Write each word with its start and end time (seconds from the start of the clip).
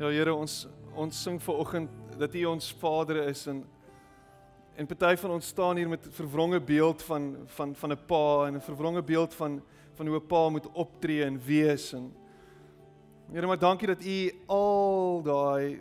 Ja 0.00 0.08
Here, 0.08 0.32
ons 0.32 0.62
ons 0.96 1.16
sing 1.20 1.36
ver 1.40 1.58
oggend 1.60 1.90
dat 2.16 2.32
U 2.36 2.44
ons 2.48 2.70
Vader 2.80 3.26
is 3.28 3.42
en 3.50 3.58
en 4.80 4.86
party 4.88 5.18
van 5.20 5.34
ons 5.34 5.46
staan 5.52 5.76
hier 5.76 5.88
met 5.88 6.06
'n 6.06 6.10
verwronge 6.10 6.60
beeld 6.60 7.02
van 7.02 7.36
van 7.46 7.74
van 7.74 7.92
'n 7.92 8.06
pa 8.06 8.46
en 8.46 8.54
'n 8.56 8.60
verwronge 8.60 9.02
beeld 9.02 9.34
van 9.34 9.62
van 9.94 10.06
hoe 10.06 10.16
'n 10.16 10.26
pa 10.26 10.48
moet 10.48 10.72
optree 10.72 11.24
en 11.24 11.38
wees 11.38 11.92
en 11.92 12.12
Here, 13.32 13.46
maar 13.46 13.58
dankie 13.58 13.86
dat 13.86 14.04
U 14.04 14.32
al 14.46 15.22
daai 15.22 15.80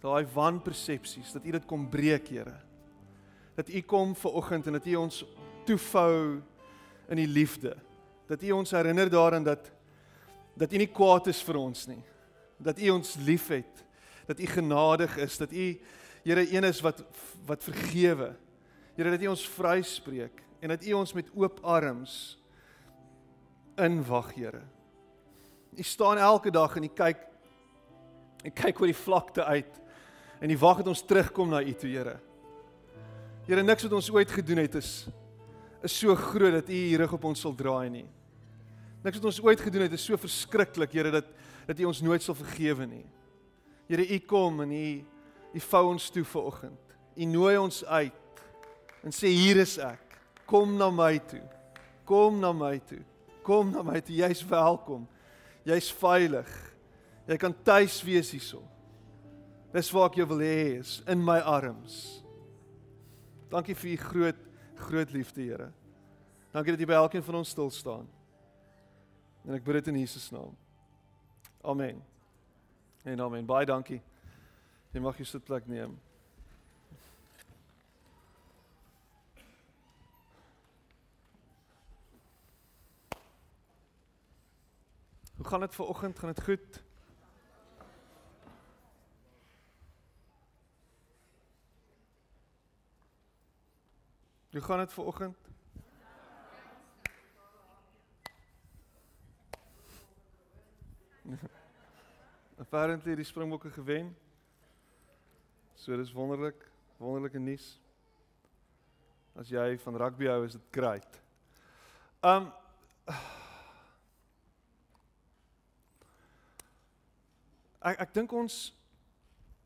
daai 0.00 0.26
wanpersepsies, 0.32 1.32
dat 1.32 1.44
U 1.44 1.50
dit 1.50 1.66
kom 1.66 1.88
breek, 1.88 2.28
Here. 2.28 2.56
Dat 3.54 3.68
U 3.68 3.80
kom 3.80 4.16
ver 4.16 4.32
oggend 4.32 4.66
en 4.66 4.72
dat 4.72 4.86
U 4.86 4.94
ons 4.94 5.24
toefou 5.64 6.40
in 7.08 7.16
die 7.16 7.28
liefde. 7.28 7.76
Dat 8.26 8.42
U 8.42 8.50
ons 8.50 8.70
herinner 8.70 9.10
daaraan 9.10 9.44
dat 9.44 9.70
dat 10.56 10.72
U 10.72 10.76
nie 10.76 10.92
kwaad 10.92 11.26
is 11.26 11.42
vir 11.42 11.56
ons 11.56 11.86
nie 11.86 12.02
dat 12.62 12.78
U 12.78 12.90
ons 12.90 13.16
liefhet, 13.24 13.84
dat 14.26 14.40
U 14.40 14.46
genadig 14.46 15.16
is, 15.16 15.38
dat 15.38 15.52
U 15.52 15.80
Here 16.20 16.44
een 16.52 16.64
is 16.64 16.80
wat 16.84 17.04
wat 17.46 17.64
vergewe. 17.64 18.34
Here 18.94 19.10
dat 19.10 19.22
U 19.22 19.30
ons 19.32 19.48
vryspreek 19.48 20.42
en 20.60 20.68
dat 20.68 20.84
U 20.84 20.92
ons 20.92 21.12
met 21.16 21.30
oop 21.34 21.60
arms 21.64 22.36
inwag, 23.80 24.34
Here. 24.34 24.60
U 25.76 25.82
staan 25.82 26.18
elke 26.18 26.50
dag 26.50 26.76
en 26.76 26.84
U 26.84 26.92
kyk 26.92 27.24
en 28.44 28.52
kyk 28.52 28.80
oor 28.80 28.90
die 28.90 28.96
vlakte 28.96 29.44
uit 29.44 29.80
en 30.40 30.50
U 30.52 30.58
wag 30.60 30.82
dat 30.82 30.92
ons 30.92 31.04
terugkom 31.04 31.48
na 31.52 31.62
U 31.64 31.72
toe, 31.72 31.88
Here. 31.88 32.18
Here, 33.48 33.64
niks 33.64 33.88
wat 33.88 33.96
ons 33.96 34.12
ooit 34.12 34.30
gedoen 34.30 34.64
het 34.66 34.76
is 34.80 35.08
is 35.80 35.94
so 35.96 36.12
groot 36.12 36.52
dat 36.52 36.68
U 36.68 36.76
hier 36.76 37.00
rug 37.00 37.14
op 37.16 37.24
ons 37.24 37.40
sal 37.40 37.54
draai 37.56 37.88
nie. 37.88 38.06
Niks 39.00 39.16
wat 39.16 39.30
ons 39.30 39.40
ooit 39.40 39.60
gedoen 39.64 39.86
het 39.86 39.94
is 39.96 40.04
so 40.04 40.20
verskriklik, 40.20 40.92
Here, 40.92 41.12
dat 41.14 41.32
dat 41.66 41.80
U 41.80 41.88
ons 41.90 42.02
nooit 42.02 42.22
sal 42.22 42.36
vergewe 42.38 42.86
nie. 42.86 43.06
Here, 43.90 44.06
U 44.06 44.18
kom 44.18 44.60
en 44.64 44.72
U 44.72 44.86
U 45.54 45.60
vou 45.60 45.84
ons 45.90 46.10
toe 46.14 46.24
vir 46.24 46.46
oggend. 46.46 46.96
U 47.16 47.26
nooi 47.26 47.56
ons 47.58 47.82
uit 47.84 48.42
en 49.04 49.14
sê 49.14 49.32
hier 49.32 49.58
is 49.62 49.78
ek. 49.82 50.18
Kom 50.50 50.76
na 50.78 50.90
my 50.94 51.16
toe. 51.30 51.42
Kom 52.06 52.40
na 52.42 52.52
my 52.54 52.76
toe. 52.86 53.00
Kom 53.46 53.72
na 53.74 53.82
my 53.86 54.00
toe. 54.02 54.16
Jy's 54.18 54.42
welkom. 54.46 55.06
Jy's 55.66 55.90
veilig. 55.94 56.50
Jy 57.30 57.38
kan 57.40 57.54
tuis 57.66 58.00
wees 58.06 58.32
hierso. 58.34 58.62
Dis 59.74 59.90
waar 59.94 60.10
ek 60.10 60.18
jou 60.20 60.26
wil 60.32 60.42
hê 60.42 60.80
is 60.80 60.98
in 61.10 61.22
my 61.22 61.38
arms. 61.46 62.20
Dankie 63.50 63.76
vir 63.78 63.94
u 63.94 63.98
groot 64.04 64.46
groot 64.80 65.10
liefde, 65.12 65.42
Here. 65.44 65.68
Dankie 66.54 66.72
dat 66.72 66.80
jy 66.80 66.88
by 66.88 66.96
elkeen 66.96 67.24
van 67.26 67.42
ons 67.42 67.50
stil 67.52 67.68
staan. 67.70 68.06
En 69.44 69.54
ek 69.58 69.64
bid 69.66 69.76
dit 69.76 69.90
in 69.92 69.98
Jesus 70.00 70.30
naam. 70.32 70.54
Amen. 71.60 72.04
En 73.02 73.20
amen. 73.20 73.46
Baie 73.46 73.66
dankie. 73.66 74.02
Jy 74.90 75.00
mag 75.00 75.16
jou 75.16 75.26
sitplek 75.28 75.66
neem. 75.66 75.98
Hoe 85.36 85.48
gaan 85.48 85.60
dit 85.60 85.74
ver 85.74 85.84
oggend? 85.84 86.18
Gaan 86.18 86.32
dit 86.32 86.42
goed? 86.42 86.82
Hoe 94.50 94.60
gaan 94.60 94.78
dit 94.78 94.92
ver 94.92 95.04
Apparently 102.64 103.14
die 103.16 103.24
Springbokke 103.24 103.70
gewen. 103.70 104.16
So 105.74 105.96
dis 105.96 106.12
wonderlik, 106.12 106.70
wonderlike 106.98 107.38
nuus. 107.38 107.80
As 109.38 109.48
jy 109.48 109.78
van 109.84 109.96
rugby 109.96 110.26
hou, 110.28 110.44
is 110.44 110.52
dit 110.58 110.62
great. 110.74 111.22
Um 112.22 112.52
Ek 117.80 117.96
ek 118.04 118.12
dink 118.12 118.32
ons 118.36 118.74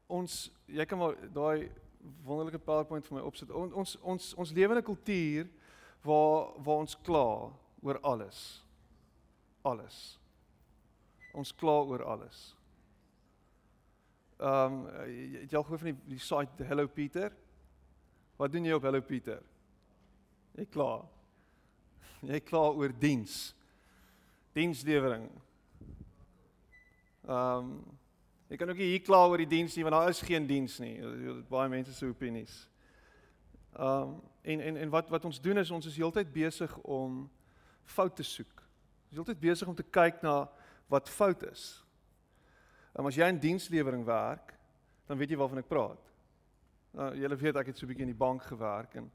ons 0.06 0.50
jy 0.70 0.84
kan 0.86 0.98
maar 1.00 1.16
daai 1.34 1.66
wonderlike 2.22 2.60
PowerPoint 2.62 3.06
vir 3.08 3.16
my 3.18 3.24
opsit. 3.26 3.50
On, 3.50 3.72
ons 3.74 3.96
ons 4.06 4.34
ons 4.38 4.52
lewe 4.54 4.70
in 4.76 4.78
'n 4.78 4.86
kultuur 4.86 5.48
waar 6.04 6.54
waar 6.62 6.84
ons 6.84 6.94
kla 7.02 7.50
oor 7.82 7.98
alles. 8.02 8.62
Alles. 9.64 10.23
Ons 11.34 11.50
kla 11.54 11.80
oor 11.82 12.04
alles. 12.06 12.42
Ehm 14.38 14.84
um, 14.84 15.08
jy 15.08 15.56
al 15.56 15.64
gehoor 15.66 15.80
van 15.82 15.90
die 15.90 16.14
die 16.14 16.22
site 16.22 16.66
Hello 16.66 16.86
Peter? 16.86 17.34
Wat 18.38 18.52
doen 18.52 18.66
jy 18.66 18.74
op 18.74 18.86
Hello 18.86 19.02
Peter? 19.02 19.42
Jy 20.54 20.66
kla. 20.70 21.04
Jy 22.30 22.40
kla 22.46 22.62
oor 22.72 22.92
diens. 22.98 23.54
Dienslewering. 24.54 25.26
Ehm 27.26 27.58
um, 27.58 27.74
jy 28.48 28.58
kan 28.60 28.70
ook 28.70 28.78
nie 28.78 28.92
hier 28.92 29.02
kla 29.02 29.24
oor 29.26 29.40
die 29.40 29.50
diens 29.50 29.74
nie 29.74 29.82
want 29.86 29.96
daar 29.96 30.12
is 30.12 30.22
geen 30.22 30.46
diens 30.46 30.78
nie. 30.78 30.98
Baie 31.50 31.70
mense 31.72 31.94
se 31.94 32.06
opinies. 32.06 32.54
Ehm 33.74 34.14
um, 34.14 34.20
en 34.44 34.60
en 34.60 34.76
en 34.76 34.90
wat 34.92 35.08
wat 35.10 35.24
ons 35.24 35.40
doen 35.40 35.58
is 35.58 35.70
ons 35.70 35.86
is 35.86 35.96
heeltyd 35.96 36.30
besig 36.32 36.76
om 36.82 37.24
foute 37.84 38.22
te 38.22 38.22
soek. 38.22 38.60
Ons 38.60 39.10
is 39.10 39.18
heeltyd 39.18 39.40
besig 39.40 39.68
om 39.68 39.74
te 39.74 39.86
kyk 39.90 40.22
na 40.22 40.44
wat 40.88 41.08
fout 41.08 41.42
is. 41.50 41.84
Um, 42.94 43.06
as 43.06 43.16
jy 43.18 43.28
in 43.28 43.40
dienslewering 43.42 44.04
werk, 44.06 44.54
dan 45.08 45.18
weet 45.18 45.34
jy 45.34 45.38
waarvan 45.40 45.62
ek 45.62 45.68
praat. 45.68 46.10
Nou, 46.94 47.10
julle 47.18 47.36
weet 47.36 47.56
ek 47.58 47.66
het 47.66 47.78
so 47.78 47.86
'n 47.86 47.90
bietjie 47.90 48.06
in 48.06 48.14
die 48.14 48.24
bank 48.26 48.42
gewerk 48.42 48.94
en 48.94 49.10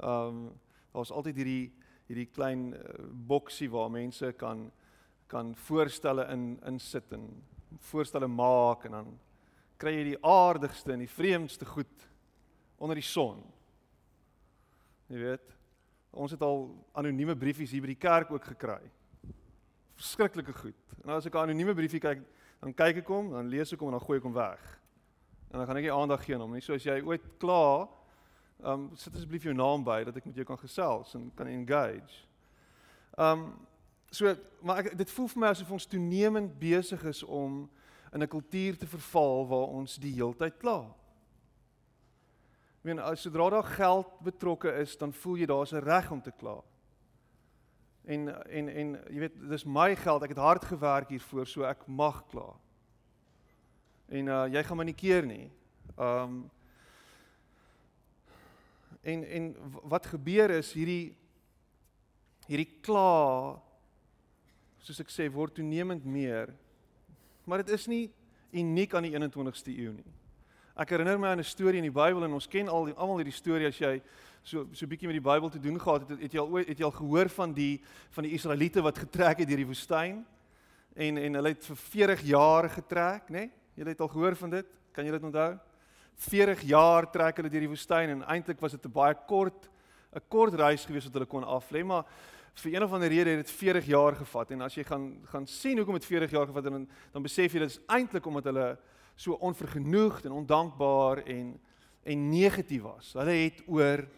ehm 0.00 0.28
um, 0.28 0.60
daar's 0.92 1.10
altyd 1.10 1.36
hierdie 1.36 1.72
hierdie 2.08 2.28
klein 2.34 2.74
uh, 2.74 2.80
boksie 3.08 3.70
waar 3.70 3.90
mense 3.90 4.32
kan 4.32 4.70
kan 5.26 5.54
voorstelle 5.54 6.26
in 6.28 6.60
insit 6.66 7.12
en 7.12 7.42
voorstelle 7.78 8.28
maak 8.28 8.84
en 8.84 8.90
dan 8.90 9.18
kry 9.76 9.94
jy 9.96 10.04
die 10.04 10.24
aardigste 10.24 10.92
en 10.92 10.98
die 10.98 11.08
vreemdste 11.08 11.64
goed 11.66 12.08
onder 12.76 12.98
die 12.98 13.06
son. 13.06 13.40
Jy 15.08 15.18
weet, 15.22 15.54
ons 16.10 16.34
het 16.34 16.42
al 16.42 16.66
anonieme 16.92 17.36
briefies 17.36 17.70
hier 17.70 17.82
by 17.84 17.94
die 17.94 18.02
kerk 18.02 18.30
ook 18.30 18.44
gekry. 18.44 18.82
Verskriklike 20.02 20.52
goed. 20.52 20.78
En 21.04 21.14
as 21.14 21.26
ek 21.26 21.34
'n 21.34 21.44
anonieme 21.46 21.74
briefie 21.74 22.00
kyk, 22.00 22.22
dan 22.60 22.74
kyk 22.74 22.96
ek 22.96 23.08
hom, 23.08 23.30
dan 23.30 23.48
lees 23.48 23.72
ek 23.72 23.78
hom 23.78 23.88
en 23.88 23.98
dan 23.98 24.06
gooi 24.06 24.18
ek 24.18 24.24
hom 24.24 24.34
weg. 24.34 24.80
En 25.50 25.58
dan 25.58 25.66
gaan 25.66 25.76
ek 25.76 25.82
nie 25.82 25.92
aandag 25.92 26.24
gee 26.24 26.34
aan 26.34 26.40
hom 26.40 26.52
nie. 26.52 26.60
So 26.60 26.74
as 26.74 26.84
jy 26.84 27.02
ooit 27.02 27.22
klaar, 27.38 27.88
ehm 28.62 28.72
um, 28.72 28.96
sit 28.96 29.14
asseblief 29.14 29.42
jou 29.42 29.54
naam 29.54 29.84
by 29.84 30.04
dat 30.04 30.16
ek 30.16 30.26
met 30.26 30.34
jou 30.34 30.44
kan 30.44 30.58
gesels 30.58 31.14
en 31.14 31.30
kan 31.34 31.46
engage. 31.46 32.26
Ehm 33.18 33.38
um, 33.38 33.52
so 34.10 34.34
maar 34.62 34.78
ek 34.78 34.96
dit 34.96 35.10
voel 35.10 35.28
vir 35.28 35.40
my 35.40 35.46
asof 35.46 35.70
ons 35.70 35.86
toenemend 35.86 36.58
besig 36.58 37.04
is 37.04 37.22
om 37.22 37.70
in 38.12 38.22
'n 38.22 38.28
kultuur 38.28 38.76
te 38.78 38.86
verval 38.86 39.46
waar 39.46 39.68
ons 39.68 39.96
die 39.96 40.14
heeltyd 40.14 40.58
kla. 40.58 40.94
Ek 42.78 42.84
meen 42.84 42.98
as 42.98 43.22
sodra 43.22 43.50
daar 43.50 43.64
geld 43.78 44.06
betrokke 44.22 44.72
is, 44.80 44.96
dan 44.96 45.12
voel 45.12 45.36
jy 45.36 45.46
daar's 45.46 45.72
'n 45.72 45.84
reg 45.84 46.10
om 46.10 46.20
te 46.20 46.32
kla. 46.32 46.62
En 48.04 48.28
en 48.50 48.68
en 48.68 48.94
jy 49.10 49.18
weet 49.22 49.36
dis 49.50 49.64
my 49.64 49.92
geld. 49.96 50.22
Ek 50.22 50.34
het 50.34 50.42
hard 50.42 50.64
gewerk 50.64 51.12
hiervoor, 51.14 51.46
so 51.46 51.66
ek 51.68 51.86
mag 51.86 52.24
kla. 52.32 52.48
En 54.10 54.28
uh 54.28 54.46
jy 54.50 54.62
gaan 54.66 54.80
my 54.80 54.86
nie 54.88 54.98
keer 54.98 55.26
nie. 55.26 55.50
Um 55.96 56.50
en 59.02 59.24
en 59.24 59.52
wat 59.90 60.06
gebeur 60.06 60.50
is 60.58 60.72
hierdie 60.74 61.14
hierdie 62.46 62.80
kla 62.82 63.58
soos 64.82 64.98
ek 65.00 65.10
sê 65.14 65.28
word 65.30 65.54
toenemend 65.54 66.04
meer. 66.04 66.50
Maar 67.46 67.62
dit 67.62 67.74
is 67.78 67.86
nie 67.86 68.10
uniek 68.50 68.94
aan 68.94 69.06
die 69.06 69.14
21ste 69.14 69.74
eeu 69.74 69.94
nie. 69.94 70.10
Ek 70.74 70.90
herinner 70.90 71.18
my 71.20 71.28
aan 71.28 71.38
'n 71.38 71.44
storie 71.44 71.78
in 71.78 71.86
die 71.86 71.94
Bybel 71.94 72.24
en 72.24 72.32
ons 72.32 72.48
ken 72.48 72.68
al 72.68 72.90
almal 72.96 73.18
hierdie 73.22 73.36
storie 73.36 73.66
as 73.66 73.78
jy 73.78 74.00
so 74.42 74.66
so 74.72 74.86
bietjie 74.90 75.06
met 75.06 75.18
die 75.18 75.24
Bybel 75.24 75.50
te 75.50 75.60
doen 75.62 75.78
gehad 75.80 76.08
het, 76.08 76.20
het 76.20 76.32
jy 76.34 76.40
al 76.42 76.50
ooit 76.50 76.68
het 76.68 76.78
jy 76.78 76.84
al 76.84 76.94
gehoor 76.96 77.28
van 77.30 77.52
die 77.54 77.80
van 78.10 78.26
die 78.26 78.32
Israeliete 78.34 78.82
wat 78.82 78.98
getrek 78.98 79.42
het 79.42 79.48
deur 79.48 79.62
die 79.62 79.68
woestyn 79.68 80.24
en 80.94 81.18
en 81.18 81.38
hulle 81.38 81.52
het 81.54 81.64
vir 81.64 81.76
40 81.76 82.24
jaar 82.28 82.68
getrek, 82.70 83.28
né? 83.30 83.46
Nee? 83.46 83.50
Jy 83.74 83.88
het 83.88 84.00
al 84.00 84.10
gehoor 84.12 84.36
van 84.36 84.50
dit? 84.50 84.66
Kan 84.92 85.06
jy 85.06 85.12
dit 85.14 85.22
onthou? 85.24 85.52
40 86.28 86.60
jaar 86.68 87.08
trek 87.10 87.38
hulle 87.40 87.50
deur 87.50 87.64
die 87.64 87.70
woestyn 87.72 88.10
en 88.16 88.26
eintlik 88.28 88.60
was 88.60 88.72
dit 88.72 88.84
'n 88.84 88.92
baie 88.92 89.14
kort 89.26 89.70
'n 90.12 90.20
kort 90.28 90.54
reis 90.54 90.84
gewees 90.84 91.04
wat 91.04 91.14
hulle 91.14 91.26
kon 91.26 91.44
aflê, 91.44 91.84
maar 91.84 92.04
vir 92.54 92.74
een 92.74 92.82
of 92.82 92.92
ander 92.92 93.08
rede 93.08 93.30
het 93.30 93.46
dit 93.46 93.50
40 93.50 93.86
jaar 93.86 94.14
gevat 94.14 94.50
en 94.50 94.60
as 94.60 94.74
jy 94.74 94.84
gaan 94.84 95.22
gaan 95.24 95.46
sien 95.46 95.78
hoekom 95.78 95.94
dit 95.94 96.04
40 96.04 96.30
jaar 96.30 96.46
gevat 96.46 96.64
het 96.64 96.72
dan 96.72 96.88
dan 97.12 97.22
besef 97.22 97.52
jy 97.52 97.60
dit 97.60 97.70
is 97.70 97.80
eintlik 97.86 98.26
omdat 98.26 98.44
hulle 98.44 98.78
so 99.16 99.32
onvergenoegd 99.32 100.24
en 100.24 100.32
ondankbaar 100.32 101.24
en 101.26 101.60
en 102.04 102.28
negatief 102.28 102.82
was. 102.82 103.12
Hulle 103.12 103.30
het 103.30 103.62
oor 103.66 104.08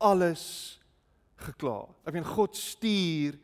alles 0.00 0.42
gekla. 1.40 1.84
Ek 2.04 2.16
meen 2.16 2.26
God 2.26 2.56
stuur 2.56 3.38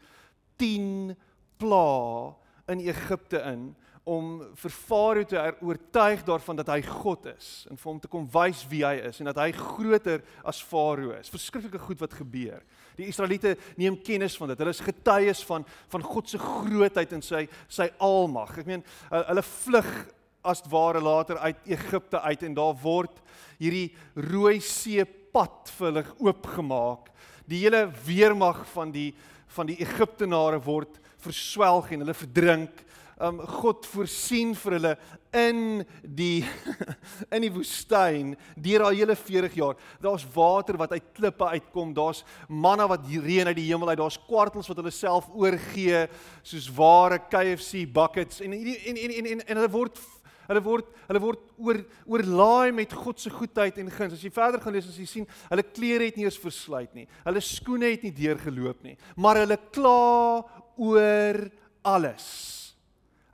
10 0.60 1.16
pla 1.60 2.34
in 2.72 2.82
Egipte 2.84 3.40
in 3.52 3.68
om 4.06 4.36
vir 4.54 4.70
Farao 4.70 5.26
te 5.26 5.40
oortuig 5.66 6.20
daarvan 6.28 6.60
dat 6.60 6.68
hy 6.70 6.78
God 6.86 7.24
is 7.32 7.66
en 7.66 7.78
vir 7.80 7.88
hom 7.90 7.98
te 8.02 8.10
kom 8.10 8.28
wys 8.30 8.62
wie 8.70 8.84
hy 8.86 9.00
is 9.08 9.18
en 9.18 9.26
dat 9.32 9.40
hy 9.42 9.48
groter 9.56 10.22
as 10.46 10.60
Farao 10.62 11.10
is. 11.16 11.30
Verskriklike 11.32 11.80
goed 11.82 12.02
wat 12.04 12.14
gebeur. 12.14 12.62
Die 12.96 13.08
Israeliete 13.10 13.56
neem 13.76 13.98
kennis 14.06 14.38
van 14.38 14.52
dit. 14.52 14.62
Hulle 14.62 14.74
is 14.76 14.84
getuies 14.84 15.42
van 15.48 15.66
van 15.92 16.06
God 16.06 16.30
se 16.30 16.38
grootheid 16.38 17.16
en 17.18 17.24
sy 17.24 17.48
sy 17.66 17.88
almag. 17.98 18.54
Ek 18.62 18.70
meen 18.70 18.86
hulle 19.10 19.46
vlug 19.50 19.90
as 20.46 20.62
ware 20.70 21.02
later 21.02 21.42
uit 21.42 21.66
Egipte 21.74 22.20
uit 22.22 22.46
en 22.46 22.54
daar 22.54 22.78
word 22.78 23.18
hierdie 23.58 23.88
Rooi 24.14 24.60
See 24.62 25.02
pad 25.36 25.72
vir 25.76 25.90
hulle 25.90 26.04
oopgemaak. 26.24 27.10
Die 27.46 27.60
hele 27.66 27.86
weermag 28.06 28.64
van 28.72 28.94
die 28.94 29.10
van 29.56 29.68
die 29.68 29.78
Egiptenare 29.80 30.58
word 30.60 30.98
verswelg 31.22 31.92
en 31.94 32.02
hulle 32.02 32.16
verdrink 32.16 32.82
um, 33.22 33.38
God 33.60 33.86
voorsien 33.88 34.50
vir 34.58 34.76
hulle 34.76 34.92
in 35.36 35.60
die 36.02 36.44
in 37.34 37.46
die 37.46 37.52
woestyn 37.52 38.34
deur 38.66 38.86
al 38.88 38.98
hele 38.98 39.16
40 39.16 39.56
jaar. 39.60 39.78
Daar's 40.02 40.26
water 40.34 40.78
wat 40.80 40.96
uit 40.96 41.12
klippe 41.16 41.48
uitkom, 41.54 41.94
daar's 41.96 42.24
manna 42.48 42.88
wat 42.90 43.06
reën 43.06 43.48
uit 43.48 43.58
die 43.58 43.68
hemel 43.70 43.92
uit, 43.92 44.00
daar's 44.00 44.20
kwartels 44.26 44.68
wat 44.72 44.82
hulle 44.82 44.94
self 44.94 45.30
oorgee 45.32 46.06
soos 46.42 46.68
ware 46.76 47.20
KFC 47.30 47.86
buckets 47.86 48.42
en 48.44 48.56
en 48.56 48.96
en 48.96 49.02
en 49.20 49.32
en, 49.32 49.46
en 49.46 49.60
hulle 49.62 49.72
word 49.72 50.00
Hulle 50.46 50.62
word 50.64 50.90
hulle 51.08 51.22
word 51.22 51.44
oor 51.58 51.80
oorlaai 52.06 52.72
met 52.74 52.92
God 52.94 53.20
se 53.20 53.30
goedheid 53.30 53.78
en 53.82 53.90
guns. 53.90 54.16
As 54.16 54.24
jy 54.24 54.32
verder 54.34 54.62
gaan 54.62 54.76
lees, 54.76 54.88
as 54.90 54.98
jy 55.00 55.06
sien, 55.10 55.28
hulle 55.50 55.64
klere 55.66 56.08
het 56.08 56.18
nie 56.18 56.26
eens 56.28 56.40
versluit 56.40 56.92
nie. 56.96 57.06
Hulle 57.26 57.42
skoene 57.44 57.90
het 57.92 58.06
nie 58.06 58.14
deurgeloop 58.14 58.84
nie. 58.86 58.96
Maar 59.16 59.42
hulle 59.44 59.58
kla 59.74 60.44
oor 60.76 61.40
alles. 61.86 62.28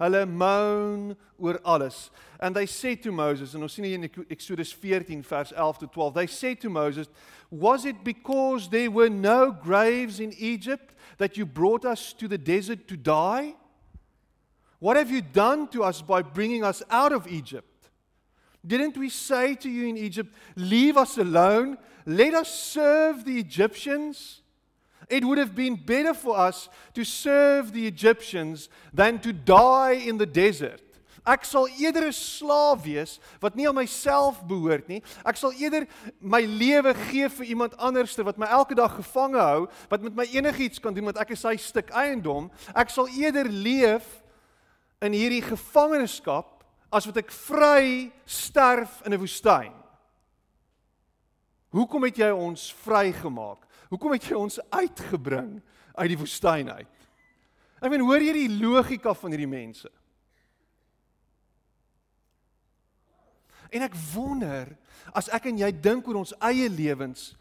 Hulle 0.02 0.24
moan 0.26 1.12
oor 1.38 1.60
alles. 1.62 2.10
And 2.40 2.56
they 2.56 2.66
said 2.66 3.02
to 3.04 3.12
Moses, 3.12 3.54
and 3.54 3.62
ons 3.62 3.76
sien 3.76 3.86
hier 3.86 4.00
in 4.00 4.08
Exodus 4.30 4.72
14 4.74 5.22
vers 5.22 5.52
11 5.52 5.84
tot 5.84 5.92
12. 5.94 6.14
They 6.14 6.26
said 6.26 6.60
to 6.60 6.70
Moses, 6.70 7.06
"Was 7.50 7.84
it 7.84 8.02
because 8.02 8.68
there 8.68 8.90
were 8.90 9.10
no 9.10 9.52
graves 9.52 10.18
in 10.18 10.32
Egypt 10.32 10.94
that 11.18 11.36
you 11.36 11.46
brought 11.46 11.84
us 11.84 12.12
to 12.14 12.26
the 12.26 12.38
desert 12.38 12.88
to 12.88 12.96
die? 12.96 13.54
What 14.82 14.96
have 14.96 15.12
you 15.12 15.20
done 15.20 15.68
to 15.68 15.84
us 15.84 16.02
by 16.02 16.22
bringing 16.22 16.64
us 16.64 16.82
out 16.90 17.12
of 17.12 17.28
Egypt? 17.28 17.88
Didn't 18.66 18.96
we 18.96 19.10
say 19.10 19.54
to 19.54 19.70
you 19.70 19.86
in 19.86 19.96
Egypt, 19.96 20.34
leave 20.56 20.96
us 20.96 21.18
alone, 21.18 21.78
let 22.04 22.34
us 22.34 22.50
serve 22.52 23.24
the 23.24 23.38
Egyptians?" 23.38 24.42
It 25.08 25.24
would 25.24 25.38
have 25.38 25.54
been 25.54 25.76
better 25.76 26.14
for 26.14 26.36
us 26.36 26.68
to 26.94 27.04
serve 27.04 27.72
the 27.72 27.86
Egyptians 27.86 28.68
than 28.92 29.20
to 29.20 29.32
die 29.32 29.92
in 29.92 30.18
the 30.18 30.26
desert. 30.26 30.80
Ek 31.24 31.44
sal 31.44 31.68
eerder 31.78 32.06
'n 32.06 32.12
slaaf 32.12 32.82
wees 32.82 33.20
wat 33.40 33.54
nie 33.54 33.68
aan 33.68 33.76
myself 33.76 34.42
behoort 34.42 34.88
nie. 34.88 35.02
Ek 35.24 35.36
sal 35.36 35.52
eerder 35.52 35.86
my 36.20 36.40
lewe 36.40 36.92
gee 36.94 37.28
vir 37.28 37.46
iemand 37.46 37.76
anderste 37.78 38.24
wat 38.24 38.38
my 38.38 38.46
elke 38.46 38.74
dag 38.74 38.96
gevange 38.96 39.38
hou, 39.38 39.68
wat 39.88 40.02
met 40.02 40.14
my 40.14 40.26
enigiets 40.26 40.80
kan 40.80 40.94
doen 40.94 41.04
want 41.04 41.18
ek 41.18 41.30
is 41.30 41.40
sy 41.40 41.54
stuk 41.56 41.90
eiendom. 41.90 42.50
Ek 42.74 42.90
sal 42.90 43.06
eerder 43.06 43.46
leef 43.46 44.21
in 45.02 45.14
hierdie 45.16 45.42
gevangenskap 45.42 46.62
as 46.92 47.06
wat 47.08 47.22
ek 47.22 47.32
vry 47.34 48.12
sterf 48.28 49.00
in 49.06 49.14
'n 49.14 49.18
woestyn. 49.18 49.72
Hoekom 51.72 52.04
het 52.04 52.16
jy 52.16 52.30
ons 52.30 52.72
vrygemaak? 52.84 53.66
Hoekom 53.88 54.12
het 54.12 54.24
jy 54.24 54.36
ons 54.36 54.60
uitgebring 54.70 55.62
uit 55.94 56.08
die 56.08 56.18
woestyn 56.18 56.70
uit? 56.70 57.08
Ek 57.80 57.90
meen, 57.90 58.04
hoor 58.04 58.20
jy 58.20 58.32
die 58.32 58.60
logika 58.60 59.14
van 59.14 59.30
hierdie 59.30 59.48
mense? 59.48 59.88
En 63.72 63.82
ek 63.82 63.94
wonder 64.12 64.76
as 65.16 65.28
ek 65.32 65.46
en 65.46 65.58
jy 65.58 65.72
dink 65.72 66.06
oor 66.06 66.20
ons 66.20 66.34
eie 66.40 66.68
lewens, 66.68 67.32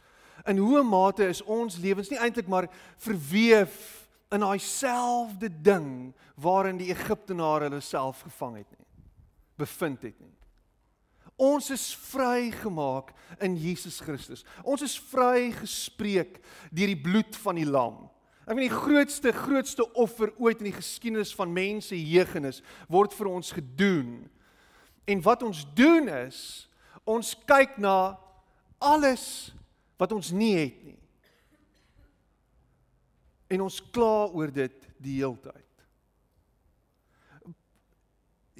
in 0.47 0.57
hoe 0.57 0.83
mate 0.83 1.27
is 1.27 1.41
ons 1.41 1.77
lewens 1.77 2.09
nie 2.09 2.17
eintlik 2.17 2.47
maar 2.47 2.69
verweef 2.97 4.00
in 4.31 4.43
daai 4.43 4.59
selfde 4.63 5.49
ding 5.63 6.13
waarin 6.39 6.79
die 6.79 6.91
Egiptenare 6.93 7.67
hulle 7.67 7.81
self 7.83 8.23
gevang 8.27 8.61
het 8.61 8.69
nie, 8.77 8.87
bevind 9.59 10.05
het 10.07 10.19
nie. 10.19 10.35
Ons 11.41 11.71
is 11.73 11.87
vrygemaak 12.11 13.15
in 13.41 13.55
Jesus 13.57 13.97
Christus. 14.03 14.43
Ons 14.61 14.83
is 14.85 14.97
vrygespreek 15.09 16.37
deur 16.69 16.91
die 16.91 17.01
bloed 17.01 17.37
van 17.41 17.57
die 17.57 17.65
lam. 17.65 18.03
Ek 18.45 18.53
meen 18.53 18.67
die 18.67 18.73
grootste 18.83 19.33
grootste 19.33 19.87
offer 19.97 20.33
ooit 20.37 20.61
in 20.61 20.69
die 20.69 20.77
geskiedenis 20.77 21.33
van 21.37 21.53
mense 21.53 21.97
heugenis 21.97 22.61
word 22.91 23.15
vir 23.17 23.31
ons 23.31 23.53
gedoen. 23.57 24.11
En 25.09 25.23
wat 25.25 25.45
ons 25.45 25.63
doen 25.77 26.09
is 26.21 26.69
ons 27.09 27.33
kyk 27.49 27.79
na 27.81 28.19
alles 28.77 29.25
wat 29.97 30.13
ons 30.13 30.29
nie 30.33 30.53
het 30.59 30.77
nie. 30.85 31.00
En 33.51 33.61
ons 33.61 33.81
kla 33.91 34.29
oor 34.31 34.51
dit 34.53 34.87
die 35.01 35.19
hele 35.19 35.37
tyd 35.43 35.71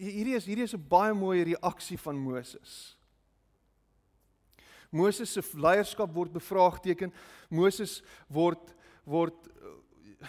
hierdie 0.01 0.35
is 0.35 0.47
hierdie 0.49 0.65
is 0.65 0.73
'n 0.73 0.87
baie 0.89 1.13
mooi 1.13 1.43
reaksie 1.43 1.97
van 1.97 2.17
Moses. 2.17 2.97
Moses 4.89 5.31
se 5.31 5.41
leierskap 5.53 6.13
word 6.13 6.33
bevraagteken. 6.33 7.13
Moses 7.49 8.01
word 8.27 8.75
word 9.05 9.47
uh, 10.21 10.27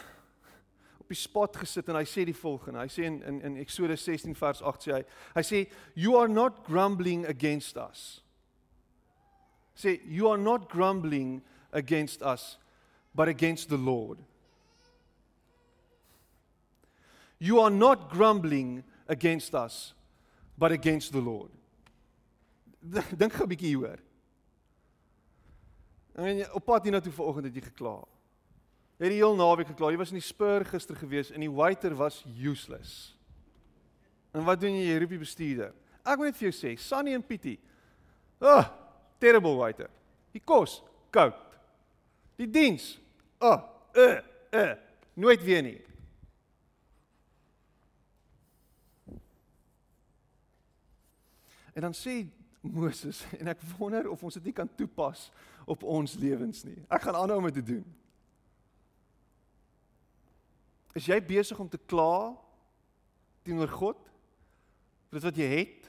op 1.01 1.09
die 1.09 1.19
spot 1.19 1.57
gesit 1.57 1.89
en 1.89 1.97
hy 1.97 2.05
sê 2.05 2.25
die 2.25 2.37
volgende. 2.37 2.81
Hy 2.81 2.89
sê 2.89 3.05
in 3.05 3.23
in, 3.23 3.41
in 3.43 3.57
Eksodus 3.57 4.05
16 4.05 4.35
vers 4.35 4.63
8 4.63 4.83
sê 4.83 4.93
hy 4.93 5.05
hy 5.35 5.43
sê 5.43 5.71
you 5.95 6.17
are 6.17 6.29
not 6.29 6.65
grumbling 6.65 7.27
against 7.27 7.77
us. 7.77 8.23
Sê 9.75 10.01
you 10.05 10.29
are 10.29 10.41
not 10.41 10.69
grumbling 10.69 11.43
against 11.73 12.23
us 12.23 12.59
but 13.15 13.29
against 13.29 13.69
the 13.69 13.79
Lord. 13.79 14.19
You 17.43 17.59
are 17.59 17.75
not 17.75 18.09
grumbling 18.09 18.85
against 19.09 19.55
us 19.55 19.95
but 20.57 20.71
against 20.71 21.11
the 21.11 21.19
Lord. 21.19 21.51
Dink 23.19 23.35
'n 23.35 23.49
bietjie 23.51 23.75
hieroor. 23.75 23.99
En 26.15 26.39
jy 26.39 26.47
op 26.55 26.65
pad 26.65 26.87
hiernatoe 26.87 27.13
vanoggend 27.13 27.49
het 27.49 27.59
jy 27.59 27.65
gekla. 27.67 27.97
Jy 28.99 29.09
het 29.09 29.15
die 29.17 29.21
heel 29.25 29.35
naweek 29.35 29.73
gekla. 29.73 29.91
Jy 29.91 29.99
was 29.99 30.15
in 30.15 30.21
die 30.21 30.27
Spur 30.27 30.63
gister 30.71 30.99
gewees 30.99 31.33
en 31.35 31.43
die 31.43 31.51
waiter 31.51 31.97
was 31.99 32.23
useless. 32.31 33.17
En 34.31 34.47
wat 34.47 34.63
doen 34.63 34.79
jy? 34.79 34.87
Jy 34.93 35.03
roep 35.03 35.15
die 35.17 35.23
bestuurder. 35.27 35.75
Ek 36.07 36.19
moet 36.19 36.31
net 36.31 36.39
vir 36.39 36.51
jou 36.53 36.55
sê, 36.55 36.77
Sunny 36.79 37.17
en 37.19 37.27
Pietie. 37.27 37.59
Oh, 38.39 38.63
terrible 39.23 39.57
waiter. 39.59 39.91
Die 40.31 40.43
kos, 40.47 40.79
koud. 41.11 41.39
Die 42.39 42.47
diens. 42.51 42.93
Oh, 43.43 43.59
uh, 43.99 44.19
uh, 44.55 44.75
nooit 45.19 45.43
weer 45.43 45.67
nie. 45.67 45.81
En 51.73 51.89
dan 51.89 51.95
sê 51.97 52.27
Moses 52.63 53.25
en 53.41 53.51
ek 53.53 53.65
wonder 53.77 54.07
of 54.11 54.23
ons 54.23 54.39
dit 54.39 54.51
nie 54.51 54.57
kan 54.57 54.71
toepas 54.79 55.31
op 55.67 55.83
ons 55.83 56.15
lewens 56.21 56.63
nie. 56.67 56.79
Ek 56.87 57.03
gaan 57.03 57.19
aanhou 57.19 57.41
om 57.41 57.49
dit 57.51 57.61
te 57.61 57.69
doen. 57.75 57.85
Is 60.95 61.09
jy 61.09 61.17
besig 61.25 61.59
om 61.59 61.71
te 61.73 61.81
kla 61.81 62.35
teenoor 63.43 63.71
God 63.73 64.11
vir 65.09 65.19
dit 65.19 65.27
wat 65.27 65.41
jy 65.41 65.49
het? 65.55 65.89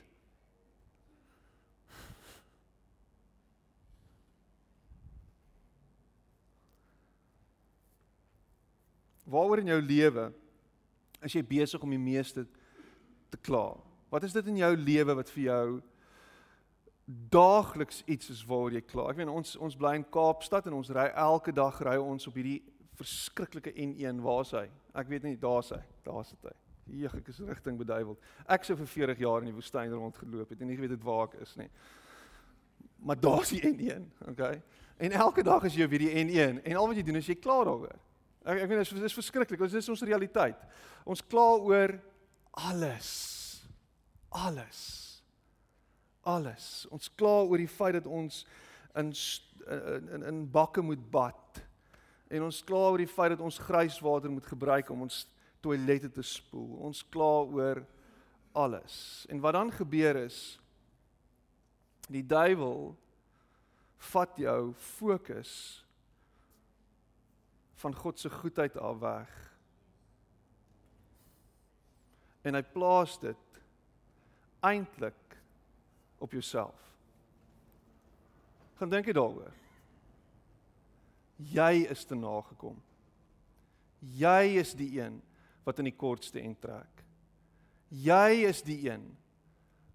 Waaroor 9.34 9.64
in 9.64 9.72
jou 9.74 9.82
lewe 9.82 10.30
is 11.24 11.36
jy 11.36 11.44
besig 11.48 11.84
om 11.84 11.94
die 11.94 12.02
meeste 12.02 12.46
te 13.32 13.40
kla? 13.42 13.72
Wat 14.14 14.24
is 14.24 14.34
dit 14.36 14.48
in 14.52 14.60
jou 14.62 14.76
lewe 14.78 15.16
wat 15.18 15.30
vir 15.34 15.44
jou 15.44 15.68
daagliks 17.34 18.04
iets 18.06 18.30
is 18.30 18.44
waaroor 18.46 18.76
jy 18.76 18.84
kla? 18.86 19.08
Ek 19.10 19.18
weet 19.18 19.32
ons 19.32 19.56
ons 19.58 19.78
bly 19.80 19.96
in 19.98 20.06
Kaapstad 20.14 20.70
en 20.70 20.76
ons 20.78 20.92
ry 20.94 21.08
elke 21.18 21.54
dag 21.56 21.80
ry 21.82 21.96
ons 21.98 22.30
op 22.30 22.38
hierdie 22.38 22.60
verskriklike 23.00 23.74
N1 23.74 24.22
waar 24.22 24.46
is 24.46 24.54
hy? 24.54 24.68
Ek 25.02 25.10
weet 25.10 25.26
nie, 25.26 25.34
daar's 25.42 25.74
hy. 25.74 25.82
Daar's 26.06 26.30
dit 26.36 26.46
hy. 26.46 26.54
Hier 26.94 27.18
ek 27.18 27.34
is 27.34 27.42
rigting 27.42 27.82
beduiwel. 27.82 28.20
Ek 28.54 28.70
sou 28.70 28.78
vir 28.84 28.94
40 28.94 29.26
jaar 29.26 29.42
in 29.42 29.50
die 29.50 29.58
woestyn 29.58 29.98
rondgeloop 29.98 30.54
het 30.54 30.62
en 30.62 30.70
nie 30.70 30.78
geweet 30.78 30.94
het 30.94 31.10
waar 31.10 31.26
ek 31.32 31.40
is 31.48 31.58
nie. 31.58 31.70
Maar 33.02 33.18
daar's 33.18 33.50
die 33.50 33.66
N1, 33.66 34.06
okay? 34.30 34.60
En 35.02 35.22
elke 35.26 35.42
dag 35.44 35.66
as 35.66 35.74
jy 35.74 35.88
op 35.90 35.96
hierdie 35.98 36.14
N1 36.22 36.62
en 36.62 36.78
al 36.78 36.92
wat 36.92 37.02
jy 37.02 37.10
doen 37.10 37.18
is 37.18 37.34
jy 37.34 37.42
kla 37.42 37.64
daaroor. 37.66 37.98
Ek 38.46 38.62
ek 38.62 38.70
weet 38.70 38.94
dit 38.94 39.10
is 39.10 39.22
verskriklik. 39.24 39.66
Dit 39.66 39.82
is 39.82 39.90
ons 39.90 40.06
realiteit. 40.06 40.68
Ons 41.02 41.26
kla 41.26 41.56
oor 41.66 41.98
alles 42.62 43.42
alles. 44.34 44.82
Alles. 46.24 46.68
Ons 46.92 47.10
kla 47.16 47.44
oor 47.44 47.62
die 47.62 47.70
feit 47.70 47.98
dat 48.00 48.10
ons 48.10 48.44
in 49.00 49.14
in 50.14 50.24
in 50.28 50.42
bakke 50.52 50.82
moet 50.82 51.04
bad. 51.12 51.62
En 52.28 52.44
ons 52.50 52.64
kla 52.66 52.90
oor 52.92 53.02
die 53.02 53.10
feit 53.10 53.36
dat 53.36 53.44
ons 53.46 53.62
grijswater 53.62 54.32
moet 54.32 54.48
gebruik 54.48 54.90
om 54.90 55.06
ons 55.06 55.24
toilette 55.64 56.12
te 56.12 56.26
spoel. 56.26 56.76
Ons 56.90 57.04
kla 57.10 57.46
oor 57.46 57.84
alles. 58.52 59.26
En 59.30 59.40
wat 59.40 59.54
dan 59.54 59.72
gebeur 59.72 60.16
is 60.26 60.60
die 62.12 62.26
duiwel 62.26 62.92
vat 64.12 64.38
jou 64.38 64.74
fokus 64.76 65.54
van 67.84 67.96
God 67.96 68.20
se 68.20 68.30
goedheid 68.30 68.78
af 68.78 69.00
weg. 69.00 69.32
En 72.44 72.56
hy 72.56 72.64
plaas 72.76 73.16
dit 73.20 73.43
eintlik 74.64 75.38
op 76.24 76.32
jouself. 76.32 76.80
Gaan 78.80 78.92
dink 78.92 79.08
jy 79.08 79.16
daaroor? 79.16 79.52
Jy 81.54 81.86
is 81.92 82.06
te 82.08 82.16
nagekom. 82.16 82.78
Jy 84.18 84.60
is 84.60 84.74
die 84.78 84.90
een 85.00 85.20
wat 85.64 85.80
in 85.80 85.88
die 85.88 85.96
kortste 85.96 86.42
end 86.42 86.60
trek. 86.64 87.04
Jy 87.94 88.48
is 88.50 88.64
die 88.66 88.80
een 88.90 89.04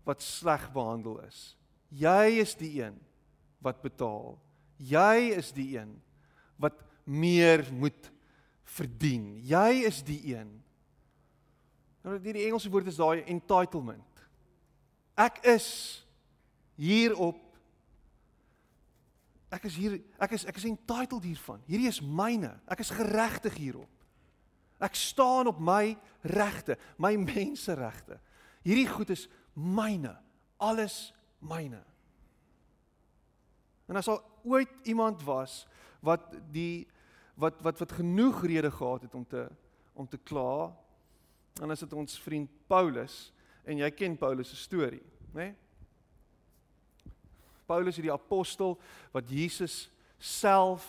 wat 0.09 0.23
sleg 0.25 0.69
behandel 0.73 1.19
is. 1.27 1.57
Jy 1.93 2.39
is 2.41 2.55
die 2.57 2.71
een 2.81 2.97
wat 3.65 3.81
betaal. 3.85 4.37
Jy 4.79 5.35
is 5.37 5.51
die 5.53 5.73
een 5.77 5.97
wat 6.61 6.79
meer 7.05 7.65
moet 7.73 8.11
verdien. 8.69 9.39
Jy 9.45 9.85
is 9.89 10.03
die 10.07 10.21
een. 10.37 10.51
Nou 12.05 12.19
die, 12.23 12.37
die 12.37 12.47
Engelse 12.47 12.71
woord 12.73 12.89
is 12.89 13.01
daai 13.01 13.25
entitlement. 13.27 14.08
Ek 15.19 15.43
is 15.51 15.69
hierop 16.79 17.49
Ek 19.49 19.65
is 19.65 19.77
hier 19.81 19.95
ek 20.21 20.35
is 20.37 20.45
ek 20.45 20.59
is 20.61 20.67
entitled 20.69 21.25
hiervan. 21.25 21.63
Hierdie 21.65 21.89
is 21.89 22.03
myne. 22.05 22.53
Ek 22.69 22.83
is 22.85 22.93
geregtig 22.93 23.57
hierop. 23.57 23.89
Ek 24.79 24.95
staan 24.95 25.49
op 25.51 25.59
my 25.59 25.97
regte, 26.23 26.77
my 27.01 27.15
menseregte. 27.17 28.19
Hierdie 28.67 28.87
goed 28.91 29.11
is 29.15 29.25
myne. 29.57 30.13
Alles 30.61 31.09
myne. 31.41 31.81
En 33.89 33.97
as 33.97 34.11
al 34.13 34.21
ooit 34.45 34.71
iemand 34.85 35.25
was 35.25 35.63
wat 36.05 36.29
die 36.53 36.85
wat 37.41 37.57
wat 37.65 37.81
wat 37.81 37.97
genoeg 38.03 38.45
rede 38.45 38.71
gehad 38.71 39.09
het 39.09 39.17
om 39.17 39.25
te 39.25 39.49
om 39.99 40.07
te 40.07 40.21
kla, 40.21 40.69
dan 41.59 41.73
is 41.73 41.81
dit 41.83 41.93
ons 41.97 42.21
vriend 42.23 42.51
Paulus 42.69 43.33
en 43.69 43.83
jy 43.85 43.91
ken 43.93 44.17
Paulus 44.17 44.51
se 44.53 44.57
storie, 44.57 45.05
né? 45.35 45.51
Nee? 45.51 45.55
Paulus 47.69 47.99
is 47.99 48.07
die 48.07 48.13
apostel 48.13 48.79
wat 49.13 49.29
Jesus 49.29 49.91
self 50.19 50.87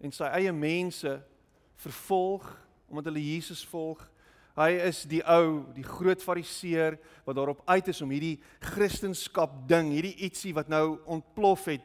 en 0.00 0.12
sy 0.16 0.28
eie 0.38 0.52
mense 0.56 1.12
vervolg 1.84 2.46
omdat 2.88 3.10
hulle 3.10 3.20
Jesus 3.20 3.64
volg. 3.68 4.00
Hy 4.56 4.70
is 4.86 5.02
die 5.10 5.20
ou, 5.28 5.66
die 5.76 5.84
groot 5.84 6.22
fariseer 6.24 6.96
wat 7.26 7.36
daarop 7.36 7.60
uit 7.68 7.90
is 7.92 8.00
om 8.00 8.14
hierdie 8.14 8.38
kristendom 8.62 9.58
ding, 9.68 9.90
hierdie 9.92 10.14
ietsie 10.24 10.54
wat 10.56 10.70
nou 10.72 10.96
ontplof 11.04 11.66
het 11.68 11.84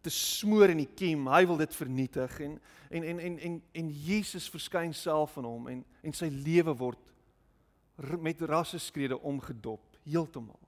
te 0.00 0.12
smoor 0.14 0.72
in 0.72 0.80
die 0.80 0.88
kiem. 0.96 1.26
Hy 1.28 1.42
wil 1.50 1.60
dit 1.60 1.76
vernietig 1.76 2.40
en 2.46 2.56
en 2.88 3.04
en 3.04 3.18
en 3.20 3.38
en, 3.44 3.60
en 3.76 3.88
Jesus 4.06 4.48
verskyn 4.48 4.94
self 4.96 5.36
aan 5.36 5.44
hom 5.44 5.68
en 5.68 5.84
en 6.00 6.14
sy 6.16 6.30
lewe 6.32 6.72
word 6.72 7.02
met 8.20 8.40
rasseskrede 8.40 9.18
omgedop 9.18 9.98
heeltemal. 10.04 10.60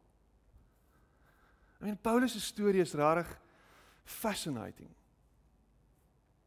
I 1.80 1.84
mean 1.84 1.98
Paulus 2.00 2.32
se 2.32 2.40
storie 2.40 2.82
is 2.82 2.94
regtig 2.94 3.30
fascinating. 4.04 4.90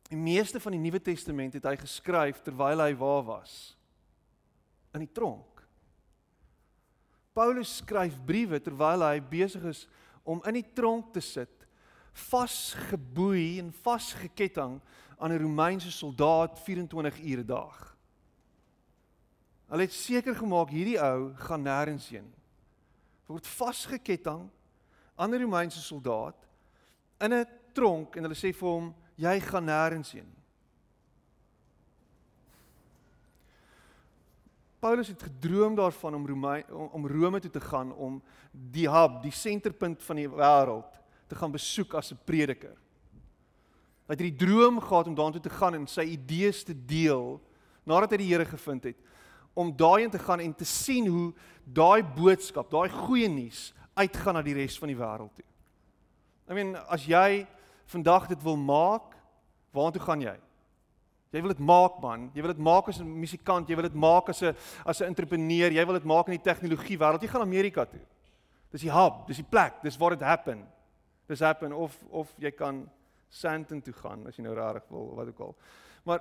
Die 0.10 0.20
meeste 0.20 0.60
van 0.60 0.76
die 0.76 0.82
Nuwe 0.82 1.02
Testament 1.02 1.56
het 1.58 1.66
hy 1.66 1.78
geskryf 1.80 2.42
terwyl 2.44 2.84
hy 2.84 2.92
waar 3.00 3.24
was 3.26 3.56
in 4.94 5.02
die 5.02 5.14
tronk. 5.14 5.64
Paulus 7.34 7.80
skryf 7.80 8.20
briewe 8.28 8.60
terwyl 8.62 9.02
hy 9.08 9.18
besig 9.26 9.64
is 9.72 9.88
om 10.22 10.44
in 10.46 10.60
die 10.60 10.68
tronk 10.76 11.14
te 11.16 11.24
sit 11.24 11.64
vasgeboei 12.14 13.58
en 13.58 13.72
vasgeketting 13.74 14.78
aan 15.18 15.32
'n 15.32 15.42
Romeinse 15.42 15.92
soldaat 15.92 16.60
24 16.60 17.20
ure 17.20 17.42
'n 17.42 17.46
dag. 17.46 17.93
Hulle 19.72 19.88
het 19.88 19.96
seker 19.96 20.36
gemaak 20.36 20.70
hierdie 20.70 21.00
ou 21.02 21.34
gaan 21.48 21.64
nêrens 21.66 22.10
heen 22.12 22.26
nie. 22.28 22.42
Word 23.28 23.48
vasgeketting 23.48 24.50
aan 25.16 25.34
'n 25.34 25.42
Romeinse 25.42 25.82
soldaat 25.82 26.38
in 27.20 27.34
'n 27.34 27.46
tronk 27.74 28.16
en 28.16 28.24
hulle 28.24 28.36
sê 28.36 28.54
vir 28.54 28.70
hom 28.70 28.94
jy 29.16 29.40
gaan 29.40 29.66
nêrens 29.66 30.12
heen 30.12 30.28
nie. 30.28 30.44
Paulus 34.84 35.08
het 35.08 35.24
gedroom 35.24 35.76
daarvan 35.76 36.16
om 36.16 36.28
Rome 36.28 36.64
om 36.92 37.08
Rome 37.08 37.40
toe 37.40 37.52
te 37.52 37.62
gaan 37.62 37.94
om 37.94 38.22
die 38.52 38.90
hub, 38.90 39.22
die 39.24 39.32
senterpunt 39.32 40.04
van 40.04 40.16
die 40.16 40.28
wêreld 40.28 41.00
te 41.28 41.36
gaan 41.36 41.52
besoek 41.52 41.94
as 41.94 42.12
'n 42.12 42.20
prediker. 42.26 42.76
Hy 44.08 44.12
het 44.12 44.20
hierdie 44.20 44.46
droom 44.46 44.82
gehad 44.82 45.08
om 45.08 45.16
daartoe 45.16 45.42
te 45.42 45.50
gaan 45.50 45.76
en 45.76 45.88
sy 45.88 46.02
idees 46.02 46.64
te 46.64 46.76
deel 46.86 47.42
nadat 47.86 48.12
hy 48.12 48.18
die 48.18 48.32
Here 48.34 48.46
gevind 48.46 48.84
het 48.84 48.98
om 49.54 49.72
daarheen 49.78 50.10
te 50.10 50.20
gaan 50.20 50.40
en 50.40 50.54
te 50.56 50.66
sien 50.66 51.08
hoe 51.08 51.34
daai 51.64 52.04
boodskap, 52.04 52.72
daai 52.72 52.90
goeie 52.90 53.30
nuus 53.30 53.72
uitgaan 53.94 54.40
na 54.40 54.42
die 54.42 54.56
res 54.58 54.78
van 54.82 54.90
die 54.90 54.98
wêreld 54.98 55.34
toe. 55.36 55.46
I 56.50 56.58
mean, 56.58 56.76
as 56.90 57.06
jy 57.06 57.46
vandag 57.94 58.28
dit 58.28 58.42
wil 58.44 58.58
maak, 58.58 59.14
waartoe 59.72 60.02
gaan 60.02 60.22
jy? 60.22 60.36
Jy 61.34 61.42
wil 61.42 61.54
dit 61.54 61.64
maak 61.66 62.02
man, 62.02 62.30
jy 62.34 62.42
wil 62.46 62.54
dit 62.54 62.62
maak 62.62 62.90
as 62.90 63.00
'n 63.00 63.08
musikant, 63.08 63.70
jy 63.70 63.76
wil 63.76 63.90
dit 63.90 63.96
maak 63.96 64.30
as 64.30 64.42
'n 64.42 64.56
as 64.86 65.02
'n 65.02 65.06
entrepreneur, 65.06 65.72
jy 65.72 65.86
wil 65.86 65.94
dit 65.94 66.06
maak 66.06 66.28
in 66.28 66.38
die 66.38 66.50
tegnologie 66.52 66.98
wêreld. 66.98 67.22
Jy 67.22 67.28
gaan 67.28 67.42
Amerika 67.42 67.86
toe. 67.86 68.02
Dis 68.72 68.82
die 68.82 68.92
hub, 68.92 69.28
dis 69.28 69.38
die 69.38 69.50
plek, 69.50 69.82
dis 69.84 69.98
waar 69.98 70.12
dit 70.12 70.22
happen 70.22 70.68
dis 71.26 71.40
happen 71.40 71.74
of 71.74 71.96
of 72.10 72.34
jy 72.38 72.52
kan 72.52 72.84
Sandton 73.34 73.82
toe 73.82 73.94
gaan 73.98 74.28
as 74.30 74.38
jy 74.38 74.46
nou 74.46 74.54
regtig 74.58 74.90
wil 74.94 75.14
wat 75.18 75.32
ook 75.32 75.40
al. 75.42 75.56
Maar 76.06 76.20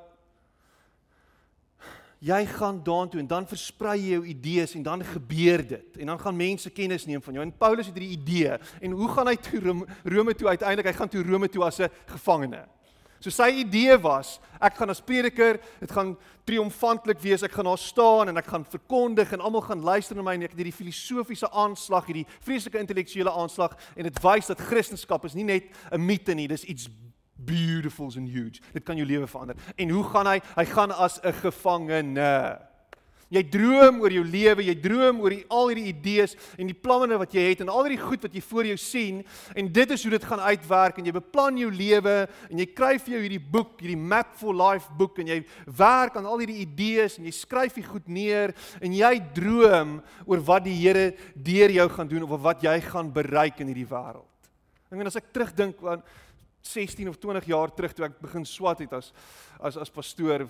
jy 2.23 2.45
gaan 2.47 2.79
daartoe 2.87 3.21
en 3.21 3.27
dan 3.27 3.47
versprei 3.51 3.97
jy 3.99 4.11
jou 4.15 4.27
idees 4.31 4.77
en 4.79 4.85
dan 4.87 5.01
gebeur 5.05 5.65
dit 5.67 5.97
en 5.99 6.13
dan 6.13 6.21
gaan 6.21 6.37
mense 6.39 6.71
kennis 6.71 7.07
neem 7.07 7.23
van 7.23 7.35
jou. 7.35 7.47
En 7.47 7.57
Paulus 7.59 7.89
het 7.91 7.99
hierdie 7.99 8.19
idee 8.19 8.59
en 8.81 8.95
hoe 8.99 9.09
gaan 9.11 9.27
hy 9.27 9.35
toe 9.43 9.63
Rome 10.05 10.35
toe 10.39 10.53
uiteindelik? 10.53 10.93
Hy 10.93 10.99
gaan 11.01 11.11
toe 11.11 11.25
Rome 11.27 11.51
toe 11.51 11.65
as 11.67 11.81
'n 11.81 11.91
gevangene. 12.07 12.63
So 13.23 13.31
sy 13.31 13.63
idee 13.63 13.95
was, 14.03 14.41
ek 14.59 14.75
gaan 14.75 14.91
as 14.91 15.01
prediker, 15.01 15.61
dit 15.81 15.93
gaan 15.95 16.17
triomfantelik 16.45 17.21
wees. 17.23 17.43
Ek 17.43 17.53
gaan 17.53 17.65
daar 17.65 17.79
staan 17.79 18.29
en 18.29 18.37
ek 18.37 18.47
gaan 18.51 18.65
verkondig 18.65 19.33
en 19.33 19.41
almal 19.41 19.63
gaan 19.63 19.83
luister 19.83 20.17
na 20.17 20.23
my 20.23 20.35
en 20.35 20.43
ek 20.43 20.57
het 20.57 20.59
hierdie 20.59 20.75
filosofiese 20.75 21.51
aanslag, 21.51 22.07
hierdie 22.07 22.27
vreeslike 22.41 22.79
intellektuele 22.79 23.31
aanslag 23.31 23.77
en 23.95 24.03
dit 24.03 24.23
wys 24.23 24.51
dat 24.51 24.61
Christendom 24.61 25.29
is 25.31 25.35
nie 25.35 25.45
net 25.45 25.65
'n 25.93 26.01
mite 26.01 26.35
nie, 26.35 26.49
dis 26.49 26.65
iets 26.65 26.89
beautiful 27.37 28.11
and 28.17 28.29
huge. 28.29 28.61
Dit 28.73 28.85
kan 28.85 28.97
jou 28.97 29.07
lewe 29.07 29.27
verander. 29.27 29.57
En 29.77 29.89
hoe 29.89 30.05
gaan 30.05 30.27
hy? 30.27 30.41
Hy 30.55 30.65
gaan 30.65 30.91
as 30.91 31.21
'n 31.23 31.33
gevangene. 31.33 32.59
Jy 33.33 33.41
droom 33.49 34.03
oor 34.05 34.13
jou 34.13 34.25
lewe, 34.29 34.65
jy 34.67 34.75
droom 34.77 35.23
oor 35.25 35.33
die, 35.33 35.45
al 35.49 35.71
hierdie 35.71 35.89
idees 35.89 36.35
en 36.61 36.69
die 36.69 36.77
planne 36.77 37.17
wat 37.17 37.33
jy 37.33 37.47
het 37.47 37.63
en 37.65 37.71
al 37.73 37.87
hierdie 37.87 38.03
goed 38.03 38.27
wat 38.27 38.35
jy 38.37 38.43
voor 38.45 38.69
jou 38.69 38.77
sien 38.77 39.23
en 39.57 39.71
dit 39.73 39.95
is 39.95 40.05
hoe 40.05 40.13
dit 40.13 40.27
gaan 40.29 40.43
uitwerk 40.45 40.99
en 41.01 41.09
jy 41.09 41.15
beplan 41.17 41.57
jou 41.57 41.71
lewe 41.73 42.17
en 42.51 42.61
jy 42.61 42.67
kry 42.77 42.99
vir 43.01 43.15
jou 43.15 43.23
hierdie 43.23 43.41
boek, 43.55 43.81
hierdie 43.81 43.97
Map 43.97 44.35
for 44.37 44.53
Life 44.53 44.93
boek 44.99 45.23
en 45.25 45.33
jy 45.33 45.39
werk 45.65 46.19
aan 46.21 46.29
al 46.29 46.45
hierdie 46.45 46.61
idees 46.67 47.17
en 47.17 47.25
jy 47.25 47.33
skryf 47.33 47.79
dit 47.81 47.89
goed 47.89 48.11
neer 48.13 48.53
en 48.85 48.93
jy 48.93 49.15
droom 49.33 50.03
oor 50.27 50.45
wat 50.53 50.69
die 50.69 50.77
Here 50.83 51.15
deur 51.33 51.73
jou 51.73 51.89
gaan 51.97 52.13
doen 52.13 52.29
of 52.29 52.37
wat 52.45 52.69
jy 52.69 52.77
gaan 52.85 53.09
bereik 53.17 53.65
in 53.65 53.73
hierdie 53.73 53.89
wêreld. 53.89 54.29
Ek 54.93 54.99
meen 54.99 55.09
as 55.09 55.17
ek 55.17 55.33
terugdink 55.33 55.81
aan 55.89 56.05
16 56.63 57.09
of 57.09 57.19
20 57.19 57.47
jaar 57.51 57.73
terug 57.75 57.93
toe 57.93 58.07
ek 58.07 58.21
begin 58.23 58.45
swat 58.47 58.83
het 58.85 58.93
as 58.95 59.11
as 59.63 59.77
as 59.79 59.91
pastoor 59.91 60.45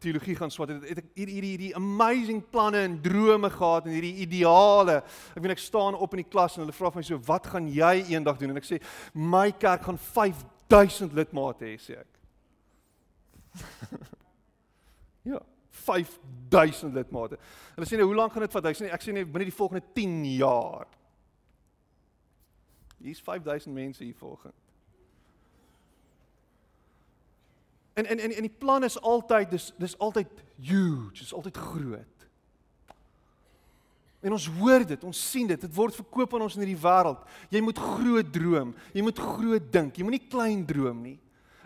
teologie 0.00 0.36
gaan 0.36 0.52
swat 0.52 0.72
het, 0.72 0.84
het 0.88 1.00
ek 1.02 1.10
hierdie 1.16 1.34
hierdie 1.38 1.52
hierdie 1.54 1.74
amazing 1.76 2.42
planne 2.52 2.82
en 2.84 2.98
drome 3.04 3.50
gehad 3.52 3.86
en 3.88 3.94
hierdie 3.96 4.24
ideale. 4.24 5.00
Ek 5.34 5.42
weet 5.42 5.56
ek 5.56 5.62
staan 5.62 5.96
op 5.96 6.16
in 6.16 6.22
die 6.22 6.28
klas 6.28 6.56
en 6.56 6.64
hulle 6.64 6.76
vra 6.76 6.92
my 6.94 7.02
so, 7.02 7.20
"Wat 7.26 7.46
gaan 7.46 7.68
jy 7.68 8.04
eendag 8.12 8.38
doen?" 8.38 8.50
En 8.50 8.56
ek 8.56 8.68
sê, 8.68 8.80
"My 9.14 9.52
kerk 9.52 9.82
gaan 9.82 9.98
5000 9.98 11.12
lidmate 11.12 11.64
hê," 11.64 11.76
sê 11.76 11.98
ek. 12.00 12.12
ja, 15.32 15.40
5000 15.70 16.94
lidmate. 16.94 17.38
Hulle 17.74 17.86
sê, 17.86 17.96
"Nou, 17.96 18.06
hoe 18.06 18.16
lank 18.16 18.32
gaan 18.32 18.42
dit 18.42 18.52
vat?" 18.52 18.64
Ek 18.66 18.76
sê, 18.76 18.92
"Ek 18.92 19.02
sê 19.02 19.12
net 19.12 19.32
binne 19.32 19.44
die 19.44 19.56
volgende 19.56 19.82
10 19.94 20.24
jaar." 20.36 20.86
Hier's 23.00 23.20
5000 23.20 23.74
mense 23.74 24.04
hier 24.04 24.14
volgens. 24.14 24.67
En 27.98 28.06
en 28.06 28.20
en 28.22 28.34
en 28.36 28.46
die 28.46 28.58
plan 28.58 28.84
is 28.86 28.98
altyd 29.00 29.50
dis 29.50 29.72
dis 29.78 29.96
altyd 29.98 30.42
huge, 30.62 31.18
dis 31.18 31.34
altyd 31.34 31.56
groot. 31.56 32.26
En 34.22 34.34
ons 34.34 34.48
hoor 34.58 34.82
dit, 34.86 35.04
ons 35.06 35.22
sien 35.30 35.46
dit, 35.46 35.60
dit 35.60 35.74
word 35.74 35.94
verkoop 35.94 36.34
aan 36.34 36.44
ons 36.46 36.56
in 36.58 36.62
hierdie 36.64 36.82
wêreld. 36.82 37.20
Jy 37.54 37.62
moet 37.62 37.78
groot 37.78 38.30
droom, 38.34 38.72
jy 38.94 39.02
moet 39.06 39.22
groot 39.22 39.66
dink, 39.74 39.98
jy 39.98 40.06
moenie 40.06 40.24
klein 40.30 40.64
droom 40.66 41.02
nie. 41.06 41.16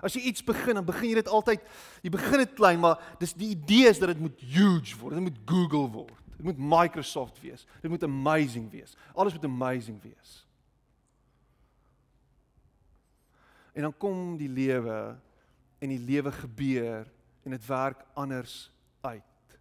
As 0.02 0.16
jy 0.16 0.24
iets 0.28 0.44
begin, 0.44 0.76
dan 0.80 0.86
begin 0.86 1.12
jy 1.12 1.20
dit 1.20 1.30
altyd 1.32 1.64
jy 2.04 2.12
begin 2.12 2.42
dit 2.42 2.54
klein, 2.58 2.80
maar 2.82 3.00
dis 3.20 3.36
die 3.38 3.52
idee 3.54 3.92
is 3.92 4.00
dat 4.02 4.12
dit 4.12 4.20
moet 4.24 4.44
huge 4.54 4.96
word, 5.00 5.16
dit 5.16 5.26
moet 5.28 5.40
Google 5.48 5.88
word. 5.94 6.18
Dit 6.36 6.48
moet 6.48 6.62
Microsoft 6.72 7.36
wees. 7.44 7.66
Dit 7.80 7.90
moet 7.92 8.02
amazing 8.02 8.66
wees. 8.72 8.96
Alles 9.14 9.36
moet 9.36 9.44
amazing 9.46 10.00
wees. 10.02 10.32
En 13.72 13.86
dan 13.86 13.94
kom 13.96 14.34
die 14.40 14.50
lewe 14.50 14.96
en 15.82 15.90
die 15.90 15.98
lewe 15.98 16.30
gebeur 16.32 17.08
en 17.42 17.50
dit 17.56 17.66
werk 17.66 18.04
anders 18.14 18.70
uit. 19.00 19.58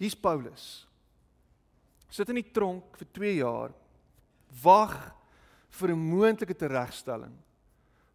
Hier's 0.00 0.16
Paulus. 0.16 0.86
Sit 2.08 2.32
in 2.32 2.40
die 2.40 2.50
tronk 2.54 2.96
vir 2.96 3.10
2 3.18 3.34
jaar. 3.42 3.74
Wag 4.62 4.96
vir 5.70 5.92
'n 5.92 6.00
moontlike 6.00 6.56
teregstelling. 6.56 7.36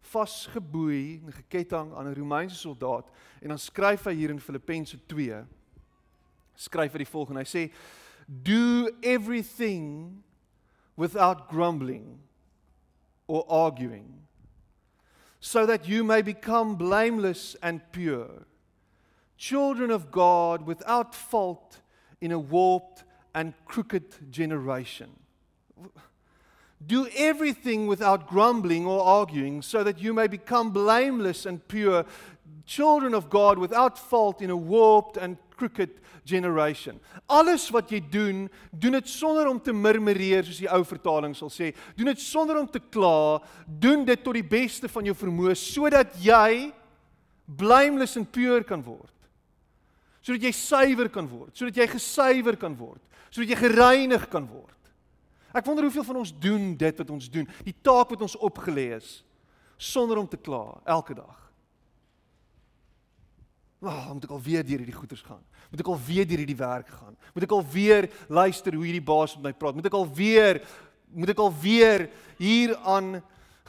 Vasgeboei 0.00 1.22
en 1.24 1.32
geketting 1.32 1.94
aan 1.94 2.08
'n 2.08 2.18
Romeinse 2.18 2.56
soldaat 2.56 3.08
en 3.40 3.48
dan 3.48 3.58
skryf 3.58 4.04
hy 4.04 4.14
hier 4.14 4.30
in 4.30 4.40
Filippense 4.40 4.98
2 5.06 5.46
skryf 6.54 6.92
hy 6.92 6.98
die 6.98 7.14
volgende. 7.14 7.40
Hy 7.40 7.44
sê 7.44 7.72
do 8.26 8.88
everything 9.02 10.22
without 10.96 11.48
grumbling 11.48 12.18
or 13.26 13.44
arguing 13.46 14.25
so 15.46 15.64
that 15.64 15.86
you 15.86 16.02
may 16.02 16.22
become 16.22 16.74
blameless 16.74 17.54
and 17.62 17.80
pure. 17.92 18.46
Children 19.38 19.92
of 19.92 20.10
God 20.10 20.66
without 20.66 21.14
fault 21.14 21.78
in 22.20 22.32
a 22.32 22.38
warped 22.38 23.04
and 23.32 23.54
crooked 23.64 24.32
generation. 24.32 25.08
Do 26.84 27.06
everything 27.16 27.86
without 27.86 28.26
grumbling 28.26 28.86
or 28.86 29.04
arguing 29.04 29.62
so 29.62 29.84
that 29.84 30.00
you 30.00 30.12
may 30.12 30.26
become 30.26 30.72
blameless 30.72 31.46
and 31.46 31.66
pure. 31.68 32.04
Children 32.64 33.14
of 33.14 33.30
God 33.30 33.56
without 33.56 33.96
fault 33.96 34.42
in 34.42 34.50
a 34.50 34.56
warped 34.56 35.16
and 35.16 35.36
crooked 35.56 35.98
generation. 36.26 36.98
Alles 37.26 37.68
wat 37.74 37.90
jy 37.90 38.00
doen, 38.12 38.46
doen 38.70 38.98
dit 38.98 39.08
sonder 39.08 39.48
om 39.50 39.60
te 39.62 39.74
murmureer 39.74 40.46
soos 40.46 40.60
die 40.62 40.70
ou 40.70 40.82
vertaling 40.86 41.34
sal 41.36 41.52
sê. 41.52 41.72
Doen 41.96 42.12
dit 42.12 42.22
sonder 42.22 42.60
om 42.60 42.68
te 42.70 42.82
kla, 42.82 43.40
doen 43.66 44.04
dit 44.06 44.22
tot 44.24 44.36
die 44.36 44.46
beste 44.46 44.90
van 44.92 45.08
jou 45.08 45.16
vermoë 45.16 45.56
sodat 45.58 46.16
jy 46.22 46.70
blameless 47.46 48.18
and 48.18 48.30
pure 48.32 48.64
kan 48.66 48.82
word. 48.84 49.12
Sodat 50.26 50.48
jy 50.48 50.54
suiwer 50.58 51.10
kan 51.12 51.28
word, 51.30 51.54
sodat 51.54 51.78
jy 51.78 51.86
gesuiwer 51.92 52.58
kan 52.58 52.74
word, 52.74 53.02
sodat 53.30 53.52
jy 53.52 53.60
gereinig 53.60 54.26
kan 54.32 54.48
word. 54.50 54.72
Ek 55.56 55.64
wonder 55.64 55.86
hoeveel 55.86 56.04
van 56.04 56.18
ons 56.20 56.34
doen 56.34 56.72
dit 56.76 56.98
wat 57.00 57.10
ons 57.14 57.30
doen, 57.32 57.46
die 57.64 57.76
taak 57.86 58.10
wat 58.12 58.24
ons 58.26 58.36
opgelê 58.44 58.90
is 58.98 59.20
sonder 59.78 60.18
om 60.18 60.26
te 60.28 60.40
kla 60.40 60.80
elke 60.88 61.14
dag. 61.16 61.45
Wag, 63.78 64.06
oh, 64.06 64.12
moet 64.16 64.24
ek 64.24 64.32
al 64.32 64.40
weer 64.40 64.64
deur 64.64 64.80
hierdie 64.80 64.96
goeters 64.96 65.22
gaan? 65.26 65.42
Moet 65.70 65.82
ek 65.82 65.88
al 65.92 65.98
weer 66.06 66.28
deur 66.28 66.40
hierdie 66.40 66.56
werk 66.56 66.88
gaan? 66.88 67.16
Moet 67.34 67.44
ek 67.44 67.54
al 67.56 67.64
weer 67.74 68.08
luister 68.32 68.74
hoe 68.74 68.84
hierdie 68.86 69.04
baas 69.04 69.34
met 69.36 69.50
my 69.50 69.52
praat? 69.52 69.76
Moet 69.76 69.88
ek 69.90 69.98
al 69.98 70.06
weer 70.16 70.62
moet 71.16 71.30
ek 71.30 71.40
al 71.40 71.52
weer 71.62 72.06
hier 72.36 72.72
aan 72.76 73.20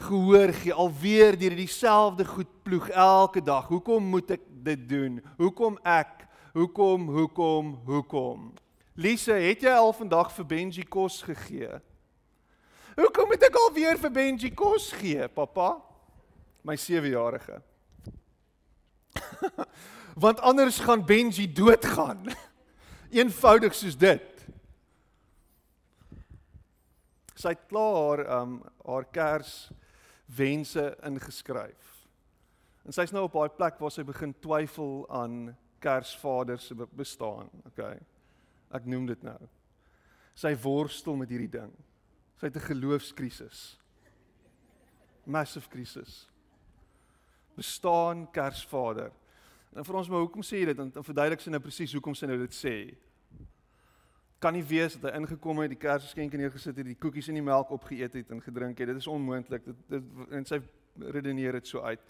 gehoor 0.08 0.52
gee? 0.52 0.72
Al 0.74 0.90
weer 1.00 1.36
deur 1.38 1.56
dieselfde 1.56 2.24
goed 2.24 2.50
ploeg 2.62 2.88
elke 2.88 3.42
dag. 3.44 3.68
Hoekom 3.68 4.08
moet 4.14 4.32
ek 4.36 4.42
dit 4.64 4.88
doen? 4.88 5.20
Hoekom 5.36 5.78
ek? 5.84 6.24
Hoekom? 6.56 7.06
Hoekom? 7.12 7.76
Hoekom? 7.86 8.48
Lise, 8.98 9.32
het 9.32 9.62
jy 9.62 9.76
al 9.76 9.92
vandag 9.94 10.32
vir 10.34 10.48
Benji 10.50 10.82
kos 10.82 11.20
gegee? 11.22 11.78
Hoekom 12.98 13.30
moet 13.30 13.44
ek 13.46 13.60
al 13.60 13.70
weer 13.76 14.00
vir 14.00 14.10
Benji 14.10 14.50
kos 14.50 14.90
gee, 14.98 15.28
pappa? 15.30 15.76
My 16.66 16.74
7-jarige. 16.74 17.60
want 20.18 20.40
anders 20.40 20.78
gaan 20.78 21.04
Benji 21.06 21.52
doodgaan. 21.52 22.26
Eenvoudig 23.20 23.74
soos 23.74 23.96
dit. 23.96 24.24
Sy 27.38 27.54
het 27.54 27.68
klaar 27.70 28.24
um 28.40 28.58
haar 28.82 29.06
kers 29.14 29.70
wense 30.34 30.82
ingeskryf. 31.06 31.94
En 32.88 32.96
sy's 32.96 33.12
nou 33.14 33.26
op 33.28 33.36
daai 33.36 33.54
plek 33.54 33.78
waar 33.78 33.92
sy 33.94 34.02
begin 34.06 34.34
twyfel 34.42 35.04
aan 35.12 35.54
Kersvader 35.78 36.58
se 36.58 36.74
bestaan, 36.74 37.50
okay? 37.68 38.00
Ek 38.74 38.86
noem 38.88 39.06
dit 39.06 39.22
nou. 39.22 39.38
Sy 40.38 40.50
worstel 40.62 41.18
met 41.20 41.30
hierdie 41.30 41.52
ding. 41.52 41.70
Sy 42.40 42.48
het 42.48 42.56
'n 42.56 42.70
geloofskrisis. 42.72 43.78
Massive 45.26 45.68
krisis. 45.68 46.28
Bestaan 47.54 48.26
Kersvader? 48.32 49.12
En 49.76 49.84
vir 49.84 49.98
ons 50.00 50.08
maar 50.08 50.24
hoekom 50.24 50.42
sê 50.42 50.62
jy 50.62 50.70
dit? 50.70 50.76
Dan, 50.76 50.90
dan 50.94 51.04
verduidelik 51.04 51.40
sy 51.40 51.50
nou 51.50 51.60
presies 51.62 51.92
hoekom 51.92 52.14
sy 52.14 52.26
nou 52.26 52.38
dit 52.40 52.54
sê. 52.56 52.74
Kan 54.38 54.54
nie 54.54 54.64
wees 54.64 54.94
dat 54.96 55.10
hy 55.10 55.20
ingekom 55.20 55.58
het, 55.64 55.72
die 55.72 55.80
kersgeskenke 55.82 56.38
neergesit 56.38 56.76
het, 56.78 56.86
die 56.86 56.98
koekies 56.98 57.28
en 57.28 57.40
die 57.40 57.44
melk 57.44 57.70
opgeëet 57.74 58.20
het 58.20 58.30
en 58.34 58.42
gedrink 58.42 58.78
het. 58.78 58.92
Dit 58.92 59.02
is 59.02 59.10
onmoontlik. 59.10 59.64
Dit, 59.66 59.80
dit 59.90 60.34
en 60.38 60.46
sy 60.46 60.60
redeneer 60.98 61.58
dit 61.58 61.66
so 61.66 61.82
uit. 61.82 62.00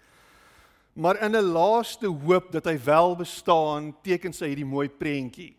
Maar 0.93 1.21
in 1.23 1.35
'n 1.35 1.51
laaste 1.53 2.07
hoop 2.07 2.51
dat 2.51 2.65
hy 2.65 2.77
wel 2.83 3.15
bestaan, 3.15 3.95
teken 4.01 4.33
sy 4.33 4.47
hierdie 4.47 4.65
mooi 4.65 4.89
prentjie. 4.89 5.55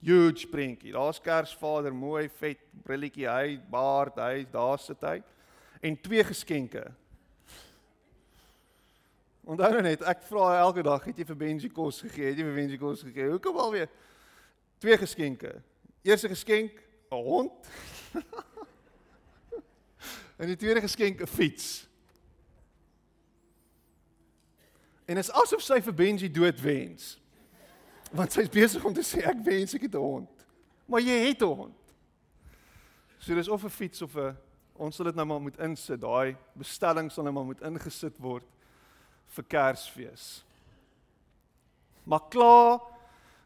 Huge 0.00 0.46
prentjie. 0.46 0.92
Daar's 0.92 1.20
Kersvader, 1.20 1.94
mooi 1.94 2.28
vet 2.28 2.58
brilletjie, 2.82 3.28
hy 3.28 3.60
baard, 3.70 4.16
hy 4.16 4.46
daar 4.50 4.78
sit 4.78 5.00
hy. 5.00 5.22
En 5.80 6.00
twee 6.00 6.24
geskenke. 6.24 6.92
Onthou 9.42 9.72
nou 9.74 9.82
net, 9.82 10.02
ek 10.06 10.20
vra 10.28 10.52
elke 10.60 10.84
dag, 10.86 11.02
het 11.08 11.18
jy 11.18 11.24
vir 11.26 11.38
Benji 11.38 11.68
kos 11.74 11.98
gegee? 12.04 12.28
Het 12.30 12.38
jy 12.38 12.44
vir 12.46 12.58
Benji 12.60 12.76
kos 12.78 13.00
gegee? 13.02 13.26
Hoekom 13.32 13.56
alweer 13.58 13.88
twee 14.78 14.94
geskenke? 15.00 15.56
Eerste 16.06 16.30
geskenk, 16.30 16.78
'n 17.10 17.24
hond. 17.26 17.66
en 20.40 20.46
die 20.46 20.56
tweede 20.56 20.80
geskenk, 20.80 21.20
'n 21.20 21.26
fiets. 21.26 21.88
En 25.10 25.18
dit 25.18 25.24
is 25.24 25.34
asof 25.34 25.62
sy 25.62 25.80
vir 25.82 25.94
Benji 25.94 26.30
dood 26.30 26.62
wens. 26.62 27.18
Want 28.12 28.32
sy's 28.32 28.48
besig 28.48 28.84
om 28.84 28.94
te 28.94 29.02
sê 29.02 29.26
ek 29.26 29.42
wens 29.42 29.74
ek 29.74 29.90
het 29.90 29.98
'n 29.98 30.06
hond. 30.06 30.46
Maar 30.86 31.00
jy 31.00 31.18
het 31.26 31.42
'n 31.42 31.50
hond. 31.50 31.94
So 33.18 33.34
dis 33.34 33.48
of 33.48 33.64
'n 33.64 33.70
fiets 33.70 34.02
of 34.02 34.16
'n 34.16 34.36
ons 34.78 34.96
sal 34.96 35.04
dit 35.04 35.14
nou 35.14 35.26
maar 35.26 35.40
moet 35.40 35.58
insit. 35.58 36.00
Daai 36.00 36.36
bestelling 36.54 37.10
sal 37.10 37.24
nou 37.24 37.34
maar 37.34 37.44
moet 37.44 37.60
ingesit 37.60 38.14
word 38.18 38.46
vir 39.32 39.44
Kersfees. 39.48 40.26
Maar 42.04 42.28
klaar 42.32 42.80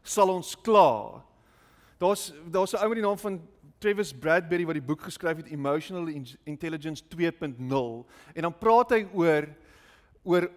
sal 0.03 0.31
ons 0.33 0.55
klaar. 0.63 1.21
Daar's 1.99 2.31
daar's 2.51 2.73
'n 2.73 2.81
ou 2.81 2.89
met 2.89 2.97
die 2.97 3.05
naam 3.05 3.17
van 3.17 3.41
Travis 3.79 4.13
Bradbury 4.13 4.65
wat 4.65 4.73
die 4.73 4.87
boek 4.89 5.01
geskryf 5.01 5.37
het 5.37 5.51
Emotional 5.51 6.07
Intelligence 6.43 7.03
2.0 7.07 8.05
en 8.33 8.41
dan 8.41 8.57
praat 8.57 8.89
hy 8.89 9.07
oor 9.13 9.47
oor 10.23 10.49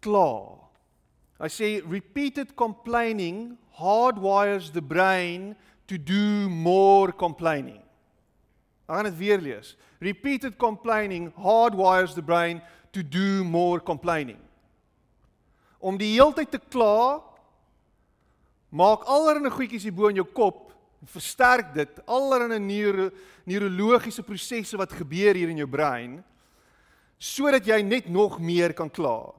klaar. 0.00 0.68
Hy 1.38 1.48
sê 1.48 1.82
repeated 1.90 2.54
complaining 2.54 3.58
hardwires 3.70 4.70
the 4.70 4.82
brain 4.82 5.56
to 5.86 5.96
do 5.96 6.48
more 6.48 7.12
complaining. 7.12 7.80
Ek 8.88 8.94
gaan 8.94 9.04
dit 9.04 9.18
weer 9.18 9.40
lees. 9.40 9.76
Repeated 10.00 10.56
complaining 10.56 11.32
hardwires 11.34 12.14
the 12.14 12.22
brain 12.22 12.62
to 12.92 13.02
do 13.02 13.44
more 13.44 13.80
complaining 13.80 14.47
om 15.78 15.98
die 15.98 16.12
heeltyd 16.14 16.50
te 16.50 16.60
kla 16.70 17.20
maak 18.68 19.06
allerlei 19.08 19.50
goedjies 19.50 19.86
hier 19.86 19.94
bo 19.94 20.10
in 20.10 20.20
jou 20.20 20.26
kop 20.26 20.68
versterk 21.08 21.70
dit 21.76 22.00
allerlei 22.10 22.58
neuro 22.58 23.10
neurologiese 23.48 24.22
prosesse 24.22 24.76
wat 24.76 24.92
gebeur 24.92 25.38
hier 25.38 25.48
in 25.48 25.62
jou 25.62 25.68
brein 25.70 26.18
sodat 27.18 27.66
jy 27.66 27.80
net 27.82 28.06
nog 28.06 28.36
meer 28.38 28.70
kan 28.78 28.90
kla. 28.90 29.32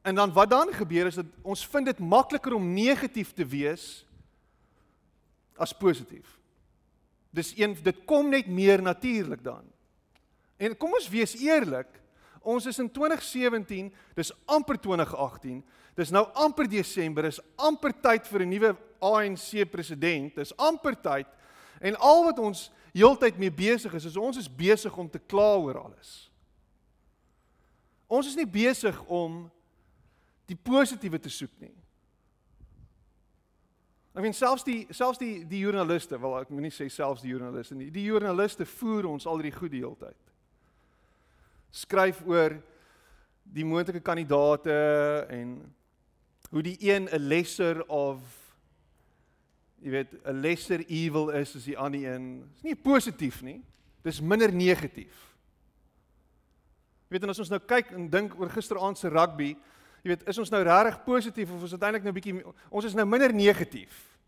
En 0.00 0.16
dan 0.16 0.32
wat 0.32 0.48
dan 0.48 0.70
gebeur 0.72 1.10
is 1.10 1.18
dat 1.20 1.28
ons 1.42 1.66
vind 1.68 1.90
dit 1.90 1.98
makliker 2.00 2.54
om 2.56 2.70
negatief 2.72 3.34
te 3.36 3.44
wees 3.44 4.06
as 5.60 5.74
positief. 5.76 6.38
Dis 7.34 7.52
een 7.58 7.76
dit 7.82 7.98
kom 8.08 8.30
net 8.32 8.48
meer 8.48 8.82
natuurlik 8.82 9.42
dan. 9.44 9.66
En 10.56 10.76
kom 10.76 10.94
ons 10.96 11.10
wees 11.12 11.36
eerlik, 11.36 11.90
ons 12.48 12.66
is 12.70 12.78
in 12.80 12.88
2017, 12.90 13.90
dis 14.16 14.32
amper 14.48 14.78
2018. 14.80 15.60
Dis 15.98 16.12
nou 16.14 16.24
amper 16.38 16.68
Desember, 16.70 17.26
is 17.28 17.40
amper 17.58 17.92
tyd 17.92 18.26
vir 18.30 18.44
'n 18.46 18.48
nuwe 18.48 18.76
ANC 19.02 19.64
president. 19.70 20.34
Dis 20.34 20.56
amper 20.56 20.94
tyd. 20.94 21.26
En 21.80 21.96
al 21.96 22.24
wat 22.24 22.38
ons 22.38 22.70
heeltyd 22.92 23.38
mee 23.38 23.50
besig 23.50 23.94
is, 23.94 24.04
is 24.04 24.16
ons 24.16 24.36
is 24.36 24.48
besig 24.48 24.96
om 24.96 25.10
te 25.10 25.18
kla 25.18 25.56
oor 25.56 25.78
alles. 25.78 26.30
Ons 28.08 28.26
is 28.26 28.36
nie 28.36 28.46
besig 28.46 28.96
om 29.06 29.50
die 30.46 30.56
positiewe 30.56 31.18
te 31.20 31.28
soek 31.28 31.52
nie. 31.60 31.74
Ek 34.14 34.22
meen 34.24 34.34
selfs 34.34 34.64
die 34.64 34.86
selfs 34.90 35.20
die 35.20 35.44
die 35.46 35.60
joernaliste, 35.60 36.18
wel 36.18 36.40
ek 36.40 36.48
moet 36.50 36.62
nie 36.62 36.74
sê 36.74 36.88
selfs 36.90 37.22
die 37.22 37.30
joernaliste 37.30 37.76
nie. 37.76 37.90
Die 37.90 38.06
joernaliste 38.08 38.66
voer 38.66 39.06
ons 39.06 39.26
al 39.26 39.38
die 39.38 39.52
goed 39.52 39.70
die 39.70 39.82
hele 39.84 39.98
tyd. 40.00 40.27
Skryf 41.70 42.22
oor 42.26 42.56
die 43.42 43.64
moontlike 43.64 44.00
kandidate 44.04 44.74
en 45.32 45.74
hoe 46.50 46.62
die 46.62 46.76
een 46.80 47.08
'n 47.08 47.28
lesser 47.28 47.84
of 47.88 48.20
jy 49.82 49.90
weet 49.90 50.12
'n 50.24 50.40
lesser 50.40 50.84
evil 50.86 51.30
is 51.30 51.56
as 51.56 51.64
die 51.64 51.78
ander 51.78 52.00
een. 52.00 52.48
Dis 52.52 52.62
nie 52.62 52.76
positief 52.76 53.42
nie. 53.42 53.62
Dis 54.02 54.20
minder 54.20 54.52
negatief. 54.52 55.34
Jy 57.08 57.16
weet 57.16 57.22
en 57.22 57.28
as 57.28 57.38
ons 57.38 57.50
nou 57.50 57.60
kyk 57.60 57.90
en 57.90 58.08
dink 58.10 58.34
oor 58.38 58.50
gisteraand 58.50 58.98
se 58.98 59.08
rugby, 59.08 59.56
jy 60.02 60.08
weet, 60.12 60.28
is 60.28 60.38
ons 60.38 60.50
nou 60.50 60.62
regtig 60.62 61.04
positief 61.04 61.50
of 61.50 61.62
is 61.62 61.70
dit 61.70 61.82
eintlik 61.82 62.04
nou 62.04 62.12
bietjie 62.12 62.44
ons 62.70 62.84
is 62.84 62.94
nou 62.94 63.06
minder 63.06 63.32
negatief. 63.34 64.18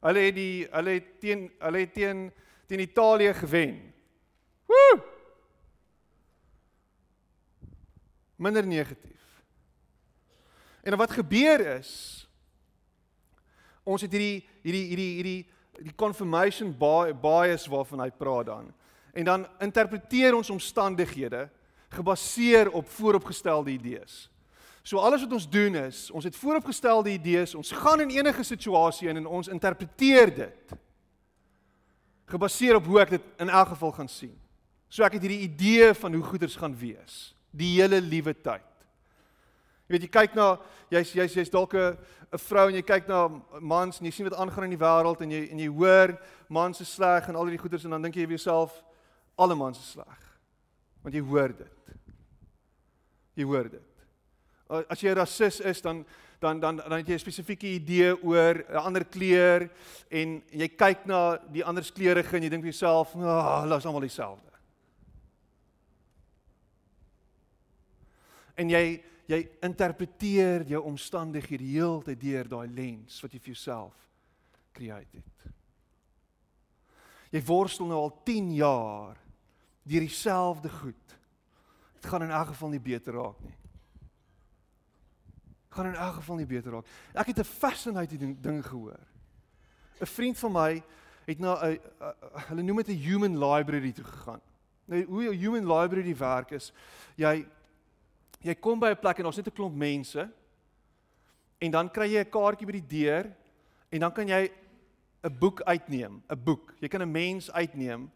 Hulle 0.00 0.18
het 0.18 0.34
die 0.34 0.68
hulle 0.70 0.90
het 0.90 1.20
teen 1.20 1.50
hulle 1.58 1.78
het 1.78 1.94
teen 1.94 2.32
teen 2.66 2.80
Italië 2.80 3.34
gewen. 3.34 3.92
Woe! 4.66 5.17
Minder 8.38 8.66
negatief. 8.66 9.42
En 10.86 10.96
wat 10.96 11.10
gebeur 11.10 11.60
is 11.78 11.90
ons 13.88 14.04
het 14.04 14.12
hierdie 14.12 14.44
hierdie 14.62 14.86
hierdie 14.90 15.12
hierdie 15.18 15.38
die 15.78 15.94
confirmation 15.94 16.72
bias 16.74 17.68
waarvan 17.70 18.02
hy 18.02 18.10
praat 18.10 18.48
dan. 18.50 18.72
En 19.14 19.24
dan 19.24 19.46
interpreteer 19.62 20.34
ons 20.34 20.50
omstandighede 20.50 21.46
gebaseer 21.94 22.70
op 22.70 22.88
vooropgestelde 22.98 23.70
idees. 23.70 24.26
So 24.82 24.98
alles 24.98 25.22
wat 25.24 25.32
ons 25.32 25.48
doen 25.50 25.74
is, 25.74 26.08
ons 26.10 26.24
het 26.24 26.36
vooropgestelde 26.36 27.12
idees, 27.12 27.54
ons 27.54 27.70
gaan 27.70 28.00
in 28.00 28.12
enige 28.16 28.44
situasie 28.44 29.08
in 29.08 29.20
en 29.22 29.26
ons 29.26 29.48
interpreteer 29.48 30.34
dit 30.34 30.76
gebaseer 32.28 32.76
op 32.76 32.84
hoe 32.84 33.00
ek 33.00 33.16
dit 33.16 33.26
in 33.40 33.48
elk 33.48 33.72
geval 33.72 33.92
gaan 33.96 34.08
sien. 34.08 34.34
So 34.88 35.04
ek 35.04 35.16
het 35.16 35.24
hierdie 35.24 35.46
idee 35.48 35.92
van 35.96 36.14
hoe 36.14 36.24
goeders 36.24 36.56
gaan 36.60 36.76
wees 36.76 37.37
die 37.50 37.80
hele 37.80 38.00
liewe 38.00 38.34
tyd. 38.34 38.64
Jy 39.88 39.94
weet 39.94 40.02
jy 40.02 40.12
kyk 40.12 40.34
na 40.36 40.58
jy's 40.92 41.14
jy's 41.16 41.34
jy's 41.34 41.50
dalk 41.50 41.74
'n 41.74 41.96
'n 42.32 42.38
vrou 42.38 42.68
en 42.68 42.74
jy 42.74 42.82
kyk 42.82 43.08
na 43.08 43.28
mans 43.60 44.00
en 44.00 44.06
jy 44.06 44.12
sien 44.12 44.28
wat 44.28 44.36
aangaan 44.38 44.64
in 44.64 44.76
die 44.76 44.84
wêreld 44.84 45.20
en 45.22 45.30
jy 45.30 45.48
en 45.50 45.58
jy 45.58 45.68
hoor 45.68 46.18
mans 46.48 46.80
is 46.80 46.92
sleg 46.92 47.28
en 47.28 47.36
al 47.36 47.46
hierdie 47.48 47.62
goeders 47.62 47.84
en 47.84 47.90
dan 47.90 48.02
dink 48.02 48.16
jy 48.16 48.26
vir 48.26 48.36
jouself 48.36 48.82
alle 49.38 49.54
mans 49.54 49.78
is 49.78 49.92
sleg. 49.92 50.18
Want 51.02 51.14
jy 51.14 51.22
hoor 51.22 51.48
dit. 51.56 51.92
Jy 53.34 53.44
hoor 53.44 53.70
dit. 53.70 53.88
As 54.68 55.00
jy 55.00 55.08
'n 55.08 55.16
rasis 55.16 55.60
is 55.60 55.80
dan 55.80 56.04
dan 56.40 56.60
dan 56.60 56.76
dan 56.76 56.92
het 56.92 57.08
jy 57.08 57.14
'n 57.14 57.18
spesifieke 57.18 57.66
idee 57.66 58.12
oor 58.22 58.64
'n 58.68 58.76
ander 58.76 59.04
kleur 59.04 59.70
en 60.10 60.42
jy 60.50 60.68
kyk 60.68 61.06
na 61.06 61.38
die 61.50 61.64
ander 61.64 61.82
kleurige 61.82 62.36
en 62.36 62.42
jy 62.42 62.50
dink 62.50 62.62
vir 62.62 62.72
jouself, 62.72 63.16
"Ag, 63.16 63.22
oh, 63.22 63.60
hulle 63.62 63.76
is 63.76 63.86
almal 63.86 64.00
dieselfde." 64.00 64.47
En 68.58 68.70
jy 68.72 68.98
jy 69.28 69.42
interpreteer 69.60 70.64
jou 70.70 70.80
omstandighede 70.88 71.66
heeltyd 71.68 72.20
deur 72.20 72.48
daai 72.48 72.68
lens 72.72 73.18
wat 73.20 73.34
jy 73.34 73.40
vir 73.44 73.52
jouself 73.52 73.96
create 74.72 75.20
het. 75.20 75.52
Jy 77.36 77.42
worstel 77.44 77.90
nou 77.90 77.98
al 78.06 78.14
10 78.24 78.54
jaar 78.56 79.18
deur 79.84 80.06
dieselfde 80.06 80.72
goed. 80.72 81.16
Dit 81.98 82.08
gaan 82.08 82.24
in 82.24 82.32
elk 82.32 82.54
geval 82.54 82.72
nie 82.72 82.80
beter 82.80 83.18
raak 83.20 83.42
nie. 83.44 83.56
Gaan 85.76 85.90
in 85.90 86.00
elk 86.00 86.16
geval 86.22 86.40
nie 86.40 86.48
beter 86.48 86.78
raak. 86.78 86.88
Ek 87.12 87.28
het 87.28 87.38
'n 87.38 87.44
fascinating 87.44 88.40
ding 88.40 88.64
gehoor. 88.64 89.00
'n 90.00 90.06
Vriend 90.06 90.38
van 90.38 90.52
my 90.52 90.82
het 91.26 91.38
na 91.38 91.52
'n 91.68 91.78
hulle 92.48 92.62
noem 92.62 92.76
dit 92.76 92.88
'n 92.88 93.02
human 93.04 93.38
library 93.38 93.92
toe 93.92 94.04
gegaan. 94.04 94.40
Nou 94.86 95.04
hoe 95.04 95.28
'n 95.28 95.38
human 95.38 95.66
library 95.68 96.16
werk 96.16 96.50
is, 96.50 96.72
jy 97.16 97.46
jy 98.40 98.54
kom 98.54 98.80
by 98.80 98.90
'n 98.90 99.00
plek 99.00 99.18
en 99.18 99.24
daar's 99.24 99.36
net 99.36 99.48
'n 99.48 99.56
klomp 99.56 99.74
mense 99.74 100.30
en 101.60 101.70
dan 101.70 101.90
kry 101.90 102.08
jy 102.14 102.20
'n 102.20 102.30
kaartjie 102.30 102.66
by 102.66 102.72
die 102.72 102.86
deur 102.86 103.34
en 103.90 104.00
dan 104.00 104.12
kan 104.12 104.28
jy 104.28 104.50
'n 105.22 105.38
boek 105.38 105.62
uitneem, 105.62 106.22
'n 106.28 106.44
boek. 106.44 106.74
Jy 106.80 106.88
kan 106.88 107.02
'n 107.02 107.10
mens 107.10 107.50
uitneem 107.50 108.10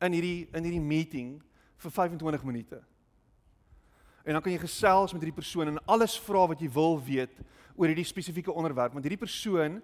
in 0.00 0.12
hierdie 0.12 0.48
in 0.52 0.64
hierdie 0.64 0.80
meeting 0.80 1.42
vir 1.76 1.90
25 1.90 2.44
minute. 2.44 2.82
En 4.24 4.32
dan 4.32 4.42
kan 4.42 4.52
jy 4.52 4.58
gesels 4.58 5.12
met 5.12 5.22
hierdie 5.22 5.40
persoon 5.40 5.68
en 5.68 5.84
alles 5.86 6.18
vra 6.18 6.46
wat 6.46 6.60
jy 6.60 6.70
wil 6.70 6.98
weet 7.02 7.40
oor 7.76 7.86
hierdie 7.86 8.04
spesifieke 8.04 8.52
onderwerp 8.52 8.92
want 8.92 9.04
hierdie 9.04 9.26
persoon 9.26 9.82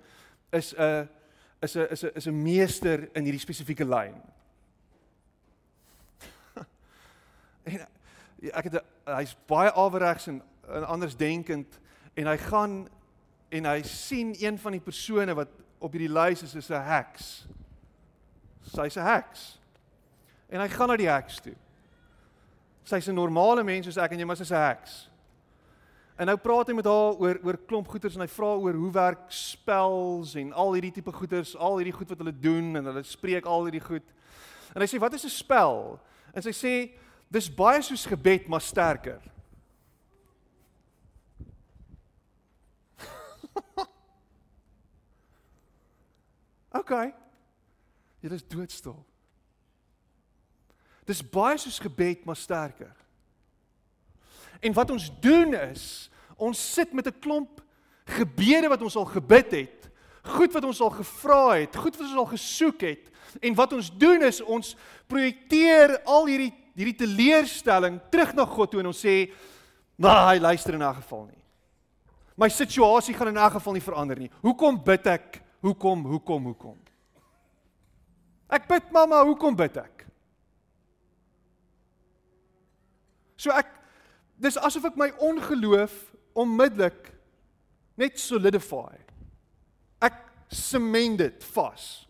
is 0.52 0.74
'n 0.74 1.08
is 1.62 1.76
'n 1.76 1.86
is 1.90 2.02
'n 2.04 2.10
is 2.14 2.26
'n 2.26 2.42
meester 2.42 3.08
in 3.14 3.24
hierdie 3.24 3.40
spesifieke 3.40 3.84
lyn. 3.84 4.14
en 7.64 7.86
ek 8.42 8.64
het 8.64 8.82
hy's 9.16 9.36
baie 9.48 9.72
averegs 9.72 10.26
en, 10.26 10.42
en 10.68 10.86
anders 10.86 11.16
denkend 11.16 11.78
en 12.14 12.26
hy 12.26 12.36
gaan 12.36 12.88
en 13.48 13.64
hy 13.64 13.82
sien 13.82 14.34
een 14.38 14.58
van 14.58 14.72
die 14.72 14.82
persone 14.82 15.34
wat 15.34 15.52
op 15.78 15.92
hierdie 15.92 16.12
lys 16.12 16.42
is 16.42 16.54
is 16.54 16.70
'n 16.70 16.82
heks. 16.82 17.46
Sy's 18.62 18.96
'n 18.96 19.06
heks. 19.06 19.58
En 20.48 20.60
hy 20.60 20.68
gaan 20.68 20.88
na 20.88 20.96
die 20.96 21.10
heks 21.10 21.40
toe. 21.40 21.54
Sy's 22.84 23.08
'n 23.08 23.14
normale 23.14 23.64
mens 23.64 23.86
soos 23.86 23.96
ek 23.96 24.12
en 24.12 24.18
jy, 24.18 24.24
maar 24.24 24.36
sy's 24.36 24.50
'n 24.50 24.66
heks. 24.68 25.08
En 26.16 26.26
nou 26.26 26.36
praat 26.36 26.68
hy 26.68 26.74
met 26.74 26.84
haar 26.84 27.12
oor 27.20 27.38
oor 27.44 27.58
klomp 27.68 27.88
goeters 27.88 28.14
en 28.14 28.20
hy 28.20 28.28
vra 28.28 28.54
oor 28.56 28.74
hoe 28.74 28.90
werk 28.90 29.26
spels 29.28 30.34
en 30.34 30.52
al 30.52 30.72
hierdie 30.72 30.92
tipe 30.92 31.12
goeters, 31.12 31.56
al 31.56 31.76
hierdie 31.76 31.92
goed 31.92 32.08
wat 32.08 32.18
hulle 32.18 32.40
doen 32.40 32.76
en 32.76 32.84
hulle 32.84 33.02
spreek 33.02 33.44
al 33.44 33.64
hierdie 33.68 33.84
goed. 33.84 34.14
En 34.74 34.80
hy 34.80 34.88
sê 34.88 34.98
wat 34.98 35.12
is 35.12 35.24
'n 35.24 35.28
spel? 35.28 36.00
En 36.32 36.42
sy 36.42 36.52
sê 36.52 36.90
dis 37.32 37.54
baie 37.54 37.82
soos 37.82 38.06
gebed 38.06 38.48
maar 38.48 38.60
sterker. 38.60 39.20
OK. 46.80 46.92
Jy 48.20 48.30
is 48.34 48.48
doodstil. 48.48 49.04
Dis 51.06 51.22
baie 51.22 51.58
soos 51.58 51.78
gebed 51.82 52.24
maar 52.26 52.36
sterker. 52.38 52.94
En 54.60 54.72
wat 54.74 54.90
ons 54.90 55.10
doen 55.20 55.54
is, 55.54 56.10
ons 56.36 56.72
sit 56.74 56.92
met 56.92 57.06
'n 57.06 57.18
klomp 57.20 57.62
gebede 58.06 58.68
wat 58.68 58.82
ons 58.82 58.96
al 58.96 59.04
gebid 59.04 59.50
het, 59.50 59.90
goed 60.22 60.52
wat 60.52 60.64
ons 60.64 60.80
al 60.80 60.90
gevra 60.90 61.54
het, 61.54 61.76
goed 61.76 61.96
wat 61.96 62.06
ons 62.06 62.16
al 62.16 62.26
gesoek 62.26 62.80
het, 62.80 63.10
en 63.40 63.54
wat 63.54 63.72
ons 63.72 63.90
doen 63.98 64.22
is 64.22 64.40
ons 64.40 64.76
projekteer 65.06 66.02
al 66.04 66.26
hierdie 66.26 66.54
hierdie 66.76 66.96
teleurstelling 67.00 68.00
terug 68.12 68.34
na 68.36 68.44
God 68.44 68.70
toe 68.70 68.80
en 68.80 68.86
ons 68.92 69.04
sê, 69.04 69.32
"Maar 69.98 70.34
hy 70.34 70.40
luister 70.40 70.74
in 70.74 70.82
'n 70.82 70.94
geval 70.94 71.26
nie. 71.26 71.42
My 72.36 72.48
situasie 72.48 73.14
gaan 73.14 73.28
in 73.28 73.38
'n 73.38 73.50
geval 73.50 73.72
nie 73.72 73.80
verander 73.80 74.18
nie. 74.18 74.30
Hoekom 74.42 74.84
bid 74.84 75.06
ek? 75.06 75.42
Hoekom? 75.62 76.04
Hoekom? 76.04 76.44
Hoekom?" 76.44 76.78
Ek 78.50 78.68
bid 78.68 78.92
mamma, 78.92 79.24
hoekom 79.24 79.56
bid 79.56 79.76
ek? 79.76 80.06
So 83.36 83.50
ek 83.50 83.66
dis 84.38 84.56
asof 84.56 84.84
ek 84.84 84.96
my 84.96 85.10
ongeloof 85.18 86.14
onmiddellik 86.36 87.12
net 87.96 88.18
solidify. 88.18 88.94
Ek 90.00 90.14
sement 90.52 91.18
dit 91.18 91.44
vas. 91.54 92.05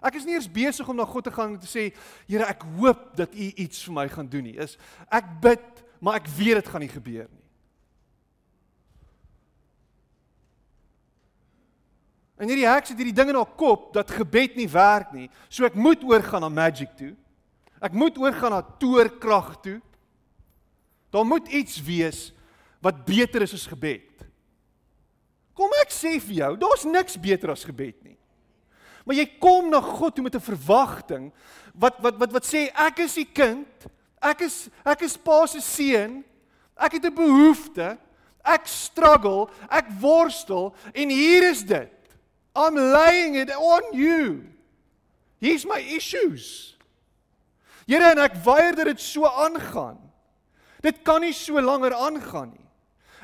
Ek 0.00 0.16
is 0.16 0.24
nie 0.24 0.36
eers 0.36 0.48
besig 0.50 0.88
om 0.88 0.96
na 0.96 1.04
God 1.08 1.26
te 1.28 1.32
gaan 1.34 1.54
en 1.54 1.60
te 1.60 1.68
sê, 1.68 1.90
Here, 2.28 2.46
ek 2.48 2.64
hoop 2.78 3.10
dat 3.18 3.34
U 3.36 3.50
iets 3.52 3.84
vir 3.86 3.96
my 3.96 4.06
gaan 4.08 4.28
doen 4.30 4.48
nie. 4.48 4.56
Is 4.56 4.78
ek 5.12 5.28
bid, 5.42 5.84
maar 6.00 6.20
ek 6.20 6.30
weet 6.38 6.62
dit 6.62 6.72
gaan 6.72 6.84
nie 6.84 6.92
gebeur 6.92 7.28
nie. 7.28 7.40
En 12.40 12.48
hierdie 12.48 12.64
heks 12.64 12.94
het 12.94 13.00
hierdie 13.00 13.16
ding 13.16 13.34
in 13.34 13.36
haar 13.36 13.56
kop 13.60 13.90
dat 13.92 14.12
gebed 14.16 14.54
nie 14.56 14.68
werk 14.72 15.12
nie. 15.12 15.28
So 15.52 15.68
ek 15.68 15.76
moet 15.76 16.00
oorgaan 16.08 16.40
na 16.40 16.48
magic 16.48 16.94
toe. 16.96 17.12
Ek 17.84 17.92
moet 17.92 18.16
oorgaan 18.16 18.54
na 18.56 18.62
toorkrag 18.80 19.58
toe. 19.60 19.76
Daar 21.12 21.26
moet 21.28 21.50
iets 21.52 21.76
wees 21.84 22.30
wat 22.80 23.04
beter 23.04 23.44
is 23.44 23.52
as 23.58 23.66
gebed. 23.68 24.24
Kom 25.52 25.72
ek 25.82 25.92
sê 25.92 26.14
vir 26.22 26.38
jou, 26.38 26.50
daar's 26.62 26.86
niks 26.88 27.18
beter 27.20 27.52
as 27.52 27.66
gebed 27.68 27.98
nie. 28.06 28.16
Maar 29.10 29.18
jy 29.18 29.30
kom 29.42 29.72
na 29.72 29.80
God 29.82 30.14
toe 30.14 30.22
met 30.22 30.36
'n 30.38 30.50
verwagting 30.54 31.32
wat 31.74 31.98
wat 31.98 32.14
wat 32.14 32.30
wat 32.30 32.46
sê 32.46 32.70
ek 32.70 32.98
is 33.02 33.18
u 33.18 33.24
kind. 33.24 33.66
Ek 34.22 34.40
is 34.46 34.68
ek 34.86 35.02
is 35.02 35.16
pa 35.16 35.46
se 35.46 35.60
seun. 35.60 36.22
Ek 36.78 36.92
het 36.92 37.04
'n 37.04 37.14
behoefte. 37.14 37.98
Ek 38.44 38.66
struggle, 38.66 39.50
ek 39.68 39.90
worstel 39.98 40.74
en 40.94 41.08
hier 41.08 41.42
is 41.50 41.64
dit. 41.64 41.90
I'm 42.54 42.76
laying 42.76 43.34
it 43.34 43.50
on 43.56 43.82
you. 43.92 44.46
Hier's 45.40 45.66
my 45.66 45.80
issues. 45.80 46.76
Here 47.86 48.10
en 48.12 48.18
ek 48.18 48.36
weier 48.44 48.76
dat 48.76 48.86
dit 48.86 49.00
so 49.00 49.26
aangaan. 49.26 49.98
Dit 50.80 51.02
kan 51.02 51.20
nie 51.20 51.32
so 51.32 51.60
langer 51.60 51.94
aangaan 51.94 52.50
nie. 52.50 52.59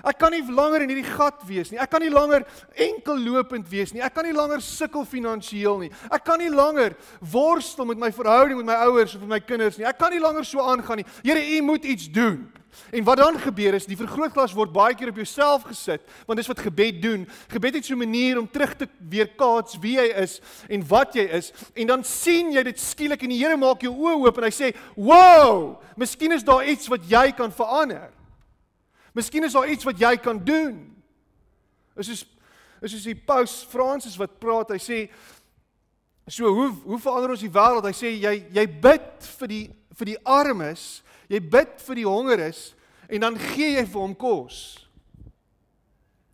Ek 0.07 0.19
kan 0.21 0.31
nie 0.31 0.43
langer 0.47 0.85
in 0.85 0.93
hierdie 0.93 1.17
gat 1.17 1.41
wees 1.49 1.73
nie. 1.73 1.81
Ek 1.83 1.91
kan 1.91 2.05
nie 2.05 2.13
langer 2.13 2.45
enkel 2.87 3.19
lopend 3.19 3.67
wees 3.71 3.93
nie. 3.95 4.03
Ek 4.07 4.15
kan 4.15 4.27
nie 4.29 4.37
langer 4.37 4.63
sukkel 4.63 5.07
finansiëel 5.09 5.81
nie. 5.83 5.91
Ek 6.11 6.23
kan 6.27 6.39
nie 6.39 6.53
langer 6.53 6.95
worstel 7.21 7.89
met 7.91 7.99
my 7.99 8.13
verhouding 8.15 8.61
met 8.61 8.71
my 8.71 8.79
ouers 8.87 9.17
of 9.17 9.25
met 9.25 9.37
my 9.37 9.41
kinders 9.43 9.81
nie. 9.81 9.89
Ek 9.89 9.99
kan 9.99 10.15
nie 10.15 10.23
langer 10.23 10.47
so 10.47 10.63
aangaan 10.63 11.03
nie. 11.03 11.09
Here, 11.25 11.43
U 11.57 11.63
moet 11.67 11.85
iets 11.85 12.07
doen. 12.13 12.47
En 12.91 13.05
wat 13.05 13.17
dan 13.17 13.39
gebeur 13.41 13.75
is 13.75 13.87
die 13.89 13.97
vergrootglas 13.97 14.55
word 14.57 14.73
baie 14.75 14.95
keer 14.97 15.09
op 15.09 15.21
jouself 15.21 15.65
gesit, 15.71 16.03
want 16.29 16.41
dis 16.41 16.51
wat 16.51 16.61
gebed 16.61 17.01
doen. 17.03 17.25
Gebed 17.53 17.79
het 17.79 17.87
so 17.89 17.95
'n 17.95 18.05
manier 18.05 18.39
om 18.39 18.51
terug 18.51 18.77
te 18.77 18.89
weerkaats 18.99 19.79
wie 19.81 19.97
jy 19.97 20.13
is 20.23 20.41
en 20.69 20.87
wat 20.87 21.15
jy 21.15 21.25
is 21.25 21.53
en 21.75 21.87
dan 21.87 22.05
sien 22.05 22.53
jy 22.53 22.63
dit 22.63 22.81
skielik 22.81 23.23
en 23.23 23.29
die 23.29 23.39
Here 23.39 23.57
maak 23.57 23.81
jou 23.81 23.93
oë 23.93 24.27
oop 24.27 24.39
en 24.39 24.45
hy 24.45 24.51
sê, 24.51 24.75
"Wow, 24.95 25.81
miskien 25.97 26.33
is 26.33 26.45
daar 26.45 26.65
iets 26.65 26.89
wat 26.89 27.01
jy 27.09 27.33
kan 27.33 27.53
verander." 27.53 28.16
Miskien 29.17 29.47
is 29.49 29.57
daar 29.57 29.71
iets 29.73 29.87
wat 29.89 30.01
jy 30.01 30.13
kan 30.21 30.43
doen. 30.45 30.77
Is 31.97 32.11
soos 32.13 32.27
is 32.85 32.93
soos 32.93 33.09
die 33.09 33.17
paus 33.17 33.63
Fransis 33.71 34.19
wat 34.21 34.37
praat, 34.39 34.75
hy 34.77 34.81
sê 34.83 34.99
so 36.29 36.51
hoe 36.53 36.69
hoe 36.85 37.01
verander 37.01 37.33
ons 37.33 37.45
die 37.45 37.53
wêreld? 37.53 37.89
Hy 37.89 37.97
sê 37.97 38.13
jy 38.13 38.35
jy 38.53 38.67
bid 38.69 39.29
vir 39.41 39.53
die 39.55 39.65
vir 39.97 40.13
die 40.13 40.21
armes 40.29 40.87
Jy 41.31 41.41
bid 41.43 41.81
vir 41.83 42.01
die 42.01 42.07
hongeres 42.07 42.61
en 43.11 43.23
dan 43.23 43.39
gee 43.39 43.77
jy 43.77 43.85
vir 43.87 44.03
hom 44.03 44.15
kos. 44.19 44.61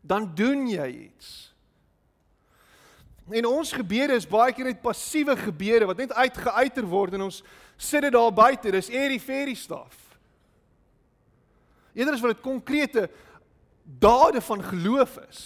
Dan 0.03 0.29
doen 0.37 0.67
jy 0.69 0.89
iets. 1.07 1.31
En 3.33 3.47
ons 3.49 3.73
gebede 3.73 4.17
is 4.19 4.29
baie 4.29 4.53
keer 4.53 4.69
net 4.69 4.83
passiewe 4.85 5.37
gebede 5.39 5.89
wat 5.89 6.01
net 6.03 6.13
uitgeuiter 6.13 6.89
word 6.89 7.17
en 7.17 7.29
ons 7.29 7.41
sit 7.79 8.05
dit 8.05 8.13
daar 8.13 8.33
buite. 8.35 8.73
Dis 8.75 8.91
airy 8.93 9.21
fairy 9.23 9.55
stuff. 9.57 10.02
Eerder 11.93 12.15
is 12.15 12.21
wat 12.25 12.35
dit 12.35 12.45
konkrete 12.45 13.11
dade 13.85 14.41
van 14.41 14.63
geloof 14.63 15.19
is. 15.29 15.43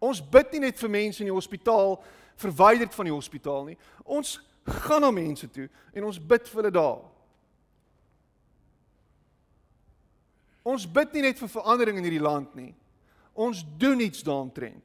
Ons 0.00 0.22
bid 0.24 0.52
nie 0.52 0.64
net 0.64 0.78
vir 0.80 0.92
mense 0.92 1.20
in 1.20 1.28
die 1.28 1.36
hospitaal 1.36 1.98
verwyderd 2.40 2.94
van 2.96 3.10
die 3.10 3.14
hospitaal 3.14 3.66
nie. 3.68 3.76
Ons 4.04 4.38
gaan 4.80 5.04
na 5.04 5.10
mense 5.12 5.48
toe 5.52 5.68
en 5.92 6.06
ons 6.08 6.20
bid 6.20 6.48
vir 6.48 6.62
hulle 6.62 6.72
daar. 6.72 7.02
Ons 10.64 10.86
bid 10.88 11.12
nie 11.16 11.24
net 11.28 11.40
vir 11.40 11.52
verandering 11.52 12.00
in 12.00 12.06
hierdie 12.06 12.24
land 12.24 12.54
nie. 12.56 12.72
Ons 13.36 13.62
doen 13.80 14.00
iets 14.00 14.24
daaroontrent. 14.24 14.84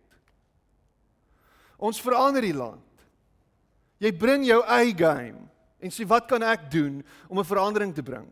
Ons 1.75 1.99
verander 2.03 2.43
die 2.43 2.55
land. 2.55 2.83
Jy 4.03 4.11
bring 4.19 4.43
jou 4.47 4.61
eie 4.67 4.91
game 4.95 5.47
en 5.79 5.91
sê 5.91 6.05
wat 6.07 6.27
kan 6.27 6.43
ek 6.43 6.71
doen 6.71 7.03
om 7.27 7.39
'n 7.39 7.45
verandering 7.45 7.93
te 7.93 8.03
bring? 8.03 8.27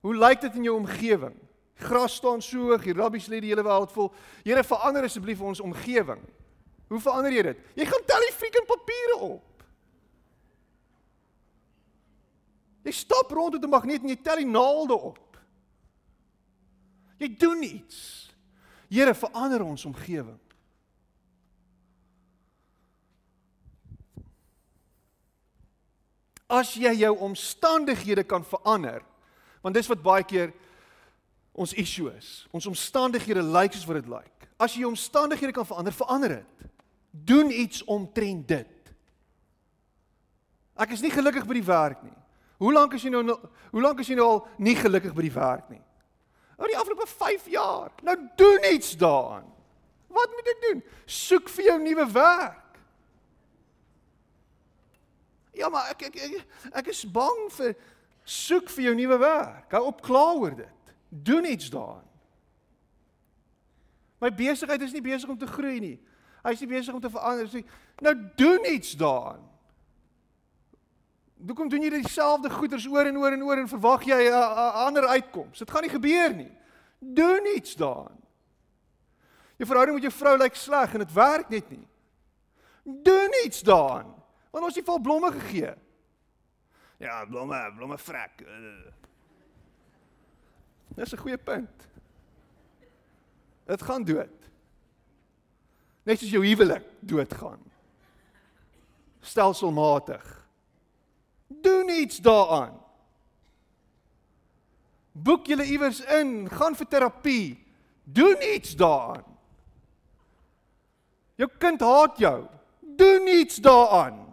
Hoe 0.00 0.14
lyk 0.16 0.40
dit 0.40 0.54
in 0.54 0.62
jou 0.62 0.76
omgewing? 0.76 1.36
Gras 1.74 2.14
staan 2.14 2.42
so 2.42 2.58
hoog, 2.58 2.82
die 2.82 2.92
rabbies 2.92 3.26
lê 3.26 3.40
die 3.40 3.50
hele 3.50 3.64
wêreld 3.64 3.92
vol. 3.92 4.12
Here 4.44 4.64
verander 4.64 5.02
asseblief 5.02 5.40
ons 5.40 5.60
omgewing. 5.60 6.20
Hoe 6.88 7.00
verander 7.00 7.32
jy 7.32 7.42
dit? 7.42 7.58
Jy 7.74 7.86
gaan 7.88 8.04
tel 8.06 8.20
die 8.20 8.36
freaking 8.36 8.66
papiere 8.68 9.16
op. 9.16 9.64
Jy 12.84 12.92
stap 12.92 13.30
rond 13.32 13.56
met 13.56 13.64
'n 13.64 13.70
magneet 13.70 14.02
en 14.02 14.08
jy 14.08 14.20
tel 14.22 14.36
die 14.36 14.46
naalde 14.46 14.94
op. 14.94 15.38
Jy 17.18 17.36
doen 17.36 17.62
iets. 17.62 18.30
Here, 18.88 19.14
verander 19.14 19.62
ons 19.62 19.84
omgewing. 19.84 20.38
As 26.54 26.74
jy 26.78 26.92
jou 27.00 27.14
omstandighede 27.26 28.22
kan 28.28 28.44
verander, 28.46 29.02
want 29.64 29.74
dis 29.74 29.88
wat 29.90 30.04
baie 30.04 30.26
keer 30.28 30.52
ons 31.54 31.74
issue 31.78 32.10
is. 32.12 32.44
Ons 32.54 32.68
omstandighede 32.70 33.42
lyk 33.42 33.74
soos 33.74 33.86
wat 33.88 34.02
dit 34.02 34.10
lyk. 34.12 34.48
As 34.60 34.74
jy 34.74 34.84
jou 34.84 34.92
omstandighede 34.92 35.54
kan 35.56 35.66
verander, 35.66 35.94
verander 35.94 36.38
dit 36.38 36.70
doen 37.14 37.50
iets 37.50 37.84
omtrent 37.84 38.48
dit. 38.48 38.92
Ek 40.74 40.90
is 40.96 41.02
nie 41.04 41.12
gelukkig 41.14 41.46
by 41.46 41.54
die 41.54 41.66
werk 41.66 42.00
nie. 42.02 42.16
Hoe 42.58 42.72
lank 42.74 42.96
is 42.98 43.04
jy 43.06 43.12
nou 43.14 43.22
hoe 43.28 43.82
lank 43.82 44.00
is 44.02 44.10
jy 44.10 44.16
nou 44.18 44.26
al 44.26 44.40
nie 44.58 44.74
gelukkig 44.78 45.14
by 45.14 45.22
die 45.22 45.34
werk 45.34 45.68
nie? 45.70 45.82
Oor 46.58 46.70
die 46.70 46.78
afgelope 46.78 47.06
5 47.06 47.46
jaar. 47.54 47.92
Nou 48.06 48.16
doen 48.38 48.66
iets 48.72 48.96
daaraan. 48.98 49.46
Wat 50.14 50.34
moet 50.34 50.50
ek 50.50 50.60
doen? 50.68 50.82
Soek 51.06 51.50
vir 51.54 51.70
jou 51.70 51.78
nuwe 51.82 52.06
werk. 52.14 52.63
Ja, 55.54 55.68
maar 55.68 55.90
ek 55.90 56.08
ek 56.08 56.16
ek, 56.16 56.46
ek 56.82 56.88
is 56.92 57.04
bang 57.06 57.44
vir 57.58 57.76
soek 58.24 58.70
vir 58.74 58.88
jou 58.88 58.94
nuwe 58.98 59.18
werk. 59.22 59.70
Hou 59.76 59.84
op 59.90 60.02
kla 60.02 60.32
oor 60.34 60.56
dit. 60.56 60.94
Doen 61.08 61.46
iets 61.46 61.70
daaraan. 61.70 62.08
My 64.18 64.30
besigheid 64.32 64.82
is 64.82 64.92
nie 64.92 65.04
besig 65.04 65.28
om 65.28 65.38
te 65.38 65.46
groei 65.46 65.78
nie. 65.80 65.98
Hy's 66.44 66.60
nie 66.60 66.70
besig 66.70 66.94
om 66.94 67.00
te 67.00 67.10
verander 67.12 67.48
nie. 67.52 67.64
Nou 68.04 68.14
doen 68.36 68.66
iets 68.72 68.94
daaraan. 68.98 69.42
Hoekom 71.44 71.68
doen 71.68 71.84
jy 71.84 71.90
dieselfde 71.92 72.50
goeders 72.50 72.86
oor 72.88 73.08
en 73.10 73.18
oor 73.20 73.36
en 73.36 73.42
oor 73.44 73.60
en 73.60 73.68
verwag 73.68 74.06
jy 74.08 74.20
'n 74.30 74.78
ander 74.86 75.06
uitkoms? 75.06 75.58
Dit 75.58 75.70
gaan 75.70 75.82
nie 75.82 75.92
gebeur 75.92 76.34
nie. 76.34 76.52
Doen 76.98 77.46
iets 77.56 77.76
daaraan. 77.76 78.16
Jou 79.56 79.68
verhouding 79.68 80.00
met 80.00 80.10
jou 80.10 80.12
vrou 80.12 80.36
lyk 80.38 80.54
sleg 80.54 80.94
en 80.94 80.98
dit 80.98 81.12
werk 81.12 81.48
net 81.48 81.70
nie. 81.70 81.88
Doen 82.82 83.30
iets 83.44 83.60
daaraan. 83.60 84.23
Want 84.54 84.68
ons 84.68 84.76
het 84.78 84.86
vol 84.86 85.00
blomme 85.02 85.32
gegee. 85.34 85.72
Ja, 87.02 87.24
blomme, 87.26 87.58
blomme 87.74 87.98
vrek. 87.98 88.44
Dis 90.94 91.12
'n 91.12 91.18
goeie 91.18 91.38
punt. 91.38 91.88
Dit 93.66 93.82
gaan 93.82 94.04
dood. 94.04 94.50
Net 96.02 96.18
soos 96.18 96.30
jou 96.30 96.46
huwelik 96.46 96.84
doodgaan. 97.00 97.62
Stelselmatig. 99.20 100.46
Doen 101.46 101.88
iets 101.88 102.18
daaraan. 102.18 102.80
Boek 105.12 105.46
julle 105.46 105.64
iewers 105.64 106.00
in, 106.00 106.50
gaan 106.50 106.76
vir 106.76 106.86
terapie. 106.86 107.66
Doen 108.04 108.36
iets 108.54 108.76
daaraan. 108.76 109.24
Jou 111.34 111.50
kind 111.58 111.80
haat 111.80 112.18
jou. 112.18 112.46
Doen 112.80 113.26
iets 113.26 113.56
daaraan. 113.56 114.23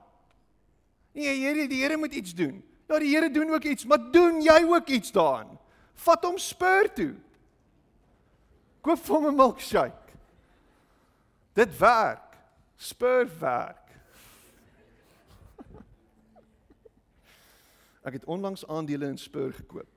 Nee, 1.11 1.39
Here, 1.39 1.67
die 1.67 1.81
Here 1.83 1.97
moet 1.97 2.13
iets 2.13 2.33
doen. 2.35 2.63
Ja, 2.87 2.99
die 2.99 3.15
Here 3.15 3.31
doen 3.31 3.53
ook 3.53 3.63
iets, 3.63 3.85
maar 3.85 4.11
doen 4.11 4.41
jy 4.41 4.63
ook 4.67 4.87
iets 4.87 5.11
daaraan? 5.11 5.59
Vat 5.93 6.23
hom 6.23 6.37
spur 6.37 6.93
toe. 6.93 7.15
Koop 8.81 8.99
vir 9.05 9.15
hom 9.15 9.25
'n 9.29 9.35
milkshake. 9.35 10.11
Dit 11.53 11.77
werk. 11.77 12.37
Spur 12.75 13.29
werk. 13.39 13.87
Ek 18.07 18.13
het 18.13 18.25
onlangs 18.25 18.67
aandele 18.67 19.05
in 19.05 19.17
Spur 19.17 19.53
gekoop. 19.53 19.87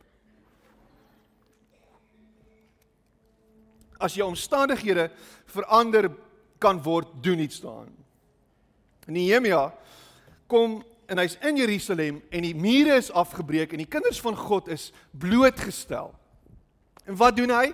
As 3.99 4.15
jou 4.15 4.29
omstandighede 4.29 5.11
verander 5.47 6.11
kan 6.59 6.83
word, 6.83 7.09
doen 7.23 7.39
iets 7.39 7.61
daaraan. 7.61 7.97
Nehemia 9.07 9.75
kom 10.47 10.85
en 11.07 11.19
hy's 11.19 11.37
in 11.45 11.57
Jerusalem 11.57 12.21
en 12.31 12.43
die 12.47 12.55
mure 12.57 12.97
is 12.99 13.13
afgebreek 13.13 13.73
en 13.73 13.83
die 13.83 13.91
kinders 13.91 14.21
van 14.21 14.37
God 14.37 14.69
is 14.73 14.91
blootgestel. 15.11 16.13
En 17.05 17.17
wat 17.21 17.37
doen 17.37 17.53
hy? 17.53 17.73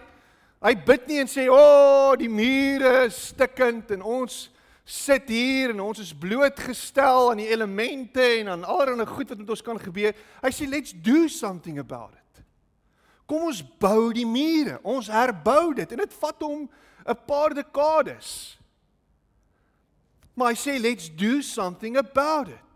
Hy 0.60 0.72
bid 0.84 1.06
nie 1.08 1.20
en 1.22 1.30
sê, 1.30 1.48
"O, 1.48 1.56
oh, 1.56 2.16
die 2.18 2.28
mure 2.28 3.04
is 3.06 3.28
stikkend 3.28 3.90
en 3.90 4.02
ons 4.02 4.50
sit 4.84 5.28
hier 5.28 5.70
en 5.70 5.80
ons 5.80 5.98
is 5.98 6.12
blootgestel 6.12 7.30
aan 7.30 7.36
die 7.36 7.48
elemente 7.48 8.22
en 8.40 8.48
aan 8.48 8.64
allerlei 8.64 9.06
goed 9.06 9.28
wat 9.28 9.38
met 9.38 9.50
ons 9.50 9.62
kan 9.62 9.80
gebeur." 9.80 10.14
Hy 10.42 10.50
sê, 10.50 10.68
"Let's 10.68 10.92
do 10.92 11.28
something 11.28 11.78
about 11.78 12.12
it." 12.12 12.44
Kom 13.26 13.42
ons 13.42 13.62
bou 13.78 14.12
die 14.12 14.26
mure. 14.26 14.80
Ons 14.82 15.06
herbou 15.06 15.74
dit 15.74 15.92
en 15.92 15.98
dit 15.98 16.14
vat 16.14 16.42
hom 16.42 16.68
'n 17.06 17.16
paar 17.26 17.54
dekades. 17.54 18.58
Maar 20.34 20.48
hy 20.48 20.56
sê, 20.56 20.80
"Let's 20.80 21.08
do 21.08 21.40
something 21.40 21.96
about 21.96 22.48
it." 22.48 22.69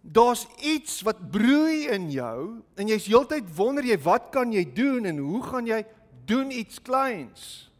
Daar's 0.00 0.46
iets 0.64 1.02
wat 1.04 1.30
broei 1.30 1.88
in 1.92 2.08
jou 2.10 2.60
en 2.74 2.88
jy's 2.88 3.08
heeltyd 3.10 3.48
wonder 3.56 3.84
jy 3.84 3.98
wat 4.00 4.30
kan 4.32 4.52
jy 4.52 4.64
doen 4.64 5.08
en 5.10 5.18
hoe 5.20 5.42
gaan 5.44 5.68
jy 5.68 5.82
doen 6.28 6.50
iets 6.50 6.80
kleins? 6.82 7.70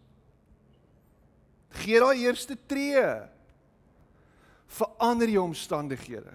Gee 1.81 2.01
daai 2.03 2.27
eerste 2.27 2.57
tree. 2.67 3.05
Verander 4.71 5.31
jou 5.31 5.45
omstandighede. 5.45 6.35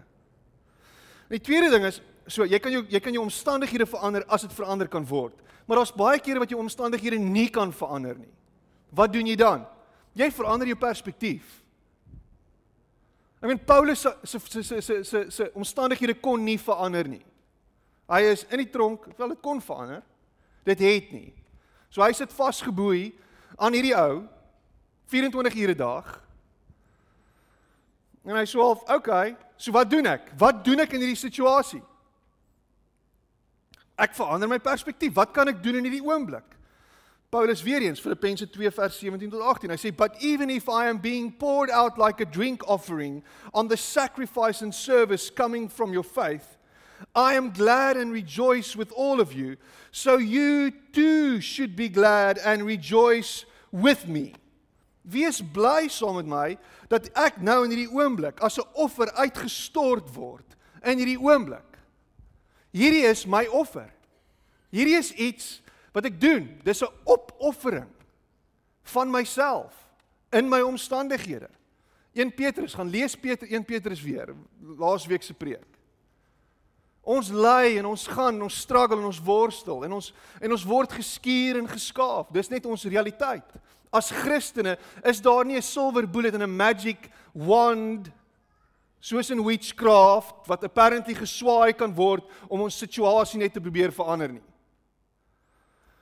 Die 1.31 1.41
tweede 1.41 1.69
ding 1.73 1.85
is 1.87 2.01
so 2.27 2.45
jy 2.45 2.57
kan 2.61 2.73
jou 2.73 2.81
jy 2.89 3.01
kan 3.03 3.13
jou 3.13 3.23
omstandighede 3.25 3.85
verander 3.89 4.25
as 4.33 4.45
dit 4.47 4.53
verander 4.55 4.89
kan 4.89 5.05
word. 5.05 5.37
Maar 5.65 5.81
daar's 5.81 5.93
baie 5.93 6.21
kere 6.21 6.41
wat 6.41 6.51
jou 6.53 6.61
omstandighede 6.61 7.19
nie 7.21 7.49
kan 7.53 7.73
verander 7.73 8.17
nie. 8.17 8.31
Wat 8.95 9.13
doen 9.13 9.27
jy 9.27 9.35
dan? 9.37 9.65
Jy 10.15 10.29
verander 10.31 10.69
jou 10.69 10.77
perspektief. 10.79 11.61
Ek 13.45 13.51
meen 13.51 13.61
Paulus 13.61 14.01
se 14.01 14.11
se 14.25 14.63
se 14.63 14.81
se 14.81 15.03
se 15.05 15.19
se 15.29 15.45
omstandighede 15.53 16.15
kon 16.17 16.41
nie 16.41 16.57
verander 16.57 17.05
nie. 17.05 17.21
Hy 18.09 18.21
is 18.31 18.41
in 18.49 18.63
die 18.63 18.71
tronk, 18.73 19.05
wel 19.19 19.35
dit 19.35 19.41
kon 19.45 19.61
verander. 19.61 20.01
Dit 20.65 20.81
het 20.81 21.11
nie. 21.13 21.29
So 21.93 22.01
hy 22.01 22.09
sit 22.17 22.33
vasgeboei 22.33 23.11
aan 23.61 23.77
hierdie 23.77 23.93
ou 23.93 24.23
24 25.13 25.59
ure 25.61 25.75
'n 25.75 25.77
dag. 25.77 26.09
En 28.25 28.35
hy 28.35 28.45
sê 28.49 28.57
half, 28.57 28.81
okay, 28.89 29.35
so 29.57 29.71
wat 29.71 29.89
doen 29.89 30.09
ek? 30.09 30.33
Wat 30.37 30.65
doen 30.65 30.79
ek 30.79 30.93
in 30.93 31.05
hierdie 31.05 31.21
situasie? 31.29 31.83
Ek 33.95 34.15
verander 34.15 34.49
my 34.49 34.57
perspektief. 34.57 35.13
Wat 35.13 35.31
kan 35.31 35.47
ek 35.47 35.61
doen 35.61 35.75
in 35.75 35.85
hierdie 35.85 36.01
oomblik? 36.01 36.54
Paulus 37.35 37.63
weer 37.63 37.81
eens 37.81 37.99
Filippense 37.99 38.49
2 38.49 38.71
vers 38.71 38.99
17 38.99 39.29
tot 39.29 39.41
18. 39.41 39.69
Hy 39.69 39.75
sê, 39.75 39.95
"But 39.95 40.15
even 40.21 40.49
if 40.49 40.69
I 40.69 40.87
am 40.87 40.99
being 40.99 41.37
poured 41.37 41.69
out 41.69 41.97
like 41.97 42.21
a 42.21 42.25
drink 42.25 42.63
offering 42.65 43.23
on 43.51 43.67
the 43.67 43.75
sacrifice 43.75 44.61
and 44.61 44.73
service 44.73 45.29
coming 45.33 45.69
from 45.69 45.91
your 45.91 46.05
faith, 46.05 46.55
I 47.13 47.35
am 47.35 47.51
glad 47.51 47.97
and 47.97 48.13
rejoice 48.13 48.77
with 48.77 48.89
all 48.93 49.19
of 49.19 49.33
you. 49.33 49.57
So 49.91 50.15
you 50.17 50.71
too 50.93 51.41
should 51.41 51.75
be 51.75 51.89
glad 51.89 52.37
and 52.37 52.65
rejoice 52.65 53.45
with 53.69 54.07
me." 54.07 54.35
Wees 55.03 55.41
bly 55.41 55.89
saam 55.89 56.15
met 56.15 56.27
my 56.27 56.57
dat 56.87 57.09
ek 57.17 57.41
nou 57.41 57.65
in 57.65 57.71
hierdie 57.71 57.91
oomblik 57.91 58.39
as 58.41 58.57
'n 58.57 58.63
offer 58.75 59.11
uitgestort 59.11 60.09
word 60.15 60.55
in 60.85 60.99
hierdie 60.99 61.19
oomblik. 61.19 61.79
Hierdie 62.73 63.03
is 63.03 63.25
my 63.25 63.45
offer. 63.47 63.91
Hierdie 64.71 64.97
is 64.97 65.11
iets 65.11 65.61
wat 65.95 66.09
ek 66.09 66.19
doen. 66.19 66.49
Dis 66.63 66.83
'n 66.83 66.91
opoffering 67.03 67.91
van 68.83 69.09
myself 69.09 69.73
in 70.29 70.49
my 70.49 70.59
omstandighede. 70.61 71.49
1 72.13 72.33
Petrus, 72.33 72.73
gaan 72.73 72.89
lees 72.89 73.15
Peter 73.15 73.47
1 73.47 73.65
Petrus 73.65 74.01
weer, 74.01 74.35
laasweek 74.77 75.23
se 75.23 75.33
preek. 75.33 75.65
Ons 77.01 77.29
ly 77.29 77.77
en 77.77 77.85
ons 77.85 78.07
gaan, 78.07 78.41
ons 78.41 78.59
struggle 78.59 78.97
en 78.97 79.05
ons 79.05 79.21
worstel 79.21 79.83
en 79.85 79.91
ons 79.93 80.13
en 80.41 80.51
ons 80.51 80.63
word 80.65 80.91
geskuur 80.91 81.59
en 81.59 81.67
geskaaf. 81.67 82.31
Dis 82.33 82.49
net 82.49 82.65
ons 82.65 82.85
realiteit. 82.89 83.45
As 83.93 84.09
Christene 84.11 84.77
is 85.03 85.21
daar 85.21 85.45
nie 85.45 85.57
'n 85.57 85.61
silver 85.61 86.07
bullet 86.07 86.33
en 86.33 86.41
'n 86.41 86.55
magic 86.57 87.09
wand 87.33 88.11
soos 88.99 89.29
in 89.29 89.43
witchcraft 89.43 90.47
wat 90.47 90.63
apparently 90.63 91.13
geswaai 91.13 91.73
kan 91.73 91.93
word 91.93 92.23
om 92.49 92.61
ons 92.61 92.77
situasie 92.77 93.39
net 93.39 93.53
te 93.53 93.61
probeer 93.61 93.91
verander 93.91 94.31
nie. 94.31 94.54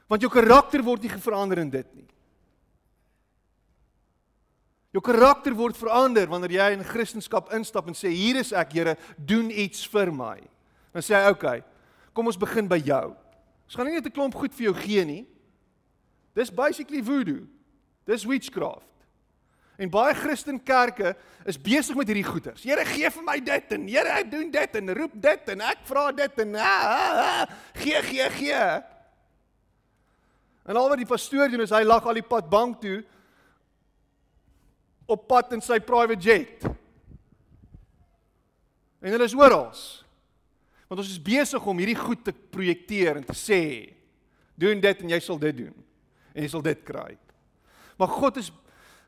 Want 0.07 0.21
jou 0.21 0.31
karakter 0.31 0.83
word 0.83 1.01
nie 1.01 1.09
verander 1.09 1.61
in 1.63 1.69
dit 1.69 1.95
nie. 1.95 2.07
Jou 4.93 5.01
karakter 5.01 5.55
word 5.57 5.77
verander 5.77 6.29
wanneer 6.29 6.53
jy 6.59 6.69
in 6.75 6.85
Christendom 6.85 7.49
instap 7.57 7.87
en 7.89 7.97
sê 7.97 8.11
hier 8.13 8.37
is 8.37 8.53
ek 8.53 8.75
Here, 8.77 8.97
doen 9.17 9.49
iets 9.49 9.87
vir 9.89 10.11
my. 10.13 10.37
Dan 10.93 11.01
sê 11.01 11.15
hy, 11.15 11.29
"Oké, 11.29 11.45
okay, 11.45 11.63
kom 12.13 12.27
ons 12.27 12.37
begin 12.37 12.67
by 12.67 12.77
jou." 12.77 13.15
Ons 13.65 13.75
gaan 13.75 13.87
nie 13.87 13.95
net 13.95 14.05
'n 14.05 14.11
klomp 14.11 14.35
goed 14.35 14.53
vir 14.53 14.71
jou 14.71 14.73
gee 14.73 15.05
nie. 15.05 15.27
Dis 16.35 16.51
basically 16.51 17.01
voodoo. 17.01 17.47
Dis 18.05 18.23
witchcraft. 18.23 18.85
En 19.77 19.89
baie 19.89 20.13
Christen 20.13 20.63
kerke 20.63 21.15
is 21.45 21.57
besig 21.61 21.95
met 21.95 22.07
hierdie 22.07 22.27
goeters. 22.27 22.63
Here 22.63 22.85
gee 22.85 23.09
vir 23.09 23.23
my 23.23 23.39
dit 23.39 23.71
en 23.71 23.87
Here 23.87 24.07
ek 24.19 24.31
doen 24.31 24.51
dit 24.51 24.75
en 24.75 24.93
roep 24.93 25.15
dit 25.15 25.49
en 25.49 25.61
ek 25.61 25.79
vra 25.83 26.11
dit 26.11 26.39
en 26.39 26.55
ah, 26.55 26.83
ah, 26.83 27.41
ah, 27.41 27.47
gee 27.73 28.01
gee 28.01 28.29
gee. 28.29 28.83
En 30.63 30.79
al 30.79 30.89
wat 30.91 31.01
die 31.01 31.09
pastoor 31.09 31.51
doen 31.51 31.65
is 31.65 31.73
hy 31.75 31.83
lag 31.83 32.05
al 32.07 32.19
die 32.19 32.25
pad 32.25 32.47
bank 32.51 32.79
toe 32.83 33.01
op 35.11 35.27
pad 35.27 35.51
in 35.57 35.63
sy 35.63 35.81
private 35.83 36.23
jet. 36.23 36.63
En 39.03 39.11
hulle 39.11 39.27
is 39.27 39.35
oral. 39.35 39.73
Want 40.87 41.01
ons 41.03 41.11
is 41.11 41.19
besig 41.19 41.65
om 41.67 41.81
hierdie 41.81 41.99
goed 41.99 42.23
te 42.23 42.31
projekteer 42.31 43.19
en 43.19 43.27
te 43.27 43.35
sê 43.35 43.63
doen 44.59 44.79
dit 44.79 45.03
en 45.03 45.11
jy 45.15 45.19
sal 45.23 45.39
dit 45.41 45.63
doen 45.63 45.73
en 46.33 46.45
jy 46.45 46.49
sal 46.49 46.63
dit 46.65 46.81
kry. 46.85 47.11
Maar 47.99 48.11
God 48.13 48.39
is 48.41 48.51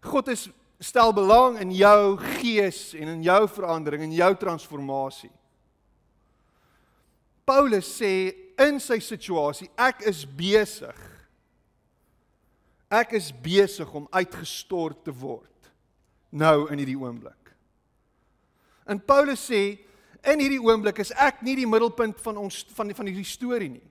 God 0.06 0.28
is 0.30 0.48
stel 0.84 1.14
belang 1.16 1.56
in 1.64 1.72
jou 1.74 2.18
gees 2.38 2.92
en 2.98 3.16
in 3.16 3.24
jou 3.26 3.42
verandering 3.50 4.04
en 4.06 4.14
jou 4.14 4.32
transformasie. 4.38 5.32
Paulus 7.46 7.88
sê 8.02 8.12
in 8.62 8.78
sy 8.82 9.00
situasie 9.02 9.70
ek 9.80 10.04
is 10.10 10.26
besig 10.26 11.15
Ek 12.96 13.16
is 13.18 13.32
besig 13.44 13.90
om 13.98 14.08
uitgestort 14.14 15.04
te 15.04 15.12
word 15.12 15.52
nou 16.36 16.68
in 16.72 16.82
hierdie 16.82 17.00
oomblik. 17.00 17.52
En 18.86 19.00
Paulus 19.02 19.42
sê 19.48 19.62
in 20.26 20.42
hierdie 20.42 20.62
oomblik 20.62 21.00
is 21.04 21.14
ek 21.22 21.42
nie 21.46 21.56
die 21.58 21.70
middelpunt 21.70 22.20
van 22.26 22.40
ons 22.44 22.64
van 22.76 22.92
van 22.98 23.10
hierdie 23.10 23.28
storie 23.28 23.72
nie. 23.72 23.86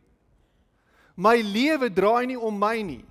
My 1.15 1.37
lewe 1.41 1.91
draai 1.95 2.27
nie 2.31 2.39
om 2.39 2.57
my 2.59 2.77
nie. 2.83 3.03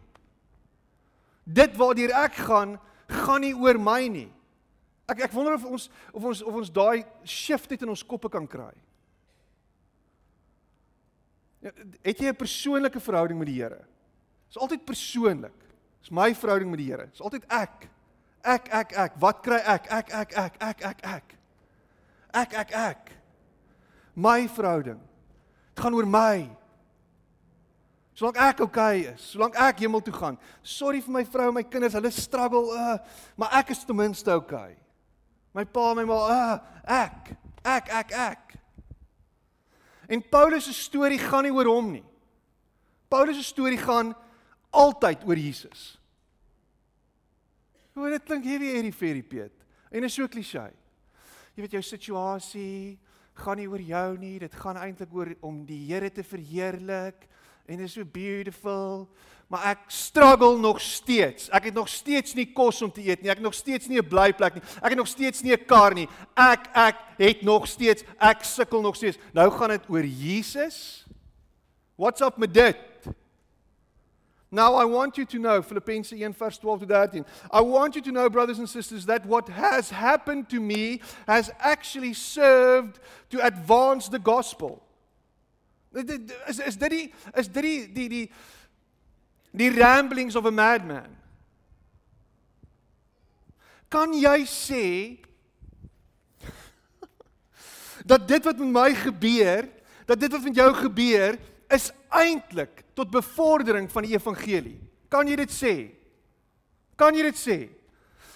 Dit 1.43 1.75
waardeur 1.79 2.13
ek 2.23 2.39
gaan, 2.47 2.77
gaan 3.23 3.43
nie 3.43 3.56
oor 3.56 3.79
my 3.79 4.01
nie. 4.12 4.29
Ek 5.10 5.25
ek 5.27 5.36
wonder 5.36 5.58
of 5.58 5.65
ons 5.67 5.89
of 6.13 6.29
ons 6.32 6.43
of 6.43 6.62
ons 6.62 6.71
daai 6.71 7.03
shift 7.27 7.71
net 7.71 7.84
in 7.84 7.91
ons 7.91 8.06
koppe 8.08 8.32
kan 8.32 8.47
kry. 8.47 8.71
Ja, 11.63 11.71
het 12.03 12.19
jy 12.19 12.27
'n 12.27 12.36
persoonlike 12.36 12.99
verhouding 12.99 13.39
met 13.39 13.47
die 13.47 13.62
Here? 13.62 13.79
Dit 13.79 14.56
is 14.56 14.58
altyd 14.58 14.86
persoonlik. 14.86 15.62
Dis 16.04 16.12
my 16.12 16.34
verhouding 16.36 16.70
met 16.72 16.82
die 16.84 16.89
Here. 16.92 17.08
Dis 17.08 17.24
altyd 17.24 17.46
ek. 17.48 17.88
Ek 18.44 18.68
ek 18.76 18.98
ek. 19.06 19.13
Wat 19.24 19.39
kry 19.44 19.62
ek? 19.63 19.88
Ek 19.88 20.12
ek 20.12 20.34
ek 20.36 20.58
ek 20.60 20.84
ek 20.89 21.06
ek. 21.08 21.38
Ek 22.34 22.58
ek 22.60 22.74
ek. 22.76 23.13
My 24.13 24.44
verhouding. 24.52 25.00
Dit 25.72 25.86
gaan 25.86 25.96
oor 25.96 26.10
my. 26.10 26.50
Solank 28.13 28.38
ek 28.38 28.60
okay 28.62 29.08
is, 29.10 29.24
solank 29.32 29.56
ek 29.58 29.80
hemel 29.82 30.02
toe 30.06 30.13
gaan. 30.13 30.36
Sorry 30.62 31.00
vir 31.02 31.13
my 31.16 31.24
vrou 31.26 31.48
en 31.50 31.56
my 31.58 31.63
kinders, 31.66 31.96
hulle 31.98 32.12
struggle, 32.13 32.68
uh, 32.78 33.00
maar 33.39 33.56
ek 33.58 33.72
is 33.74 33.82
ten 33.88 33.98
minste 33.98 34.30
okay. 34.38 34.76
My 35.54 35.66
pa 35.66 35.88
en 35.89 35.98
my 35.98 36.06
ma, 36.06 36.20
uh, 36.30 36.60
ek, 36.86 37.32
ek 37.66 37.89
ek 38.04 38.13
ek. 38.13 38.54
En 40.13 40.22
Paulus 40.22 40.68
se 40.70 40.76
storie 40.78 41.18
gaan 41.18 41.48
nie 41.48 41.54
oor 41.56 41.72
hom 41.72 41.89
nie. 41.96 42.06
Paulus 43.10 43.39
se 43.39 43.48
storie 43.48 43.82
gaan 43.82 44.13
altyd 44.73 45.25
oor 45.27 45.39
Jesus. 45.39 45.93
Hoe 47.93 48.09
dit 48.09 48.25
klink 48.25 48.47
heavy 48.49 48.71
hierdie 48.73 48.95
fairy 48.95 49.21
Piet. 49.21 49.53
En 49.93 50.03
is 50.03 50.15
so 50.17 50.27
klisjé. 50.27 50.71
Jy 51.53 51.65
weet 51.65 51.75
jou 51.77 51.83
situasie 51.86 52.97
gaan 53.38 53.57
nie 53.57 53.69
oor 53.69 53.81
jou 53.81 54.09
nie, 54.21 54.36
dit 54.41 54.55
gaan 54.62 54.77
eintlik 54.77 55.13
oor 55.13 55.31
om 55.45 55.63
die 55.65 55.79
Here 55.89 56.09
te 56.13 56.25
verheerlik 56.25 57.27
en 57.69 57.81
is 57.86 57.95
so 57.95 58.05
beautiful. 58.05 59.07
Maar 59.51 59.75
ek 59.75 59.83
struggle 59.93 60.57
nog 60.57 60.79
steeds. 60.81 61.49
Ek 61.53 61.69
het 61.69 61.75
nog 61.77 61.89
steeds 61.91 62.33
nie 62.33 62.47
kos 62.55 62.81
om 62.81 62.91
te 62.91 63.03
eet 63.05 63.21
nie. 63.21 63.29
Ek 63.29 63.38
het 63.38 63.45
nog 63.45 63.57
steeds 63.57 63.88
nie 63.88 64.01
'n 64.01 64.07
blyplek 64.07 64.55
nie. 64.55 64.63
Ek 64.81 64.89
het 64.89 64.97
nog 64.97 65.07
steeds 65.07 65.41
nie 65.41 65.53
'n 65.53 65.65
kar 65.65 65.93
nie. 65.93 66.07
Ek 66.36 66.69
ek 66.73 66.97
het 67.17 67.41
nog 67.41 67.67
steeds 67.67 68.03
ek 68.19 68.43
sukkel 68.43 68.81
nog 68.81 68.95
steeds. 68.95 69.17
Nou 69.33 69.51
gaan 69.51 69.69
dit 69.69 69.89
oor 69.89 70.05
Jesus. 70.05 71.05
What's 71.95 72.21
up 72.21 72.38
met 72.38 72.53
dit? 72.53 72.77
Now 74.54 74.76
I 74.76 74.86
want 74.86 75.18
you 75.18 75.26
to 75.26 75.39
know, 75.39 75.63
Philippians 75.63 76.12
1 76.12 76.34
verse 76.34 76.60
12 76.60 76.82
to 76.82 76.86
13. 76.86 77.26
I 77.50 77.62
want 77.62 77.96
you 77.96 78.04
to 78.04 78.12
know, 78.12 78.30
brothers 78.30 78.60
and 78.60 78.70
sisters, 78.70 79.04
that 79.08 79.26
what 79.26 79.50
has 79.50 79.89
happened 79.89 80.48
to 80.50 80.60
me 80.60 81.02
has 81.28 81.50
actually 81.60 82.13
served 82.13 83.00
to 83.32 83.44
advance 83.44 84.10
the 84.10 84.20
gospel. 84.20 84.84
Is, 85.96 86.60
is 86.60 86.78
dit 86.78 86.92
die 86.92 87.13
is 87.34 87.50
dit 87.50 87.66
die 87.66 87.88
die 87.94 88.08
die 88.10 88.32
die 89.58 89.72
ramblings 89.74 90.36
of 90.36 90.46
a 90.46 90.52
madman? 90.52 91.10
Kan 93.89 94.13
jy 94.13 94.38
sê 94.46 94.86
dat 98.13 98.30
dit 98.30 98.46
wat 98.46 98.62
met 98.62 98.74
my 98.78 98.88
gebeur, 99.02 99.66
dat 100.06 100.22
dit 100.22 100.38
wat 100.38 100.46
met 100.46 100.62
jou 100.62 100.70
gebeur, 100.78 101.42
is 101.74 101.89
eintlik 102.13 102.84
tot 102.93 103.12
bevordering 103.12 103.89
van 103.91 104.06
die 104.06 104.13
evangelie. 104.15 104.80
Kan 105.10 105.28
jy 105.28 105.36
dit 105.36 105.52
sê? 105.52 105.73
Kan 106.95 107.15
jy 107.17 107.23
dit 107.23 107.38
sê? 107.38 107.58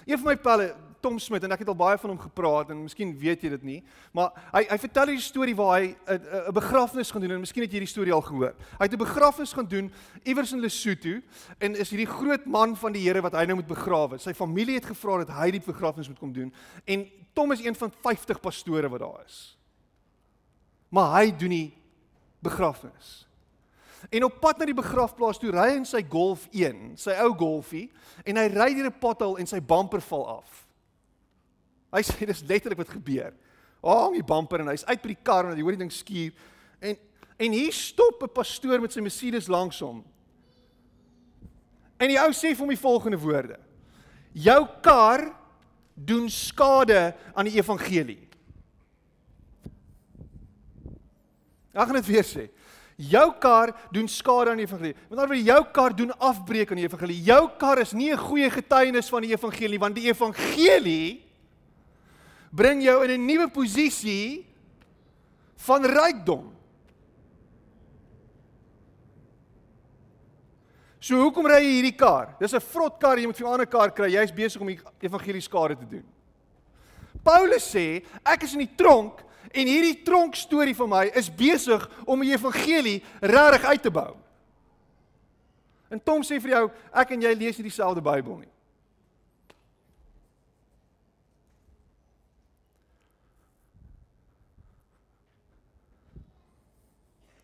Een 0.08 0.20
van 0.22 0.32
my 0.32 0.38
pelle, 0.42 0.74
Tom 1.02 1.20
Smit 1.22 1.44
en 1.46 1.54
ek 1.54 1.62
het 1.62 1.70
al 1.70 1.78
baie 1.78 1.98
van 2.02 2.12
hom 2.12 2.20
gepraat 2.20 2.72
en 2.74 2.80
miskien 2.82 3.12
weet 3.20 3.44
jy 3.46 3.52
dit 3.54 3.66
nie, 3.68 3.78
maar 4.18 4.34
hy 4.54 4.64
hy 4.72 4.78
vertel 4.82 5.12
hierdie 5.12 5.24
storie 5.24 5.56
waar 5.56 5.80
hy 5.80 5.96
'n 6.10 6.54
begrafnis 6.54 7.12
gaan 7.12 7.22
doen 7.22 7.32
en 7.32 7.44
miskien 7.44 7.64
het 7.64 7.72
jy 7.72 7.80
hierdie 7.80 7.94
storie 7.94 8.14
al 8.14 8.22
gehoor. 8.22 8.56
Hy 8.80 8.84
het 8.86 8.94
'n 8.94 9.06
begrafnis 9.06 9.54
gaan 9.54 9.68
doen 9.68 9.92
iewers 10.24 10.54
in 10.54 10.60
Lesotho 10.60 11.22
en 11.60 11.76
is 11.76 11.90
hierdie 11.90 12.10
groot 12.10 12.46
man 12.46 12.76
van 12.76 12.92
die 12.92 13.04
Here 13.04 13.22
wat 13.22 13.34
hy 13.34 13.46
nou 13.46 13.56
moet 13.56 13.68
begrawe. 13.68 14.18
Sy 14.18 14.34
familie 14.34 14.76
het 14.76 14.86
gevra 14.86 15.24
dat 15.24 15.30
hy 15.30 15.52
die 15.52 15.62
begrafnis 15.62 16.08
moet 16.08 16.20
kom 16.20 16.34
doen 16.34 16.54
en 16.86 17.08
Tom 17.34 17.52
is 17.52 17.64
een 17.64 17.76
van 17.76 17.92
50 17.92 18.40
pastore 18.40 18.90
wat 18.90 19.00
daar 19.00 19.24
is. 19.26 19.58
Maar 20.90 21.22
hy 21.22 21.38
doen 21.38 21.50
nie 21.50 21.74
begrafnis. 22.42 23.27
En 24.10 24.24
op 24.24 24.40
pad 24.40 24.60
na 24.60 24.66
die 24.70 24.78
begrafplaas 24.78 25.40
toe 25.40 25.52
ry 25.52 25.66
hy 25.72 25.80
in 25.82 25.88
sy 25.88 26.02
Golf 26.08 26.46
1, 26.56 26.96
sy 27.00 27.16
ou 27.26 27.34
Golfie, 27.36 27.90
en 28.24 28.40
hy 28.40 28.46
ry 28.54 28.70
deur 28.76 28.88
'n 28.88 29.00
pothol 29.00 29.38
en 29.38 29.48
sy 29.48 29.60
bumper 29.60 30.02
val 30.02 30.28
af. 30.40 30.68
Hy 31.92 32.02
sê 32.04 32.26
dis 32.26 32.44
letterlik 32.48 32.78
wat 32.78 32.90
gebeur. 32.90 33.34
Hang 33.84 34.14
die 34.14 34.24
bumper 34.24 34.62
en 34.62 34.68
hy's 34.68 34.86
uit 34.86 35.02
by 35.02 35.08
die 35.08 35.24
kar 35.24 35.46
en 35.46 35.56
hy 35.56 35.62
hoor 35.62 35.76
die 35.76 35.86
ding 35.86 35.92
skuur 35.92 36.34
en 36.82 36.98
en 37.38 37.52
hier 37.54 37.74
stop 37.74 38.24
'n 38.24 38.34
pastoor 38.34 38.82
met 38.82 38.92
sy 38.92 39.02
Mercedes 39.02 39.48
langs 39.48 39.80
hom. 39.80 40.04
En 42.00 42.08
die 42.08 42.18
ou 42.18 42.32
sê 42.32 42.54
vir 42.54 42.66
hom 42.66 42.70
die 42.70 42.82
volgende 42.82 43.18
woorde: 43.18 43.60
Jou 44.34 44.68
kar 44.82 45.36
doen 45.94 46.30
skade 46.30 47.14
aan 47.34 47.46
die 47.46 47.58
evangelie. 47.58 48.28
Ek 51.74 51.86
gaan 51.86 52.02
dit 52.02 52.06
weer 52.06 52.26
sê. 52.26 52.50
Jou 52.98 53.28
kar 53.38 53.76
doen 53.94 54.08
skade 54.10 54.50
aan 54.50 54.58
die 54.58 54.66
evangelie. 54.66 54.96
Met 55.06 55.20
ander 55.20 55.36
woorde, 55.36 55.44
jou 55.46 55.64
kar 55.72 55.94
doen 55.96 56.12
afbreek 56.18 56.72
aan 56.72 56.80
die 56.82 56.88
evangelie. 56.88 57.18
Jou 57.28 57.44
kar 57.62 57.78
is 57.78 57.94
nie 57.94 58.12
'n 58.12 58.18
goeie 58.18 58.50
getuienis 58.50 59.10
van 59.10 59.22
die 59.22 59.32
evangelie 59.32 59.80
want 59.80 59.96
die 59.96 60.10
evangelie 60.10 61.24
bring 62.52 62.82
jou 62.82 63.04
in 63.04 63.12
'n 63.12 63.26
nuwe 63.26 63.50
posisie 63.50 64.48
van 65.56 65.86
rykdom. 65.86 66.54
So 71.00 71.22
hoekom 71.22 71.46
ry 71.46 71.62
jy 71.62 71.72
hierdie 71.82 71.98
kar? 71.98 72.36
Dis 72.40 72.54
'n 72.54 72.60
vrot 72.60 73.00
kar, 73.00 73.18
jy 73.18 73.28
moet 73.28 73.38
vir 73.38 73.48
'n 73.48 73.52
ander 73.52 73.68
kar 73.68 73.92
kry. 73.92 74.10
Jy's 74.10 74.32
besig 74.32 74.60
om 74.60 74.68
die 74.68 74.80
evangelie 75.02 75.42
skade 75.42 75.78
te 75.78 75.86
doen. 75.86 76.04
Paulus 77.24 77.76
sê, 77.76 78.04
ek 78.26 78.44
is 78.44 78.54
in 78.54 78.60
die 78.60 78.76
tronk 78.76 79.27
En 79.52 79.68
hierdie 79.68 80.02
tronk 80.04 80.36
storie 80.36 80.76
van 80.76 80.90
my 80.90 81.04
is 81.16 81.32
besig 81.34 81.90
om 82.06 82.22
die 82.22 82.34
evangelie 82.34 83.00
regtig 83.22 83.64
uit 83.64 83.82
te 83.82 83.92
bou. 83.92 84.12
En 85.88 86.04
Tom 86.04 86.24
sê 86.24 86.42
vir 86.44 86.58
jou, 86.58 86.68
ek 86.92 87.16
en 87.16 87.24
jy 87.24 87.34
lees 87.38 87.60
nie 87.60 87.70
dieselfde 87.70 88.04
Bybel 88.04 88.42
nie. 88.42 88.52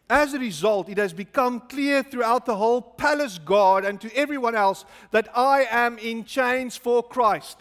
As 0.10 0.34
a 0.34 0.40
result, 0.40 0.90
it 0.90 0.98
has 1.00 1.14
become 1.14 1.62
clear 1.62 2.04
throughout 2.04 2.46
the 2.46 2.56
whole 2.56 2.82
palace 2.82 3.40
guard 3.40 3.84
and 3.84 4.00
to 4.02 4.16
everyone 4.16 4.54
else 4.54 4.86
that 5.12 5.28
I 5.36 5.66
am 5.72 5.98
in 5.98 6.24
chains 6.24 6.78
for 6.78 7.02
Christ. 7.02 7.58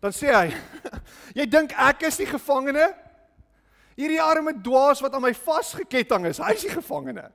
Dan 0.00 0.10
sê 0.12 0.32
hy, 0.32 0.48
jy 1.38 1.46
dink 1.46 1.76
ek 1.78 2.02
is 2.08 2.18
die 2.18 2.26
gevangene? 2.26 2.88
Hierdie 3.96 4.20
arme 4.20 4.52
dwaas 4.62 5.00
wat 5.00 5.14
aan 5.16 5.24
my 5.24 5.32
vasgeketting 5.34 6.26
is, 6.28 6.38
hy 6.38 6.52
is 6.52 6.66
die 6.66 6.74
gevangene. 6.74 7.30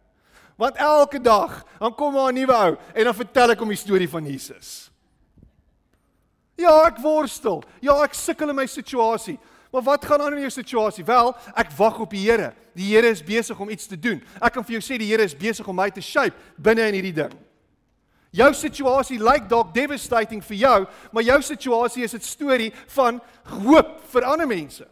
Want 0.61 0.77
elke 0.77 1.21
dag 1.21 1.63
dan 1.79 1.95
kom 1.97 2.13
maar 2.13 2.31
'n 2.31 2.35
nuwe 2.35 2.53
ou 2.53 2.77
en 2.93 3.03
dan 3.03 3.15
vertel 3.15 3.51
ek 3.51 3.59
hom 3.59 3.69
die 3.69 3.77
storie 3.77 4.09
van 4.09 4.25
Jesus. 4.25 4.91
Ja, 6.55 6.85
ek 6.85 6.99
worstel. 7.01 7.63
Ja, 7.81 8.03
ek 8.03 8.13
sukkel 8.13 8.49
in 8.49 8.55
my 8.55 8.65
situasie. 8.65 9.39
Maar 9.71 9.81
wat 9.81 10.05
gaan 10.05 10.21
aan 10.21 10.33
in 10.33 10.39
jou 10.39 10.51
situasie? 10.51 11.05
Wel, 11.05 11.35
ek 11.55 11.71
wag 11.71 11.99
op 11.99 12.09
die 12.09 12.29
Here. 12.29 12.53
Die 12.75 12.93
Here 12.93 13.07
is 13.07 13.23
besig 13.23 13.59
om 13.59 13.69
iets 13.69 13.87
te 13.87 13.99
doen. 13.99 14.21
Ek 14.41 14.53
kan 14.53 14.63
vir 14.63 14.79
jou 14.79 14.81
sê 14.83 14.97
die 14.99 15.07
Here 15.07 15.23
is 15.23 15.35
besig 15.37 15.67
om 15.67 15.75
my 15.75 15.89
te 15.89 16.01
shape 16.01 16.35
binne 16.57 16.87
in 16.87 16.93
hierdie 16.93 17.15
ding. 17.23 17.33
Jou 18.31 18.53
situasie 18.53 19.19
lyk 19.19 19.49
dalk 19.49 19.73
devastating 19.73 20.43
vir 20.43 20.57
jou, 20.57 20.85
maar 21.11 21.23
jou 21.23 21.41
situasie 21.41 22.03
is 22.03 22.13
'n 22.13 22.19
storie 22.19 22.71
van 22.87 23.21
hoop 23.43 23.99
vir 24.11 24.23
ander 24.23 24.47
mense. 24.47 24.87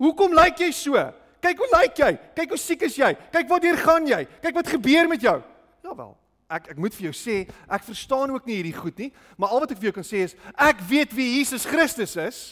Hoekom 0.00 0.34
lyk 0.34 0.58
jy 0.64 0.70
so? 0.74 0.98
Kyk 1.44 1.60
hoe 1.60 1.70
lyk 1.76 1.98
jy? 2.00 2.10
Kyk 2.36 2.54
hoe 2.54 2.60
siek 2.60 2.82
is 2.88 2.96
jy? 2.98 3.10
Kyk 3.32 3.48
wat 3.50 3.66
hier 3.66 3.78
gaan 3.80 4.06
jy? 4.08 4.22
Kyk 4.42 4.56
wat 4.56 4.70
gebeur 4.74 5.10
met 5.10 5.24
jou? 5.24 5.36
Jawel. 5.84 6.14
Ek 6.54 6.70
ek 6.74 6.80
moet 6.80 6.94
vir 6.96 7.08
jou 7.08 7.14
sê, 7.16 7.36
ek 7.72 7.86
verstaan 7.86 8.32
ook 8.34 8.44
nie 8.46 8.58
hierdie 8.58 8.76
goed 8.76 8.98
nie, 9.00 9.08
maar 9.40 9.54
al 9.54 9.62
wat 9.64 9.72
ek 9.72 9.80
vir 9.80 9.88
jou 9.88 9.94
kan 9.96 10.06
sê 10.06 10.26
is 10.26 10.34
ek 10.60 10.82
weet 10.88 11.14
wie 11.16 11.38
Jesus 11.38 11.64
Christus 11.68 12.16
is. 12.20 12.42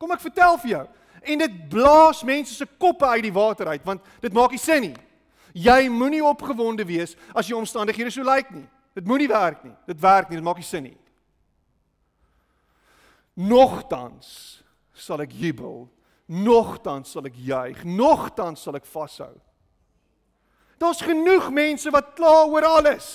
Kom 0.00 0.12
ek 0.14 0.22
vertel 0.24 0.56
vir 0.64 0.72
jou. 0.72 0.84
En 1.28 1.42
dit 1.42 1.58
blaas 1.70 2.22
mense 2.26 2.54
se 2.54 2.66
koppe 2.80 3.06
uit 3.16 3.26
die 3.26 3.34
water 3.34 3.68
uit 3.74 3.84
want 3.86 4.04
dit 4.22 4.34
maak 4.34 4.54
nie 4.54 4.62
sin 4.62 4.88
nie. 4.88 4.96
Jy 5.58 5.88
moenie 5.92 6.22
opgewonde 6.24 6.86
wees 6.88 7.16
as 7.34 7.48
jou 7.48 7.58
omstandighede 7.58 8.12
so 8.14 8.24
lyk 8.26 8.50
nie. 8.54 8.66
Dit 8.96 9.06
moenie 9.08 9.28
werk 9.30 9.64
nie. 9.64 9.74
Dit 9.88 10.00
werk 10.02 10.30
nie, 10.30 10.38
dit 10.38 10.46
maak 10.46 10.60
nie 10.60 10.66
sin 10.66 10.86
nie. 10.88 10.96
Nogtans 13.38 14.62
sal 14.98 15.22
ek 15.22 15.34
jubel 15.36 15.86
nogtans 16.28 17.10
sal 17.10 17.26
ek 17.28 17.36
juig, 17.40 17.80
nogtans 17.88 18.62
sal 18.62 18.76
ek 18.76 18.86
vashou. 18.86 19.32
Daar's 20.78 21.00
genoeg 21.02 21.48
mense 21.50 21.90
wat 21.90 22.12
kla 22.18 22.44
oor 22.46 22.66
alles. 22.68 23.08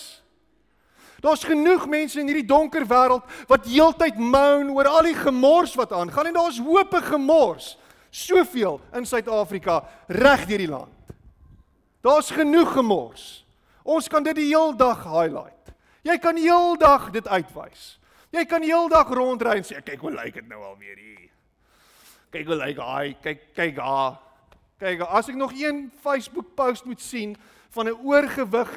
Daar's 1.24 1.46
genoeg 1.48 1.86
mense 1.88 2.20
in 2.20 2.28
hierdie 2.28 2.50
donker 2.50 2.84
wêreld 2.84 3.24
wat 3.48 3.70
heeltyd 3.70 4.18
moan 4.20 4.74
oor 4.76 4.90
al 4.90 5.08
die 5.08 5.16
gemors 5.16 5.78
wat 5.80 5.94
aangaan 5.96 6.34
en 6.34 6.36
daar's 6.36 6.60
hoop 6.60 6.98
en 6.98 7.06
gemors. 7.14 7.70
Soveel 8.14 8.82
in 8.94 9.08
Suid-Afrika 9.08 9.80
reg 10.12 10.44
deur 10.50 10.66
die 10.66 10.70
land. 10.70 10.92
Daar's 12.04 12.34
genoeg 12.34 12.74
gemors. 12.76 13.46
Ons 13.88 14.10
kan 14.12 14.24
dit 14.24 14.36
die 14.36 14.50
heel 14.52 14.76
dag 14.76 15.06
highlight. 15.08 15.72
Jy 16.04 16.18
kan 16.20 16.36
heeldag 16.36 17.14
dit 17.16 17.28
uitwys. 17.28 17.94
Jy 18.34 18.44
kan 18.50 18.66
heeldag 18.66 19.08
rondry 19.16 19.62
en 19.62 19.68
sê 19.68 19.80
kyk 19.80 20.04
hoe 20.04 20.12
lyk 20.12 20.42
dit 20.42 20.50
nou 20.50 20.60
alweer 20.60 20.98
hier 21.00 21.14
kyk 22.34 22.50
hoe 22.50 22.58
lyk 22.58 22.80
hy, 22.82 23.16
kyk 23.22 23.42
kyk 23.56 23.82
haar. 23.82 24.18
Kyk, 24.82 25.06
as 25.06 25.30
ek 25.30 25.38
nog 25.38 25.54
een 25.56 25.86
Facebook 26.04 26.56
post 26.58 26.86
moet 26.90 27.02
sien 27.02 27.36
van 27.74 27.88
'n 27.88 28.00
oorgewig 28.04 28.70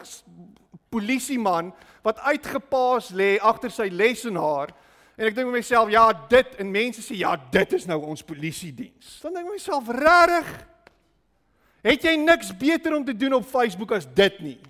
polisieman 0.89 1.73
wat 2.03 2.19
uitgepaas 2.19 3.11
lê 3.11 3.39
agter 3.41 3.71
sy 3.71 3.89
lesenaar 3.91 4.71
en 5.17 5.27
ek 5.27 5.35
dink 5.35 5.49
vir 5.49 5.59
myself, 5.59 5.91
ja, 5.91 6.13
dit 6.13 6.55
en 6.61 6.71
mense 6.71 7.01
sê 7.01 7.17
ja, 7.17 7.37
dit 7.37 7.73
is 7.73 7.87
nou 7.87 7.99
ons 8.05 8.23
polisie 8.23 8.73
diens. 8.75 9.21
Dan 9.23 9.33
dink 9.33 9.47
ek 9.47 9.53
myself, 9.53 9.89
regtig? 9.89 10.67
Het 11.83 12.03
jy 12.03 12.17
niks 12.17 12.53
beter 12.57 12.97
om 12.97 13.05
te 13.05 13.17
doen 13.17 13.33
op 13.33 13.47
Facebook 13.47 13.93
as 13.93 14.07
dit 14.15 14.41
nie? 14.41 14.61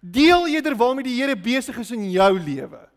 Deel 0.00 0.46
eerder 0.48 0.76
waarmee 0.76 1.04
die 1.04 1.18
Here 1.20 1.36
besig 1.36 1.78
is 1.78 1.90
in 1.90 2.10
jou 2.10 2.38
lewe. 2.38 2.88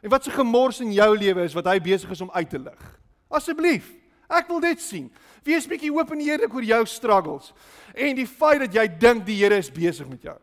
En 0.00 0.10
wat 0.10 0.24
se 0.24 0.30
gemors 0.30 0.80
in 0.80 0.92
jou 0.92 1.10
lewe 1.18 1.42
is 1.42 1.56
wat 1.56 1.66
hy 1.66 1.78
besig 1.80 2.10
is 2.10 2.20
om 2.20 2.30
uit 2.30 2.50
te 2.50 2.58
lig. 2.58 2.97
Asseblief, 3.28 3.90
ek 4.28 4.48
wil 4.48 4.60
dit 4.64 4.80
sien. 4.80 5.08
Wees 5.44 5.66
bietjie 5.68 5.92
oop 5.92 6.12
en 6.12 6.20
eerlik 6.24 6.54
oor 6.54 6.64
jou 6.64 6.82
struggles 6.86 7.52
en 7.94 8.16
die 8.16 8.28
feit 8.28 8.60
dat 8.66 8.74
jy 8.74 8.86
dink 9.00 9.24
die 9.26 9.38
Here 9.40 9.56
is 9.58 9.70
besig 9.72 10.08
met 10.08 10.22
jou. 10.22 10.36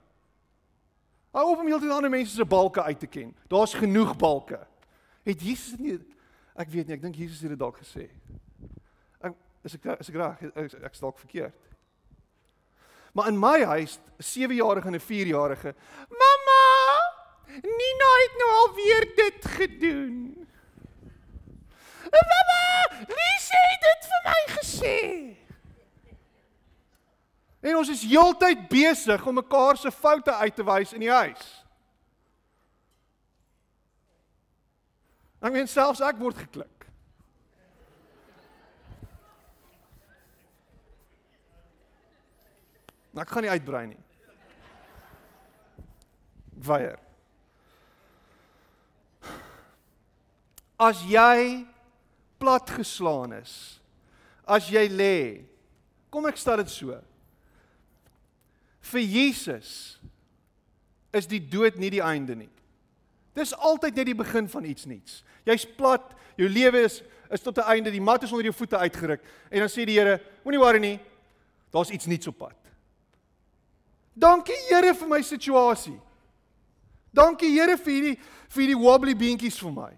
Hou 1.36 1.46
op 1.52 1.62
om 1.64 1.68
heeltyd 1.68 1.92
ander 1.92 2.12
mense 2.12 2.36
se 2.36 2.46
balke 2.48 2.84
uit 2.84 3.00
te 3.00 3.10
ken. 3.12 3.34
Daar's 3.52 3.76
genoeg 3.76 4.16
balke. 4.18 4.60
Het 5.28 5.42
Jesus 5.42 5.80
nie 5.80 6.00
ek 6.56 6.72
weet 6.72 6.88
nie, 6.88 6.96
ek 6.96 7.04
dink 7.04 7.18
Jesus 7.20 7.42
het 7.44 7.52
dit 7.52 7.60
dalk 7.60 7.82
gesê. 7.82 8.08
Ek 9.20 9.36
is 9.68 9.76
ek 9.76 9.88
is 10.00 10.12
ek 10.12 10.20
reg? 10.22 10.44
Ek, 10.56 10.78
ek 10.88 11.00
dalk 11.02 11.20
verkeerd. 11.20 11.62
Maar 13.16 13.30
in 13.32 13.40
my 13.40 13.64
huis, 13.64 14.00
'n 14.20 14.24
7-jarige 14.24 14.88
en 14.88 14.96
'n 14.96 15.00
4-jarige, 15.00 15.76
mamma, 16.10 16.64
Nina 17.64 18.10
het 18.24 18.36
nou 18.40 18.50
al 18.52 18.74
weer 18.76 19.06
dit 19.16 19.46
gedoen. 19.46 20.48
Mamma, 22.32 23.06
wie 23.10 23.36
sê 23.44 23.64
dit 23.86 24.10
vir 24.12 24.24
my 24.28 24.40
gesê? 24.54 25.00
En 27.66 27.80
ons 27.82 27.90
is 27.90 28.06
heeltyd 28.06 28.68
besig 28.70 29.26
om 29.26 29.40
mekaar 29.42 29.78
se 29.78 29.92
foute 29.92 30.34
uit 30.34 30.56
te 30.56 30.66
wys 30.66 30.94
in 30.94 31.02
die 31.02 31.12
huis. 31.12 31.46
Ek 35.42 35.54
meen 35.54 35.70
selfs 35.70 36.02
ek 36.06 36.18
word 36.22 36.38
geklik. 36.46 36.76
Ek 43.16 43.32
gaan 43.32 43.46
nie 43.46 43.54
uitbrei 43.54 43.86
nie. 43.88 44.02
Weier. 46.66 47.00
As 50.76 51.00
jy 51.08 51.64
platgeslaan 52.46 53.34
is. 53.42 53.80
As 54.46 54.70
jy 54.70 54.86
lê. 54.94 55.18
Kom 56.14 56.28
ek 56.30 56.38
stel 56.38 56.62
dit 56.62 56.70
so. 56.70 56.98
Vir 58.86 59.02
Jesus 59.02 59.98
is 61.16 61.26
die 61.26 61.42
dood 61.42 61.80
nie 61.82 61.90
die 61.90 62.04
einde 62.06 62.36
nie. 62.38 62.52
Dis 63.36 63.56
altyd 63.56 63.98
net 63.98 64.12
die 64.12 64.18
begin 64.18 64.48
van 64.52 64.68
iets 64.70 64.86
nuuts. 64.88 65.24
Jy's 65.48 65.66
plat, 65.78 66.14
jou 66.38 66.50
lewe 66.50 66.86
is 66.86 67.02
is 67.34 67.42
tot 67.42 67.58
'n 67.58 67.66
einde, 67.74 67.92
die 67.92 68.02
mat 68.02 68.24
is 68.24 68.32
onder 68.32 68.46
jou 68.46 68.54
voete 68.54 68.78
uitgeruk 68.78 69.22
en 69.50 69.60
dan 69.60 69.68
sê 69.68 69.84
die 69.84 69.98
Here, 69.98 70.22
moenie 70.44 70.60
worry 70.60 70.80
nie. 70.80 71.00
Daar's 71.72 71.90
iets 71.90 72.06
nuuts 72.06 72.28
op 72.28 72.38
pad. 72.38 72.56
Dankie 74.14 74.62
Here 74.70 74.94
vir 74.94 75.08
my 75.08 75.22
situasie. 75.22 76.00
Dankie 77.12 77.50
Here 77.50 77.78
vir 77.78 77.94
hierdie 77.94 78.20
vir 78.48 78.62
hierdie 78.62 78.78
wobbly 78.78 79.16
beentjies 79.16 79.58
vir 79.60 79.72
my. 79.72 79.92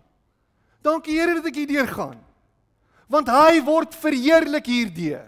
Dankie 0.82 1.20
Here 1.20 1.36
dat 1.36 1.46
ek 1.46 1.56
hierdeur 1.56 1.88
gaan 1.88 2.27
want 3.12 3.30
hy 3.32 3.60
word 3.64 3.96
verheerlik 3.96 4.68
hierdeur. 4.68 5.28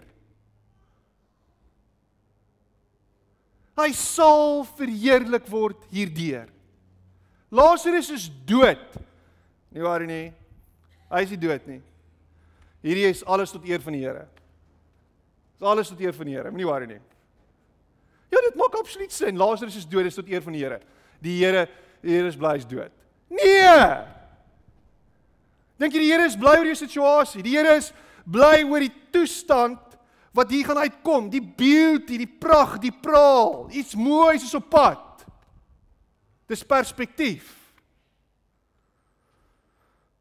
Hy 3.80 3.90
sal 3.96 4.66
verheerlik 4.76 5.46
word 5.48 5.86
hierdeur. 5.92 6.50
Lazarus 7.50 8.10
is 8.12 8.26
dood. 8.46 8.82
Nie 9.72 9.82
waar 9.82 10.04
nie? 10.06 10.28
Hy 11.10 11.22
is 11.24 11.32
nie 11.32 11.40
dood 11.40 11.64
nie. 11.70 11.80
Hierdie 12.84 13.08
is 13.10 13.24
alles 13.24 13.52
tot 13.52 13.64
eer 13.68 13.80
van 13.82 13.96
die 13.96 14.04
Here. 14.04 14.26
Dis 15.56 15.66
alles 15.68 15.90
tot 15.90 16.00
eer 16.00 16.14
van 16.16 16.28
die 16.28 16.36
Here. 16.36 16.52
Moenie 16.52 16.68
worry 16.68 16.88
nie. 16.90 17.00
Ja, 18.30 18.40
dit 18.46 18.56
maak 18.60 18.76
absoluut 18.78 19.12
sin. 19.12 19.40
Lazarus 19.40 19.80
is 19.80 19.88
dood, 19.88 20.06
is 20.06 20.16
tot 20.16 20.28
eer 20.30 20.44
van 20.44 20.54
die 20.54 20.62
Here. 20.62 20.80
Die 21.24 21.36
Here, 21.40 21.66
die 22.04 22.14
Here 22.14 22.30
is 22.30 22.38
bly 22.38 22.54
hy's 22.56 22.68
dood. 22.68 22.94
Nee! 23.32 24.19
Dink 25.80 25.96
jy 25.96 26.02
die 26.02 26.10
Here 26.12 26.26
is 26.28 26.36
bly 26.36 26.58
oor 26.58 26.68
jou 26.68 26.76
situasie? 26.76 27.44
Die 27.44 27.56
Here 27.56 27.78
is 27.80 27.88
bly 28.28 28.60
oor 28.68 28.84
die 28.84 28.92
toestand 29.14 29.80
wat 30.36 30.52
hier 30.52 30.68
gaan 30.68 30.78
uitkom, 30.84 31.30
die 31.32 31.42
beauty, 31.42 32.20
die 32.20 32.28
pragt, 32.28 32.84
die 32.84 32.94
praal, 32.94 33.64
iets 33.74 33.96
moois 33.98 34.44
is 34.46 34.54
op 34.54 34.68
pad. 34.70 35.24
Dis 36.50 36.62
perspektief. 36.66 37.48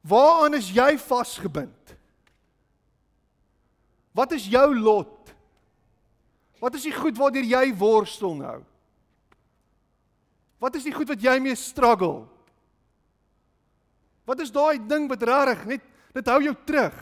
Waaraan 0.10 0.58
is 0.58 0.72
jy 0.74 0.96
vasgebind? 1.02 1.94
Wat 4.16 4.34
is 4.34 4.48
jou 4.50 4.68
lot? 4.80 5.34
Wat 6.60 6.76
is 6.76 6.88
die 6.88 6.96
goed 6.96 7.20
waardeur 7.20 7.46
jy 7.46 7.70
worstel 7.78 8.34
nou? 8.40 8.58
Wat 10.60 10.76
is 10.76 10.88
die 10.88 10.96
goed 10.96 11.08
wat 11.12 11.22
jy 11.24 11.38
mee 11.44 11.56
struggle? 11.56 12.26
Wat 14.30 14.44
is 14.44 14.54
daai 14.54 14.78
ding 14.78 15.08
wat 15.10 15.24
regtig 15.26 15.66
net 15.66 15.86
dit 16.14 16.28
hou 16.30 16.38
jou 16.44 16.54
terug? 16.66 16.98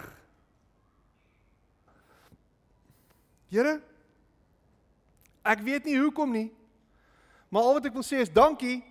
Here 3.51 3.77
Ek 5.47 5.63
weet 5.63 5.85
nie 5.87 5.95
hoekom 5.95 6.31
nie. 6.35 6.49
Maar 7.47 7.63
al 7.63 7.77
wat 7.77 7.85
ek 7.87 7.95
wil 7.95 8.03
sê 8.03 8.19
is 8.19 8.31
dankie. 8.31 8.81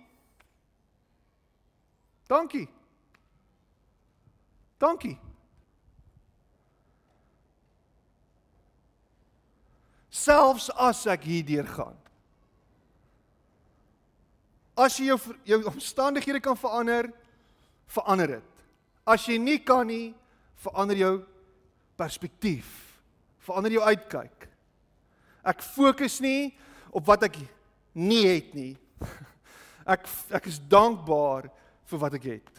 Dankie. 2.25 2.65
Dankie. 4.81 5.13
Selfs 10.09 10.71
as 10.73 11.03
ek 11.13 11.29
hierdeur 11.29 11.69
gaan. 11.69 11.93
As 14.77 14.97
jy 14.97 15.11
jou 15.11 15.19
jou 15.45 15.61
omstandighede 15.69 16.41
kan 16.41 16.57
verander, 16.57 17.11
verander 17.91 18.37
dit. 18.37 18.63
As 19.07 19.25
jy 19.27 19.37
nie 19.39 19.59
kan 19.63 19.87
nie, 19.87 20.11
verander 20.63 20.99
jou 20.99 21.13
perspektief. 21.99 22.67
Verander 23.45 23.77
jou 23.77 23.83
uitkyk. 23.83 24.47
Ek 25.47 25.63
fokus 25.63 26.19
nie 26.23 26.51
op 26.91 27.05
wat 27.07 27.27
ek 27.29 27.39
nie 27.97 28.25
het 28.27 28.53
nie. 28.57 28.73
Ek 29.87 30.03
ek 30.35 30.49
is 30.51 30.57
dankbaar 30.59 31.45
vir 31.87 31.99
wat 32.01 32.15
ek 32.17 32.25
het. 32.27 32.57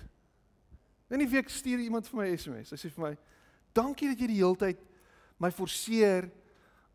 In 1.12 1.20
die 1.20 1.28
week 1.28 1.50
stuur 1.52 1.82
iemand 1.84 2.06
vir 2.08 2.22
my 2.22 2.28
SMS. 2.32 2.70
Hy 2.72 2.78
sê 2.80 2.88
vir 2.88 3.02
my: 3.04 3.10
"Dankie 3.76 4.08
dat 4.08 4.22
jy 4.22 4.28
die 4.30 4.38
hele 4.38 4.56
tyd 4.56 4.80
my 5.36 5.50
forceer 5.52 6.30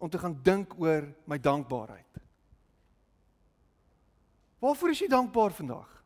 om 0.01 0.09
te 0.09 0.17
gaan 0.17 0.33
dink 0.41 0.73
oor 0.81 1.05
my 1.29 1.37
dankbaarheid." 1.37 2.17
Waarvoor 4.63 4.89
is 4.95 5.03
jy 5.05 5.11
dankbaar 5.11 5.53
vandag? 5.53 6.02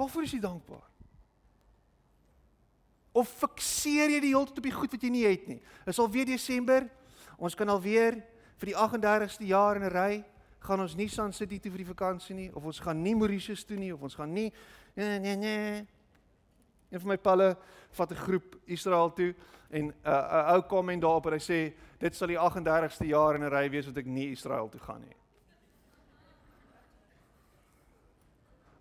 Waarvoor 0.00 0.24
is 0.24 0.32
jy 0.32 0.40
dankbaar? 0.40 0.86
Of 3.12 3.28
fikseer 3.42 4.14
jy 4.14 4.20
die 4.22 4.32
hele 4.32 4.48
tyd 4.48 4.60
op 4.62 4.68
die 4.68 4.74
goed 4.74 4.94
wat 4.94 5.04
jy 5.04 5.12
nie 5.12 5.26
het 5.26 5.48
nie? 5.50 5.58
Is 5.90 6.00
al 6.00 6.08
weer 6.12 6.28
Desember. 6.28 6.86
Ons 7.36 7.56
kan 7.58 7.68
al 7.68 7.82
weer 7.84 8.16
vir 8.60 8.72
die 8.72 8.76
38ste 8.76 9.48
jaar 9.48 9.76
in 9.76 9.84
'n 9.84 9.92
ry 9.92 10.24
gaan 10.60 10.80
ons 10.80 10.94
nie 10.96 11.08
Sun 11.08 11.32
City 11.32 11.58
toe 11.58 11.72
vir 11.72 11.84
die 11.84 11.92
vakansie 11.92 12.36
nie 12.36 12.50
of 12.54 12.64
ons 12.64 12.80
gaan 12.80 13.02
nie 13.02 13.14
Mauritius 13.16 13.64
toe 13.64 13.78
nie 13.80 13.92
of 13.94 14.02
ons 14.02 14.14
gaan 14.14 14.32
nie 14.32 14.52
nee 14.96 15.18
nee 15.18 15.36
nee. 15.36 15.86
Een 16.90 17.00
van 17.00 17.08
my 17.08 17.16
palle 17.16 17.56
vat 17.96 18.12
'n 18.12 18.16
groep 18.16 18.56
Israel 18.66 19.12
toe 19.12 19.34
en 19.70 19.94
uh, 20.04 20.10
'n 20.10 20.54
ou 20.54 20.62
kom 20.62 20.90
en 20.90 21.00
daarop 21.00 21.26
en 21.26 21.32
hy 21.32 21.38
sê 21.38 21.72
dit 21.98 22.14
sal 22.14 22.28
die 22.28 22.38
38ste 22.38 23.06
jaar 23.06 23.34
in 23.34 23.44
'n 23.44 23.52
ry 23.52 23.70
wees 23.70 23.86
wat 23.86 23.96
ek 23.96 24.06
nie 24.06 24.32
Israel 24.32 24.68
toe 24.68 24.80
gaan 24.80 25.00
nie. 25.00 25.16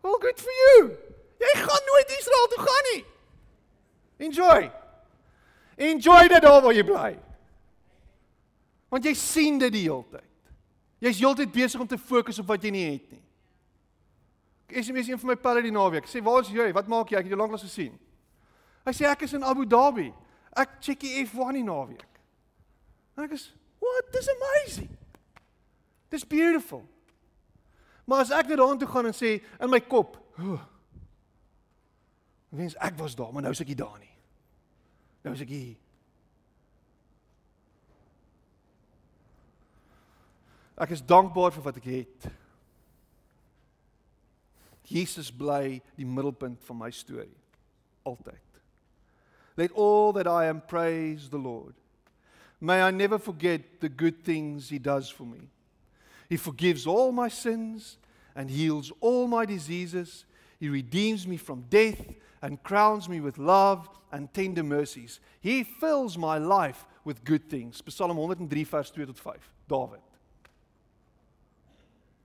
Well 0.01 0.19
good 0.19 0.39
for 0.39 0.51
you. 0.51 0.97
Jy 1.39 1.53
gaan 1.55 1.85
nooit 1.85 2.15
Israel 2.19 2.47
toe 2.47 2.59
gaan 2.65 2.85
nie. 2.93 3.05
Enjoy. 4.17 4.71
Enjoy 5.75 6.27
dit 6.27 6.41
daar 6.41 6.61
waar 6.61 6.75
jy 6.75 6.83
bly. 6.83 7.13
Want 8.89 9.05
jy 9.05 9.13
sien 9.15 9.59
dit 9.61 9.71
die 9.71 9.85
hele 9.85 10.03
tyd. 10.11 10.25
Jy's 10.99 11.21
heeltyd 11.21 11.51
besig 11.55 11.79
om 11.79 11.87
te 11.87 11.97
fokus 11.97 12.41
op 12.41 12.49
wat 12.51 12.63
jy 12.63 12.71
nie 12.75 12.85
het 12.89 13.11
nie. 13.13 13.23
SMS 14.83 15.07
een 15.07 15.19
van 15.19 15.31
my 15.31 15.37
pelle 15.39 15.63
die 15.63 15.71
naweek. 15.73 16.05
Sê, 16.05 16.21
"Waar 16.21 16.41
is 16.41 16.49
jy? 16.49 16.71
Wat 16.73 16.87
maak 16.87 17.09
jy? 17.09 17.17
Ek 17.17 17.23
het 17.23 17.31
jou 17.31 17.39
lanklaas 17.39 17.63
gesien." 17.63 17.97
Hy 18.85 18.91
sê 18.91 19.05
ek 19.05 19.21
is 19.21 19.33
in 19.33 19.43
Abu 19.43 19.65
Dhabi. 19.65 20.13
Ek 20.55 20.69
check 20.81 20.99
die 20.99 21.25
F1 21.25 21.53
die 21.53 21.63
naweek. 21.63 22.05
En 23.17 23.23
ek 23.23 23.31
is, 23.31 23.53
"What? 23.79 24.11
This 24.11 24.27
amazing." 24.27 24.97
This 26.09 26.23
beautiful. 26.23 26.87
Maar 28.09 28.25
as 28.25 28.31
ek 28.33 28.47
net 28.49 28.57
daartoe 28.57 28.89
gaan 28.89 29.05
en 29.11 29.13
sê 29.13 29.35
in 29.37 29.69
my 29.69 29.79
kop, 29.85 30.15
oh, 30.41 30.61
"Wens 32.49 32.75
ek 32.75 32.97
was 32.97 33.15
daar, 33.15 33.33
maar 33.33 33.45
nou 33.45 33.53
is 33.53 33.61
ek 33.61 33.67
nie 33.67 33.75
daar 33.75 33.99
nie." 33.99 34.15
Nou 35.21 35.35
is 35.35 35.41
ek 35.41 35.49
hier. 35.49 35.75
Ek 40.79 40.89
is 40.89 41.05
dankbaar 41.05 41.51
vir 41.51 41.63
wat 41.63 41.77
ek 41.77 41.83
het. 41.83 42.31
Jesus 44.89 45.29
bly 45.31 45.81
die 45.95 46.05
middelpunt 46.05 46.63
van 46.63 46.77
my 46.77 46.89
storie 46.91 47.37
altyd. 48.07 48.61
Let 49.55 49.71
all 49.75 50.13
that 50.13 50.25
I 50.25 50.45
am 50.45 50.61
praise 50.61 51.29
the 51.29 51.37
Lord. 51.37 51.75
May 52.59 52.81
I 52.81 52.91
never 52.91 53.19
forget 53.19 53.81
the 53.81 53.89
good 53.89 54.23
things 54.23 54.69
he 54.69 54.79
does 54.79 55.09
for 55.09 55.25
me. 55.25 55.49
He 56.29 56.37
forgives 56.37 56.85
all 56.85 57.11
my 57.11 57.27
sins 57.27 57.97
and 58.35 58.49
heals 58.49 58.91
all 59.01 59.27
my 59.27 59.45
diseases. 59.45 60.25
He 60.59 60.69
redeems 60.69 61.25
me 61.25 61.37
from 61.37 61.65
death 61.69 62.13
and 62.41 62.61
crowns 62.61 63.09
me 63.09 63.19
with 63.19 63.39
love 63.39 63.89
and 64.11 64.31
tender 64.31 64.63
mercies. 64.63 65.19
He 65.41 65.63
fills 65.63 66.17
my 66.17 66.37
life 66.37 66.85
with 67.03 67.23
good 67.23 67.49
things. 67.49 67.81
Psalm 67.87 68.15
103 68.15 68.63
vers 68.63 68.91
2 68.91 69.05
tot 69.07 69.17
5. 69.17 69.49
David. 69.67 69.99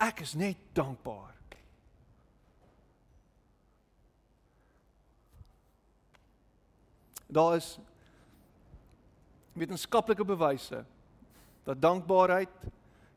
Ek 0.01 0.21
is 0.21 0.35
net 0.35 0.57
dankbaar. 0.75 1.33
Daar 7.27 7.57
is 7.57 7.79
wetenskaplike 9.55 10.25
bewyse 10.25 10.85
dat 11.65 11.81
dankbaarheid 11.81 12.69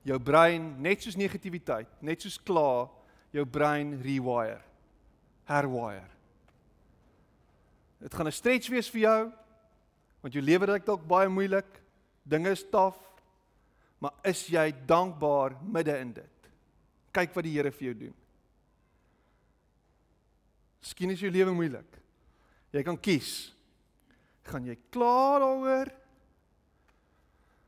jou 0.07 0.17
brein 0.23 0.69
net 0.83 1.03
soos 1.03 1.17
negativiteit, 1.19 1.89
net 2.01 2.23
soos 2.23 2.37
kla, 2.39 2.87
jou 3.35 3.43
brein 3.45 3.91
rewire, 4.01 4.61
herwire. 5.49 6.07
Dit 7.99 8.13
gaan 8.13 8.27
'n 8.27 8.31
stretch 8.31 8.69
wees 8.69 8.89
vir 8.89 9.01
jou 9.01 9.33
want 10.21 10.33
jou 10.33 10.41
lewe 10.41 10.65
lyk 10.67 10.85
dalk 10.85 11.07
baie 11.07 11.29
moeilik, 11.29 11.81
dinge 12.25 12.49
is 12.49 12.63
taaf, 12.63 12.97
maar 13.99 14.13
is 14.23 14.47
jy 14.47 14.73
dankbaar 14.85 15.55
midde 15.63 15.99
in 15.99 16.13
dit? 16.13 16.49
Kyk 17.13 17.33
wat 17.35 17.43
die 17.43 17.53
Here 17.53 17.71
vir 17.71 17.85
jou 17.85 17.93
doen. 17.93 18.15
Miskien 20.81 21.11
is 21.11 21.19
jou 21.19 21.31
lewe 21.31 21.53
moeilik. 21.53 22.01
Jy 22.73 22.83
kan 22.83 22.97
kies 22.97 23.53
gaan 24.43 24.65
jy 24.65 24.77
klaar 24.89 25.39
daaroor 25.39 25.89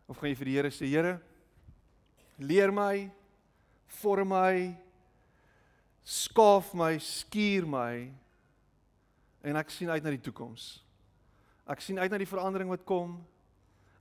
of 0.07 0.17
gaan 0.17 0.29
jy 0.29 0.35
vir 0.35 0.45
die 0.45 0.55
Here 0.57 0.71
sê 0.71 0.85
Here 0.85 1.19
leer 2.39 2.71
my 2.71 3.09
vorm 3.99 4.31
my 4.33 4.75
skaaf 6.09 6.73
my 6.73 6.95
skuur 6.97 7.67
my 7.69 8.09
en 9.45 9.59
ek 9.59 9.71
sien 9.71 9.91
uit 9.91 10.03
na 10.03 10.13
die 10.13 10.23
toekoms. 10.23 10.79
Ek 11.69 11.83
sien 11.85 11.99
uit 11.99 12.09
na 12.11 12.19
die 12.19 12.29
verandering 12.29 12.71
wat 12.71 12.85
kom. 12.87 13.19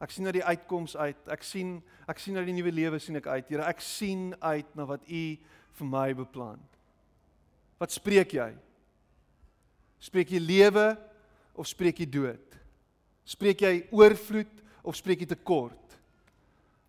Ek 0.00 0.12
sien 0.14 0.24
na 0.26 0.32
die 0.34 0.44
uitkoms 0.44 0.96
uit. 0.96 1.20
Ek 1.30 1.44
sien 1.44 1.78
ek 2.08 2.22
sien 2.22 2.38
na 2.38 2.44
die 2.46 2.54
nuwe 2.56 2.72
lewe 2.72 3.00
sien 3.02 3.18
ek 3.20 3.28
uit. 3.28 3.50
Here 3.50 3.66
ek 3.68 3.82
sien 3.84 4.32
uit 4.40 4.70
na 4.78 4.86
wat 4.88 5.04
u 5.04 5.24
vir 5.78 5.90
my 5.90 6.08
beplan. 6.16 6.62
Wat 7.78 7.94
spreek 7.94 8.34
jy? 8.34 8.50
Spreek 10.02 10.32
jy 10.34 10.40
lewe 10.42 10.86
of 11.58 11.68
spreek 11.70 12.00
jy 12.02 12.08
dood? 12.10 12.58
Spreek 13.28 13.62
jy 13.62 13.74
oorvloed 13.94 14.62
of 14.82 14.96
spreek 14.96 15.22
jy 15.22 15.28
tekort? 15.34 15.98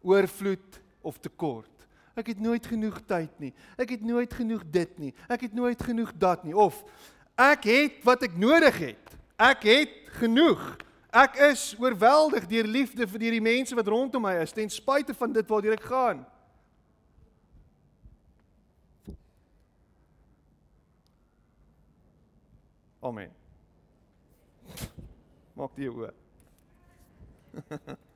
Oorvloed 0.05 0.79
of 1.01 1.19
tekort? 1.19 1.87
Ek 2.19 2.33
het 2.33 2.39
nooit 2.39 2.65
genoeg 2.65 2.99
tyd 3.07 3.31
nie. 3.39 3.53
Ek 3.79 3.93
het 3.95 4.03
nooit 4.03 4.33
genoeg 4.33 4.63
dit 4.67 4.97
nie. 4.99 5.13
Ek 5.31 5.45
het 5.47 5.53
nooit 5.55 5.81
genoeg 5.83 6.11
dat 6.19 6.43
nie. 6.43 6.55
Of 6.55 6.83
ek 7.39 7.63
het 7.69 8.03
wat 8.03 8.25
ek 8.27 8.35
nodig 8.37 8.77
het. 8.77 9.15
Ek 9.39 9.63
het 9.63 9.93
genoeg. 10.19 10.75
Ek 11.09 11.39
is 11.49 11.71
oorweldig 11.79 12.45
deur 12.49 12.67
liefde 12.67 13.07
vir 13.07 13.23
die 13.23 13.41
mense 13.41 13.75
wat 13.75 13.87
rondom 13.87 14.21
my 14.27 14.35
is 14.43 14.53
ten 14.53 14.69
spyte 14.69 15.15
van 15.17 15.33
dit 15.33 15.47
waartoe 15.47 15.73
ek 15.77 15.87
gaan. 15.87 16.25
Amen. 22.99 23.31
Maak 25.55 25.75
dit 25.75 25.87
oop. 25.87 26.13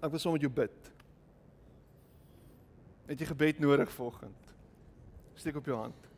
Ek 0.00 0.12
wil 0.12 0.20
saam 0.22 0.32
met 0.32 0.44
jou 0.44 0.52
bid. 0.52 0.92
Het 3.10 3.20
jy 3.20 3.26
gebed 3.32 3.58
nodig 3.60 3.92
vanoggend? 3.92 4.48
Steek 5.36 5.58
op 5.60 5.68
jou 5.68 5.76
hand. 5.76 6.08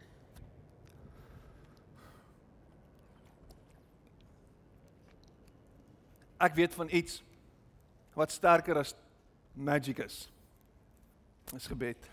Ek 6.43 6.55
weet 6.59 6.75
van 6.75 6.91
iets 6.91 7.21
wat 8.19 8.35
sterker 8.35 8.79
as 8.79 8.95
magic 9.55 10.03
is. 10.03 10.25
Dis 11.53 11.67
gebed. 11.71 12.11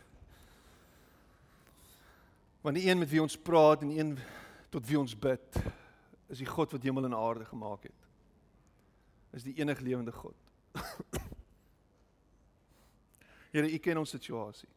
Want 2.61 2.76
die 2.76 2.89
een 2.89 2.99
met 2.99 3.09
wie 3.09 3.22
ons 3.22 3.38
praat 3.38 3.82
en 3.82 3.93
die 3.93 3.99
een 3.99 4.17
tot 4.70 4.86
wie 4.86 4.99
ons 4.99 5.15
bid, 5.17 5.61
is 6.30 6.41
die 6.41 6.49
God 6.49 6.72
wat 6.72 6.84
hemel 6.86 7.09
en 7.09 7.17
aarde 7.17 7.45
gemaak 7.49 7.88
het. 7.89 8.07
Is 9.34 9.45
die 9.45 9.57
enige 9.57 9.84
lewende 9.84 10.13
God. 10.13 10.38
Here, 13.52 13.70
U 13.70 13.78
ken 13.78 13.97
ons 13.97 14.10
situasie. 14.14 14.70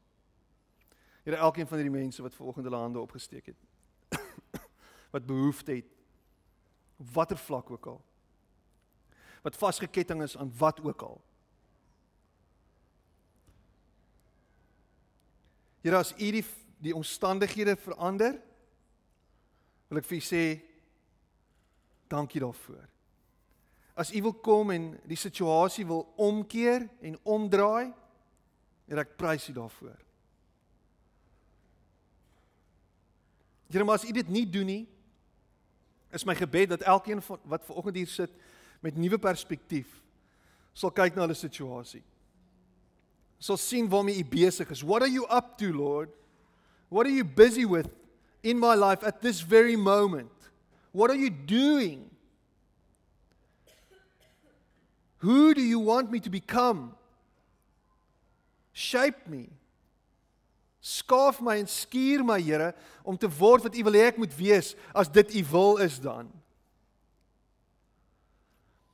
Here, 1.23 1.37
elkeen 1.37 1.69
van 1.69 1.79
hierdie 1.79 1.99
mense 1.99 2.23
wat 2.23 2.35
vanoggend 2.35 2.67
hulle 2.67 2.81
hande 2.81 3.01
opgesteek 3.01 3.53
het, 3.53 4.21
wat 5.15 5.27
behoefte 5.27 5.77
het 5.77 5.91
watter 7.13 7.39
vlak 7.39 7.71
ook 7.71 7.87
al. 7.87 8.01
Wat 9.43 9.59
vasgeketting 9.59 10.23
is 10.23 10.37
aan 10.37 10.53
wat 10.59 10.81
ook 10.81 11.03
al. 11.03 11.21
Here, 15.83 15.99
as 15.99 16.15
U 16.15 16.31
die 16.39 16.45
die 16.83 16.95
omstandighede 16.99 17.77
verander, 17.79 18.41
wil 19.87 20.01
ek 20.01 20.07
vir 20.09 20.19
U 20.19 20.25
sê 20.27 20.43
dankie 22.11 22.43
daarvoor. 22.43 22.89
As 23.95 24.11
U 24.11 24.23
wil 24.25 24.35
kom 24.43 24.73
en 24.75 24.89
die 25.07 25.19
situasie 25.21 25.85
wil 25.87 26.09
omkeer 26.19 26.89
en 27.07 27.19
omdraai, 27.23 27.93
Here 28.93 29.01
ek 29.01 29.15
prys 29.17 29.47
U 29.49 29.55
daarvoor. 29.57 29.97
Here, 33.73 33.85
maar 33.89 33.97
as 33.97 34.05
U 34.05 34.13
dit 34.13 34.29
nie 34.29 34.45
doen 34.45 34.69
nie, 34.69 34.83
is 36.13 36.27
my 36.29 36.35
gebed 36.37 36.75
dat 36.75 36.85
elkeen 36.85 37.23
van 37.25 37.41
wat 37.49 37.65
ver 37.65 37.79
oggend 37.81 37.97
hier 37.97 38.11
sit 38.13 38.35
met 38.85 38.99
nuwe 39.01 39.17
perspektief 39.17 39.89
sal 40.77 40.93
kyk 40.93 41.17
na 41.17 41.25
hulle 41.25 41.37
situasie. 41.39 42.03
Sal 43.41 43.57
sien 43.57 43.89
waarmee 43.89 44.21
U 44.21 44.29
besig 44.29 44.69
is. 44.77 44.85
What 44.85 45.01
are 45.01 45.09
you 45.09 45.25
up 45.33 45.57
to, 45.65 45.73
Lord? 45.73 46.13
What 46.93 47.09
are 47.09 47.17
you 47.17 47.25
busy 47.25 47.65
with 47.65 47.89
in 48.45 48.61
my 48.61 48.75
life 48.77 49.01
at 49.09 49.25
this 49.25 49.41
very 49.41 49.77
moment? 49.77 50.33
What 50.93 51.09
are 51.09 51.17
you 51.17 51.31
doing? 51.31 52.11
Who 55.25 55.55
do 55.55 55.63
you 55.65 55.81
want 55.81 56.11
me 56.13 56.21
to 56.21 56.29
become? 56.29 56.93
Shape 58.73 59.29
me. 59.29 59.49
Skaaf 60.83 61.39
my 61.41 61.61
en 61.61 61.69
skuur 61.71 62.25
my, 62.27 62.41
Here, 62.43 62.73
om 63.05 63.17
te 63.19 63.29
word 63.31 63.63
wat 63.63 63.77
U 63.79 63.85
wil 63.87 63.99
hê 63.99 64.09
ek 64.11 64.19
moet 64.19 64.33
wees 64.35 64.73
as 64.91 65.11
dit 65.13 65.37
U 65.39 65.45
wil 65.53 65.77
is 65.85 66.01
dan. 66.03 66.31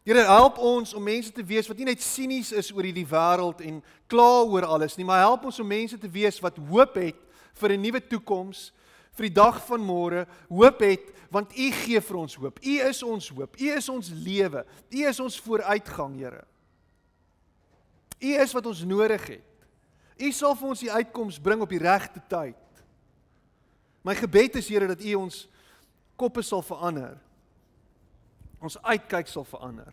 Here, 0.08 0.24
help 0.24 0.58
ons 0.64 0.94
om 0.96 1.04
mense 1.04 1.32
te 1.32 1.44
wees 1.44 1.68
wat 1.68 1.80
nie 1.80 1.88
net 1.88 2.04
sinies 2.04 2.50
is 2.56 2.70
oor 2.72 2.86
hierdie 2.86 3.06
wêreld 3.08 3.60
en 3.64 3.80
kla 4.08 4.44
oor 4.48 4.64
alles 4.64 4.96
nie, 4.96 5.04
maar 5.04 5.24
help 5.24 5.48
ons 5.48 5.60
om 5.60 5.68
mense 5.68 5.96
te 6.00 6.08
wees 6.12 6.40
wat 6.44 6.60
hoop 6.70 6.96
het 6.96 7.18
vir 7.60 7.72
'n 7.72 7.82
nuwe 7.82 8.00
toekoms, 8.00 8.72
vir 9.16 9.28
die 9.28 9.34
dag 9.34 9.58
van 9.66 9.80
môre, 9.80 10.26
hoop 10.48 10.80
het 10.80 11.12
want 11.30 11.52
U 11.52 11.70
gee 11.72 12.00
vir 12.00 12.16
ons 12.16 12.34
hoop. 12.34 12.58
U 12.64 12.74
is 12.88 13.02
ons 13.02 13.28
hoop. 13.28 13.56
U 13.60 13.66
is 13.76 13.88
ons 13.88 14.08
lewe. 14.10 14.64
U 14.90 15.04
is 15.08 15.20
ons 15.20 15.40
vooruitgang, 15.40 16.16
Here. 16.16 16.44
U 18.20 18.32
is 18.42 18.52
wat 18.52 18.66
ons 18.66 18.84
nodig 18.84 19.26
het. 19.26 19.47
U 20.18 20.30
sal 20.34 20.56
vir 20.58 20.68
ons 20.72 20.82
die 20.82 20.90
uitkoms 20.90 21.38
bring 21.42 21.62
op 21.62 21.70
die 21.70 21.82
regte 21.82 22.20
tyd. 22.30 22.82
My 24.02 24.16
gebed 24.18 24.58
is 24.58 24.68
Here 24.70 24.88
dat 24.90 25.02
U 25.04 25.14
ons 25.20 25.44
koppe 26.18 26.42
sal 26.42 26.64
verander. 26.66 27.18
Ons 28.58 28.78
uitkyk 28.82 29.30
sal 29.30 29.46
verander. 29.46 29.92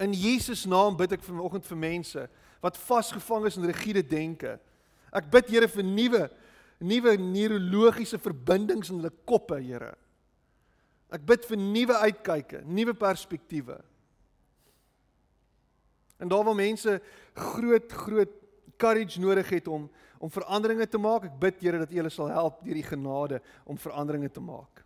In 0.00 0.14
Jesus 0.14 0.62
naam 0.70 0.94
bid 0.96 1.16
ek 1.18 1.26
vanoggend 1.26 1.66
vir 1.66 1.80
mense 1.80 2.26
wat 2.60 2.78
vasgevang 2.86 3.48
is 3.48 3.58
in 3.58 3.66
rigiede 3.68 4.04
denke. 4.06 4.54
Ek 5.10 5.26
bid 5.32 5.50
Here 5.50 5.68
vir 5.68 5.86
nuwe 5.86 6.28
nuwe 6.80 7.12
neurologiese 7.20 8.16
verbindings 8.16 8.88
in 8.88 9.02
hulle 9.02 9.12
koppe, 9.28 9.58
Here. 9.60 9.92
Ek 11.12 11.24
bid 11.28 11.44
vir 11.44 11.58
nuwe 11.60 11.96
uitkyke, 12.06 12.62
nuwe 12.64 12.94
perspektiewe. 12.96 13.76
En 16.20 16.28
daar 16.28 16.44
waar 16.44 16.56
mense 16.56 17.00
groot 17.34 17.92
groot 17.92 18.32
courage 18.80 19.20
nodig 19.20 19.52
het 19.52 19.68
om 19.68 19.90
om 20.20 20.28
veranderinge 20.28 20.84
te 20.88 20.98
maak. 21.00 21.24
Ek 21.30 21.36
bid 21.40 21.62
Here 21.64 21.78
dat 21.80 21.92
U 21.92 21.96
hulle 21.96 22.12
sal 22.12 22.28
help 22.28 22.60
deur 22.64 22.76
die 22.76 22.84
genade 22.84 23.40
om 23.64 23.78
veranderinge 23.80 24.28
te 24.28 24.42
maak. 24.44 24.82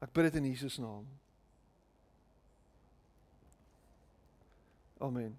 Ek 0.00 0.12
bid 0.16 0.30
dit 0.30 0.40
in 0.40 0.48
Jesus 0.48 0.78
naam. 0.80 1.04
Amen. 4.96 5.36